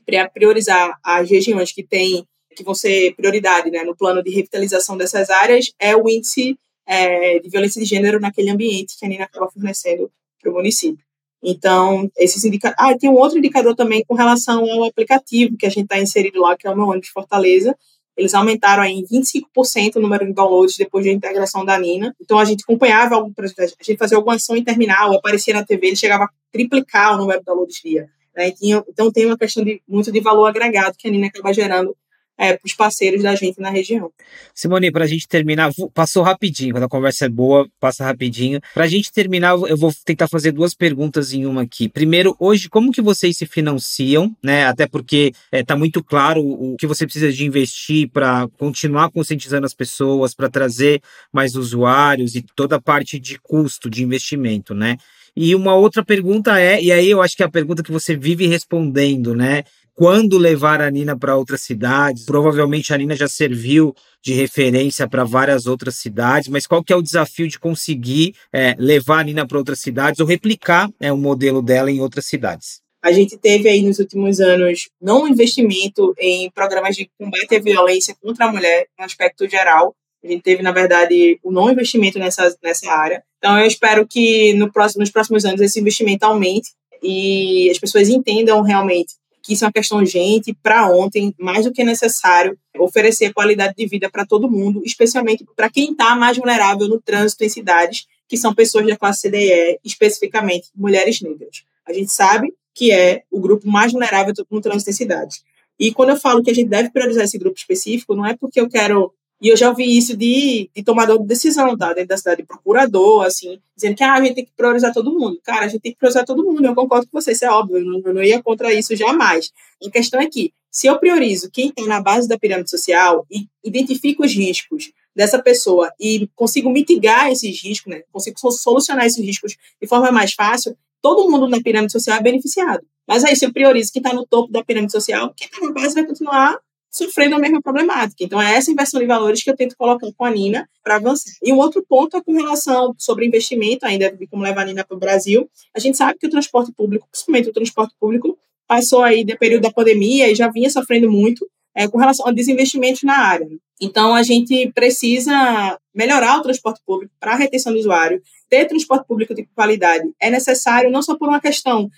para 0.06 0.28
priorizar 0.28 0.98
as 1.04 1.28
regiões 1.28 1.72
que 1.72 1.82
têm 1.82 2.26
que 2.56 2.64
vão 2.64 2.74
ser 2.74 3.14
prioridade 3.14 3.70
né, 3.70 3.84
no 3.84 3.96
plano 3.96 4.22
de 4.22 4.30
revitalização 4.30 4.96
dessas 4.96 5.30
áreas 5.30 5.72
é 5.78 5.96
o 5.96 6.08
índice 6.08 6.58
é, 6.84 7.38
de 7.38 7.48
violência 7.48 7.80
de 7.80 7.86
gênero 7.86 8.18
naquele 8.18 8.50
ambiente 8.50 8.98
que 8.98 9.06
a 9.06 9.08
Nina 9.08 9.24
acaba 9.24 9.48
fornecendo 9.48 10.10
para 10.40 10.50
o 10.50 10.54
município. 10.54 11.04
Então, 11.42 12.10
esses 12.18 12.44
indicadores. 12.44 12.76
Ah, 12.78 12.96
tem 12.98 13.08
um 13.08 13.14
outro 13.14 13.38
indicador 13.38 13.74
também 13.74 14.04
com 14.06 14.14
relação 14.14 14.64
ao 14.70 14.84
aplicativo 14.84 15.56
que 15.56 15.66
a 15.66 15.70
gente 15.70 15.84
está 15.84 15.98
inserido 15.98 16.40
lá, 16.40 16.56
que 16.56 16.66
é 16.66 16.70
o 16.70 16.76
meu 16.76 16.86
ônibus 16.86 17.08
Fortaleza. 17.08 17.74
Eles 18.16 18.34
aumentaram 18.34 18.82
aí 18.82 18.92
em 18.92 19.04
25% 19.04 19.96
o 19.96 20.00
número 20.00 20.26
de 20.26 20.34
downloads 20.34 20.76
depois 20.76 21.06
da 21.06 21.12
integração 21.12 21.64
da 21.64 21.78
Nina. 21.78 22.14
Então, 22.20 22.38
a 22.38 22.44
gente 22.44 22.62
acompanhava, 22.62 23.14
algum, 23.14 23.32
a 23.38 23.82
gente 23.82 23.96
fazia 23.96 24.18
alguma 24.18 24.34
ação 24.34 24.56
em 24.56 24.62
terminal, 24.62 25.14
aparecia 25.14 25.54
na 25.54 25.64
TV, 25.64 25.86
ele 25.88 25.96
chegava 25.96 26.24
a 26.24 26.28
triplicar 26.52 27.14
o 27.14 27.18
número 27.18 27.38
de 27.38 27.46
downloads 27.46 27.80
dia. 27.82 28.10
Né? 28.36 28.52
Então, 28.88 29.10
tem 29.10 29.24
uma 29.24 29.38
questão 29.38 29.64
de 29.64 29.80
muito 29.88 30.12
de 30.12 30.20
valor 30.20 30.46
agregado 30.46 30.96
que 30.98 31.08
a 31.08 31.10
Nina 31.10 31.28
acaba 31.28 31.54
gerando 31.54 31.96
é, 32.40 32.54
para 32.54 32.66
os 32.66 32.72
parceiros 32.72 33.22
da 33.22 33.34
gente 33.34 33.60
na 33.60 33.68
região. 33.68 34.10
Simone, 34.54 34.90
para 34.90 35.04
a 35.04 35.06
gente 35.06 35.28
terminar, 35.28 35.70
passou 35.92 36.22
rapidinho, 36.22 36.72
quando 36.72 36.84
a 36.84 36.88
conversa 36.88 37.26
é 37.26 37.28
boa, 37.28 37.68
passa 37.78 38.02
rapidinho. 38.02 38.60
Para 38.72 38.84
a 38.84 38.88
gente 38.88 39.12
terminar, 39.12 39.50
eu 39.68 39.76
vou 39.76 39.92
tentar 40.06 40.26
fazer 40.26 40.50
duas 40.50 40.74
perguntas 40.74 41.34
em 41.34 41.44
uma 41.44 41.62
aqui. 41.62 41.86
Primeiro, 41.86 42.34
hoje, 42.40 42.70
como 42.70 42.92
que 42.92 43.02
vocês 43.02 43.36
se 43.36 43.44
financiam, 43.44 44.34
né? 44.42 44.64
Até 44.64 44.86
porque 44.86 45.32
está 45.44 45.58
é, 45.58 45.62
tá 45.62 45.76
muito 45.76 46.02
claro 46.02 46.40
o 46.42 46.76
que 46.78 46.86
você 46.86 47.04
precisa 47.04 47.30
de 47.30 47.44
investir 47.44 48.08
para 48.08 48.48
continuar 48.56 49.10
conscientizando 49.10 49.66
as 49.66 49.74
pessoas, 49.74 50.34
para 50.34 50.48
trazer 50.48 51.02
mais 51.30 51.54
usuários 51.54 52.34
e 52.34 52.42
toda 52.56 52.76
a 52.76 52.80
parte 52.80 53.18
de 53.18 53.38
custo 53.38 53.90
de 53.90 54.02
investimento, 54.02 54.74
né? 54.74 54.96
E 55.36 55.54
uma 55.54 55.74
outra 55.74 56.04
pergunta 56.04 56.58
é, 56.58 56.82
e 56.82 56.90
aí 56.90 57.08
eu 57.08 57.22
acho 57.22 57.36
que 57.36 57.42
é 57.42 57.46
a 57.46 57.50
pergunta 57.50 57.82
que 57.82 57.92
você 57.92 58.16
vive 58.16 58.46
respondendo, 58.46 59.34
né? 59.34 59.64
Quando 60.00 60.38
levar 60.38 60.80
a 60.80 60.90
Nina 60.90 61.14
para 61.14 61.36
outras 61.36 61.60
cidades. 61.60 62.24
Provavelmente 62.24 62.90
a 62.90 62.96
Nina 62.96 63.14
já 63.14 63.28
serviu 63.28 63.94
de 64.24 64.32
referência 64.32 65.06
para 65.06 65.24
várias 65.24 65.66
outras 65.66 65.96
cidades, 65.96 66.48
mas 66.48 66.66
qual 66.66 66.82
que 66.82 66.90
é 66.90 66.96
o 66.96 67.02
desafio 67.02 67.46
de 67.46 67.58
conseguir 67.58 68.34
é, 68.50 68.74
levar 68.78 69.18
a 69.18 69.24
Nina 69.24 69.46
para 69.46 69.58
outras 69.58 69.78
cidades 69.80 70.18
ou 70.18 70.26
replicar 70.26 70.88
é, 70.98 71.12
o 71.12 71.18
modelo 71.18 71.60
dela 71.60 71.90
em 71.90 72.00
outras 72.00 72.24
cidades? 72.24 72.80
A 73.04 73.12
gente 73.12 73.36
teve 73.36 73.68
aí 73.68 73.82
nos 73.82 73.98
últimos 73.98 74.40
anos 74.40 74.88
não 74.98 75.24
um 75.24 75.28
investimento 75.28 76.14
em 76.18 76.50
programas 76.50 76.96
de 76.96 77.10
combate 77.18 77.56
à 77.56 77.60
violência 77.60 78.16
contra 78.22 78.46
a 78.46 78.52
mulher, 78.52 78.86
no 78.98 79.04
aspecto 79.04 79.46
geral. 79.50 79.94
A 80.24 80.28
gente 80.28 80.40
teve, 80.40 80.62
na 80.62 80.72
verdade, 80.72 81.38
o 81.42 81.50
um 81.50 81.52
não 81.52 81.70
investimento 81.70 82.18
nessa, 82.18 82.56
nessa 82.62 82.90
área. 82.90 83.22
Então, 83.36 83.58
eu 83.58 83.66
espero 83.66 84.06
que 84.08 84.54
no 84.54 84.72
próximo, 84.72 85.00
nos 85.00 85.10
próximos 85.10 85.44
anos 85.44 85.60
esse 85.60 85.78
investimento 85.78 86.24
aumente 86.24 86.70
e 87.02 87.68
as 87.70 87.78
pessoas 87.78 88.08
entendam 88.08 88.62
realmente 88.62 89.20
que 89.42 89.54
isso 89.54 89.64
é 89.64 89.66
uma 89.66 89.72
questão 89.72 89.98
urgente 89.98 90.54
para 90.62 90.88
ontem, 90.90 91.34
mais 91.38 91.64
do 91.64 91.72
que 91.72 91.82
necessário, 91.84 92.58
oferecer 92.78 93.32
qualidade 93.32 93.74
de 93.76 93.86
vida 93.86 94.10
para 94.10 94.26
todo 94.26 94.50
mundo, 94.50 94.82
especialmente 94.84 95.44
para 95.56 95.70
quem 95.70 95.92
está 95.92 96.14
mais 96.14 96.36
vulnerável 96.36 96.88
no 96.88 97.00
trânsito 97.00 97.44
em 97.44 97.48
cidades, 97.48 98.06
que 98.28 98.36
são 98.36 98.54
pessoas 98.54 98.86
da 98.86 98.96
classe 98.96 99.28
CDE, 99.28 99.80
especificamente 99.84 100.68
mulheres 100.74 101.20
negras. 101.20 101.64
A 101.86 101.92
gente 101.92 102.12
sabe 102.12 102.52
que 102.74 102.92
é 102.92 103.22
o 103.30 103.40
grupo 103.40 103.68
mais 103.68 103.92
vulnerável 103.92 104.32
no 104.50 104.60
trânsito 104.60 104.90
em 104.90 104.94
cidades. 104.94 105.42
E 105.78 105.92
quando 105.92 106.10
eu 106.10 106.16
falo 106.16 106.42
que 106.42 106.50
a 106.50 106.54
gente 106.54 106.68
deve 106.68 106.90
priorizar 106.90 107.24
esse 107.24 107.38
grupo 107.38 107.58
específico, 107.58 108.14
não 108.14 108.26
é 108.26 108.36
porque 108.36 108.60
eu 108.60 108.68
quero 108.68 109.12
e 109.40 109.48
eu 109.48 109.56
já 109.56 109.70
ouvi 109.70 109.96
isso 109.96 110.14
de, 110.16 110.70
de 110.74 110.82
tomador 110.82 111.18
de 111.18 111.26
decisão, 111.26 111.76
tá? 111.76 111.94
Dentro 111.94 112.08
da 112.08 112.16
cidade, 112.16 112.42
de 112.42 112.46
procurador, 112.46 113.24
assim, 113.24 113.58
dizendo 113.74 113.96
que 113.96 114.04
ah, 114.04 114.14
a 114.14 114.22
gente 114.22 114.34
tem 114.34 114.44
que 114.44 114.52
priorizar 114.54 114.92
todo 114.92 115.18
mundo. 115.18 115.40
Cara, 115.42 115.64
a 115.64 115.68
gente 115.68 115.80
tem 115.80 115.92
que 115.92 115.98
priorizar 115.98 116.26
todo 116.26 116.44
mundo. 116.44 116.64
Eu 116.64 116.74
concordo 116.74 117.06
com 117.10 117.18
você, 117.18 117.32
isso 117.32 117.46
é 117.46 117.50
óbvio. 117.50 117.78
Eu 117.78 117.84
não, 117.84 118.02
eu 118.04 118.14
não 118.14 118.22
ia 118.22 118.42
contra 118.42 118.72
isso 118.74 118.94
jamais. 118.94 119.50
A 119.82 119.90
questão 119.90 120.20
é 120.20 120.26
que, 120.28 120.52
se 120.70 120.86
eu 120.86 120.98
priorizo 120.98 121.50
quem 121.50 121.68
está 121.68 121.86
na 121.86 122.02
base 122.02 122.28
da 122.28 122.38
pirâmide 122.38 122.68
social 122.68 123.26
e 123.30 123.46
identifico 123.64 124.24
os 124.24 124.34
riscos 124.34 124.92
dessa 125.16 125.42
pessoa 125.42 125.90
e 125.98 126.28
consigo 126.36 126.68
mitigar 126.68 127.30
esses 127.30 127.62
riscos, 127.62 127.90
né? 127.90 128.02
Consigo 128.12 128.38
solucionar 128.52 129.06
esses 129.06 129.24
riscos 129.24 129.56
de 129.80 129.88
forma 129.88 130.12
mais 130.12 130.34
fácil, 130.34 130.76
todo 131.00 131.30
mundo 131.30 131.48
na 131.48 131.62
pirâmide 131.62 131.92
social 131.92 132.18
é 132.18 132.22
beneficiado. 132.22 132.86
Mas 133.08 133.24
aí, 133.24 133.34
se 133.34 133.46
eu 133.46 133.52
priorizo 133.52 133.90
quem 133.90 134.00
está 134.00 134.14
no 134.14 134.26
topo 134.26 134.52
da 134.52 134.62
pirâmide 134.62 134.92
social, 134.92 135.32
quem 135.34 135.48
está 135.48 135.66
na 135.66 135.72
base 135.72 135.94
vai 135.94 136.06
continuar 136.06 136.58
sofrendo 136.90 137.36
a 137.36 137.38
mesma 137.38 137.62
problemática. 137.62 138.24
Então, 138.24 138.40
é 138.40 138.56
essa 138.56 138.70
inversão 138.70 139.00
de 139.00 139.06
valores 139.06 139.42
que 139.42 139.50
eu 139.50 139.56
tento 139.56 139.76
colocar 139.76 140.08
com 140.16 140.24
a 140.24 140.30
Nina 140.30 140.68
para 140.82 140.96
avançar. 140.96 141.32
E 141.42 141.52
um 141.52 141.58
outro 141.58 141.84
ponto 141.88 142.16
é 142.16 142.22
com 142.22 142.32
relação 142.32 142.94
sobre 142.98 143.26
investimento, 143.26 143.86
ainda 143.86 144.10
de 144.10 144.26
como 144.26 144.42
levar 144.42 144.62
a 144.62 144.64
Nina 144.64 144.84
para 144.84 144.96
o 144.96 145.00
Brasil. 145.00 145.48
A 145.74 145.78
gente 145.78 145.96
sabe 145.96 146.18
que 146.18 146.26
o 146.26 146.30
transporte 146.30 146.72
público, 146.72 147.06
principalmente 147.10 147.48
o 147.48 147.52
transporte 147.52 147.94
público, 147.98 148.36
passou 148.66 149.02
aí 149.02 149.24
do 149.24 149.36
período 149.38 149.62
da 149.62 149.72
pandemia 149.72 150.30
e 150.30 150.34
já 150.34 150.48
vinha 150.48 150.68
sofrendo 150.68 151.10
muito 151.10 151.48
é, 151.74 151.86
com 151.88 151.98
relação 151.98 152.26
a 152.26 152.32
desinvestimentos 152.32 153.02
na 153.02 153.16
área. 153.16 153.48
Então, 153.80 154.14
a 154.14 154.22
gente 154.22 154.70
precisa 154.74 155.78
melhorar 155.94 156.38
o 156.38 156.42
transporte 156.42 156.80
público 156.84 157.12
para 157.18 157.32
a 157.32 157.36
retenção 157.36 157.72
do 157.72 157.78
usuário, 157.78 158.20
ter 158.48 158.66
transporte 158.66 159.06
público 159.06 159.34
de 159.34 159.46
qualidade. 159.54 160.04
É 160.20 160.28
necessário 160.28 160.90
não 160.90 161.02
só 161.02 161.16
por 161.16 161.28
uma 161.28 161.40
questão 161.40 161.88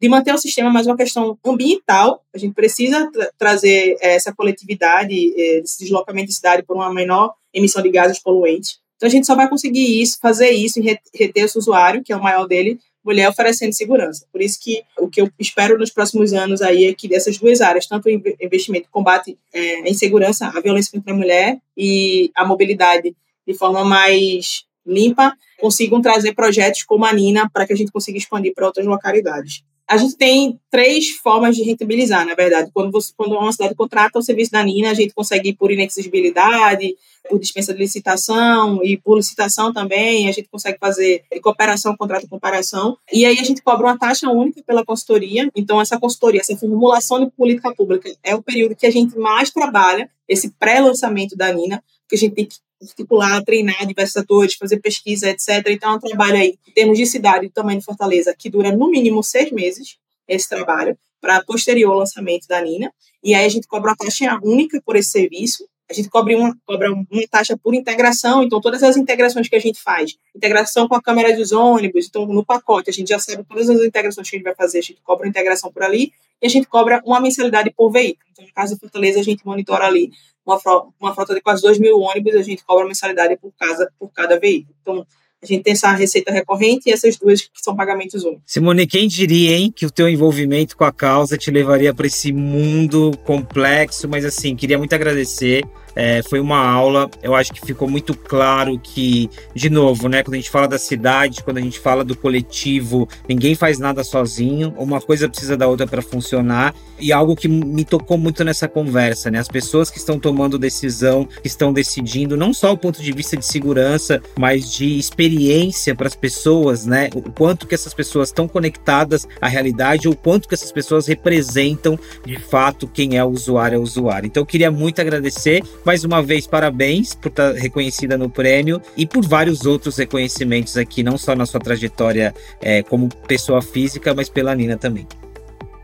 de 0.00 0.08
manter 0.08 0.34
o 0.34 0.38
sistema, 0.38 0.70
mas 0.70 0.86
uma 0.86 0.96
questão 0.96 1.38
ambiental. 1.44 2.22
A 2.34 2.38
gente 2.38 2.54
precisa 2.54 3.10
tra 3.10 3.30
trazer 3.38 3.96
é, 4.00 4.14
essa 4.14 4.34
coletividade, 4.34 5.14
é, 5.14 5.58
esse 5.58 5.78
deslocamento 5.80 6.28
de 6.28 6.34
cidade 6.34 6.62
por 6.62 6.76
uma 6.76 6.92
menor 6.92 7.34
emissão 7.52 7.82
de 7.82 7.90
gases 7.90 8.18
poluentes. 8.18 8.78
Então 8.96 9.06
a 9.06 9.10
gente 9.10 9.26
só 9.26 9.34
vai 9.34 9.48
conseguir 9.48 10.00
isso, 10.00 10.18
fazer 10.20 10.50
isso 10.50 10.80
e 10.80 10.98
reter 11.14 11.44
esse 11.44 11.58
usuário, 11.58 12.02
que 12.02 12.12
é 12.12 12.16
o 12.16 12.22
maior 12.22 12.46
dele, 12.46 12.78
mulher 13.04 13.28
oferecendo 13.28 13.72
segurança. 13.72 14.26
Por 14.32 14.40
isso 14.40 14.58
que 14.60 14.82
o 14.98 15.08
que 15.08 15.20
eu 15.20 15.30
espero 15.38 15.78
nos 15.78 15.90
próximos 15.90 16.32
anos 16.32 16.60
aí 16.60 16.86
é 16.86 16.94
que 16.94 17.06
dessas 17.06 17.38
duas 17.38 17.60
áreas, 17.60 17.86
tanto 17.86 18.06
o 18.06 18.10
investimento 18.10 18.88
combate 18.90 19.38
é, 19.52 19.76
a 19.82 19.88
insegurança, 19.88 20.46
a 20.48 20.60
violência 20.60 20.90
contra 20.92 21.12
a 21.12 21.16
mulher 21.16 21.58
e 21.76 22.30
a 22.34 22.44
mobilidade 22.44 23.14
de 23.46 23.54
forma 23.54 23.84
mais 23.84 24.64
limpa, 24.86 25.36
consigam 25.60 26.00
trazer 26.00 26.34
projetos 26.34 26.82
como 26.82 27.04
a 27.04 27.12
Nina 27.12 27.48
para 27.50 27.66
que 27.66 27.72
a 27.72 27.76
gente 27.76 27.92
consiga 27.92 28.18
expandir 28.18 28.54
para 28.54 28.66
outras 28.66 28.86
localidades. 28.86 29.62
A 29.88 29.96
gente 29.96 30.16
tem 30.16 30.58
três 30.68 31.10
formas 31.10 31.54
de 31.54 31.62
rentabilizar, 31.62 32.26
na 32.26 32.34
verdade. 32.34 32.70
Quando, 32.74 32.90
você, 32.90 33.12
quando 33.16 33.36
uma 33.36 33.52
cidade 33.52 33.72
contrata 33.76 34.18
o 34.18 34.22
serviço 34.22 34.50
da 34.50 34.62
Nina, 34.62 34.90
a 34.90 34.94
gente 34.94 35.14
consegue 35.14 35.54
por 35.54 35.70
inexigibilidade, 35.70 36.96
por 37.28 37.38
dispensa 37.38 37.72
de 37.72 37.78
licitação 37.78 38.82
e 38.82 38.96
por 38.96 39.16
licitação 39.16 39.72
também. 39.72 40.28
A 40.28 40.32
gente 40.32 40.48
consegue 40.48 40.76
fazer 40.80 41.22
cooperação, 41.40 41.96
contrato 41.96 42.26
comparação. 42.28 42.98
E 43.12 43.24
aí 43.24 43.38
a 43.38 43.44
gente 43.44 43.62
cobra 43.62 43.86
uma 43.86 43.96
taxa 43.96 44.28
única 44.28 44.60
pela 44.66 44.84
consultoria. 44.84 45.48
Então, 45.54 45.80
essa 45.80 46.00
consultoria, 46.00 46.40
essa 46.40 46.56
formulação 46.56 47.24
de 47.24 47.30
política 47.30 47.72
pública 47.72 48.12
é 48.24 48.34
o 48.34 48.42
período 48.42 48.74
que 48.74 48.86
a 48.86 48.90
gente 48.90 49.16
mais 49.16 49.50
trabalha, 49.50 50.10
esse 50.28 50.50
pré-lançamento 50.50 51.36
da 51.36 51.52
Nina, 51.52 51.80
que 52.08 52.16
a 52.16 52.18
gente 52.18 52.34
tem 52.34 52.44
que 52.44 52.56
articular, 52.82 53.42
treinar 53.44 53.86
diversos 53.86 54.16
atores, 54.16 54.54
fazer 54.54 54.78
pesquisa, 54.78 55.30
etc. 55.30 55.66
Então, 55.68 55.92
é 55.92 55.94
um 55.96 55.98
trabalho 56.00 56.36
aí, 56.36 56.58
em 56.66 56.72
termos 56.72 56.98
de 56.98 57.06
cidade 57.06 57.46
e 57.46 57.50
tamanho 57.50 57.78
de 57.78 57.84
Fortaleza, 57.84 58.34
que 58.36 58.50
dura 58.50 58.70
no 58.70 58.90
mínimo 58.90 59.22
seis 59.22 59.50
meses, 59.50 59.96
esse 60.28 60.48
trabalho, 60.48 60.98
para 61.20 61.42
posterior 61.44 61.94
lançamento 61.94 62.46
da 62.46 62.60
Nina. 62.60 62.92
E 63.22 63.34
aí 63.34 63.44
a 63.44 63.48
gente 63.48 63.66
cobra 63.66 63.90
uma 63.90 63.96
taxa 63.96 64.38
única 64.42 64.80
por 64.84 64.96
esse 64.96 65.10
serviço. 65.10 65.66
A 65.88 65.94
gente 65.94 66.08
cobra 66.08 66.36
uma, 66.36 66.56
cobra 66.66 66.92
uma 66.92 67.06
taxa 67.30 67.56
por 67.56 67.74
integração, 67.74 68.42
então 68.42 68.60
todas 68.60 68.82
as 68.82 68.96
integrações 68.96 69.48
que 69.48 69.54
a 69.54 69.60
gente 69.60 69.80
faz, 69.80 70.16
integração 70.34 70.88
com 70.88 70.94
a 70.96 71.02
câmera 71.02 71.36
dos 71.36 71.52
ônibus, 71.52 72.06
então 72.08 72.26
no 72.26 72.44
pacote 72.44 72.90
a 72.90 72.92
gente 72.92 73.08
já 73.08 73.18
sabe 73.18 73.44
todas 73.44 73.70
as 73.70 73.80
integrações 73.80 74.28
que 74.28 74.36
a 74.36 74.38
gente 74.38 74.44
vai 74.44 74.54
fazer, 74.54 74.78
a 74.78 74.82
gente 74.82 75.00
cobra 75.02 75.28
integração 75.28 75.72
por 75.72 75.84
ali 75.84 76.12
e 76.42 76.46
a 76.46 76.48
gente 76.50 76.66
cobra 76.66 77.00
uma 77.04 77.20
mensalidade 77.20 77.70
por 77.70 77.90
veículo. 77.90 78.26
Então, 78.32 78.44
no 78.44 78.52
caso 78.52 78.74
de 78.74 78.80
Fortaleza, 78.80 79.20
a 79.20 79.22
gente 79.22 79.46
monitora 79.46 79.86
ali 79.86 80.10
uma 80.44 80.58
frota, 80.60 80.88
uma 81.00 81.14
frota 81.14 81.34
de 81.34 81.40
quase 81.40 81.62
2 81.62 81.78
mil 81.78 81.98
ônibus, 81.98 82.34
a 82.34 82.42
gente 82.42 82.64
cobra 82.64 82.86
mensalidade 82.86 83.36
por, 83.36 83.52
casa, 83.58 83.90
por 83.98 84.10
cada 84.12 84.38
veículo. 84.38 84.74
Então, 84.82 85.06
a 85.42 85.46
gente 85.46 85.62
tem 85.62 85.72
essa 85.72 85.92
receita 85.92 86.32
recorrente 86.32 86.88
e 86.88 86.92
essas 86.92 87.16
duas 87.16 87.42
que 87.42 87.62
são 87.62 87.76
pagamentos 87.76 88.24
únicos. 88.24 88.42
Simone, 88.46 88.86
quem 88.86 89.06
diria, 89.06 89.56
hein, 89.56 89.72
que 89.74 89.86
o 89.86 89.90
teu 89.90 90.08
envolvimento 90.08 90.76
com 90.76 90.84
a 90.84 90.92
causa 90.92 91.36
te 91.36 91.50
levaria 91.50 91.94
para 91.94 92.06
esse 92.06 92.32
mundo 92.32 93.12
complexo, 93.24 94.08
mas 94.08 94.24
assim, 94.24 94.56
queria 94.56 94.78
muito 94.78 94.94
agradecer 94.94 95.64
é, 95.96 96.22
foi 96.22 96.38
uma 96.38 96.58
aula, 96.58 97.10
eu 97.22 97.34
acho 97.34 97.52
que 97.52 97.60
ficou 97.64 97.88
muito 97.88 98.14
claro 98.14 98.78
que, 98.78 99.30
de 99.54 99.70
novo, 99.70 100.08
né, 100.08 100.22
quando 100.22 100.34
a 100.34 100.36
gente 100.36 100.50
fala 100.50 100.68
da 100.68 100.78
cidade, 100.78 101.42
quando 101.42 101.56
a 101.56 101.62
gente 101.62 101.80
fala 101.80 102.04
do 102.04 102.14
coletivo, 102.14 103.08
ninguém 103.26 103.54
faz 103.54 103.78
nada 103.78 104.04
sozinho, 104.04 104.74
uma 104.76 105.00
coisa 105.00 105.28
precisa 105.28 105.56
da 105.56 105.66
outra 105.66 105.86
para 105.86 106.02
funcionar, 106.02 106.74
e 106.98 107.12
algo 107.12 107.34
que 107.34 107.48
me 107.48 107.84
tocou 107.84 108.18
muito 108.18 108.44
nessa 108.44 108.68
conversa, 108.68 109.30
né, 109.30 109.38
as 109.38 109.48
pessoas 109.48 109.90
que 109.90 109.98
estão 109.98 110.18
tomando 110.18 110.58
decisão, 110.58 111.24
que 111.24 111.46
estão 111.46 111.72
decidindo, 111.72 112.36
não 112.36 112.52
só 112.52 112.72
o 112.72 112.78
ponto 112.78 113.02
de 113.02 113.12
vista 113.12 113.36
de 113.36 113.46
segurança, 113.46 114.22
mas 114.38 114.70
de 114.70 114.98
experiência 114.98 115.94
para 115.94 116.06
as 116.06 116.14
pessoas, 116.14 116.84
né, 116.84 117.08
o 117.14 117.22
quanto 117.32 117.66
que 117.66 117.74
essas 117.74 117.94
pessoas 117.94 118.28
estão 118.28 118.46
conectadas 118.46 119.26
à 119.40 119.48
realidade, 119.48 120.06
ou 120.06 120.14
o 120.14 120.16
quanto 120.16 120.46
que 120.46 120.54
essas 120.54 120.70
pessoas 120.70 121.06
representam, 121.06 121.98
de 122.24 122.38
fato, 122.38 122.86
quem 122.86 123.16
é 123.16 123.24
o 123.24 123.28
usuário 123.28 123.76
é 123.76 123.78
o 123.78 123.82
usuário. 123.82 124.26
Então, 124.26 124.42
eu 124.42 124.46
queria 124.46 124.70
muito 124.70 125.00
agradecer, 125.00 125.62
mais 125.86 126.02
uma 126.02 126.20
vez, 126.20 126.48
parabéns 126.48 127.14
por 127.14 127.28
estar 127.28 127.52
reconhecida 127.54 128.18
no 128.18 128.28
prêmio 128.28 128.82
e 128.96 129.06
por 129.06 129.24
vários 129.24 129.64
outros 129.64 129.96
reconhecimentos 129.96 130.76
aqui, 130.76 131.04
não 131.04 131.16
só 131.16 131.36
na 131.36 131.46
sua 131.46 131.60
trajetória 131.60 132.34
é, 132.60 132.82
como 132.82 133.08
pessoa 133.28 133.62
física, 133.62 134.12
mas 134.12 134.28
pela 134.28 134.52
Nina 134.52 134.76
também. 134.76 135.06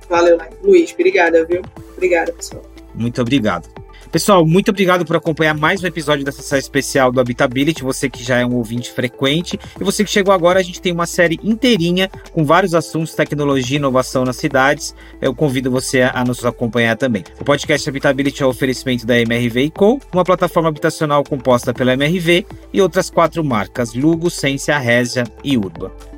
Valeu, 0.09 0.39
Luiz. 0.65 0.93
Obrigada, 0.93 1.45
viu? 1.47 1.63
Obrigada, 1.97 2.33
pessoal. 2.33 2.65
Muito 2.97 3.23
obrigado. 3.23 3.69
Pessoal, 4.13 4.45
muito 4.45 4.71
obrigado 4.71 5.07
por 5.07 5.17
acompanhar 5.17 5.55
mais 5.55 5.83
um 5.83 5.87
episódio 5.87 6.23
dessa 6.23 6.43
série 6.43 6.61
especial 6.61 7.11
do 7.11 7.19
Habitability. 7.19 7.83
Você 7.83 8.11
que 8.11 8.23
já 8.23 8.41
é 8.41 8.45
um 8.45 8.57
ouvinte 8.57 8.93
frequente 8.93 9.59
e 9.81 9.83
você 9.83 10.05
que 10.05 10.11
chegou 10.11 10.35
agora, 10.35 10.61
a 10.61 10.63
gente 10.63 10.83
tem 10.83 10.93
uma 10.93 11.07
série 11.07 11.41
inteirinha 11.43 12.11
com 12.31 12.45
vários 12.45 12.75
assuntos, 12.75 13.15
tecnologia 13.15 13.77
e 13.77 13.79
inovação 13.79 14.23
nas 14.23 14.37
cidades. 14.37 14.95
Eu 15.19 15.35
convido 15.35 15.71
você 15.71 16.03
a 16.03 16.23
nos 16.25 16.45
acompanhar 16.45 16.95
também. 16.95 17.25
O 17.41 17.45
podcast 17.45 17.89
Habitability 17.89 18.43
é 18.43 18.47
um 18.47 18.51
oferecimento 18.51 19.07
da 19.07 19.19
MRV 19.19 19.71
Co, 19.71 19.99
uma 20.13 20.25
plataforma 20.25 20.69
habitacional 20.69 21.25
composta 21.25 21.73
pela 21.73 21.95
MRV 21.95 22.45
e 22.71 22.83
outras 22.83 23.09
quatro 23.09 23.43
marcas: 23.43 23.95
Lugo, 23.95 24.29
Sensia, 24.29 24.77
Resia 24.77 25.25
e 25.43 25.57
Urba. 25.57 26.12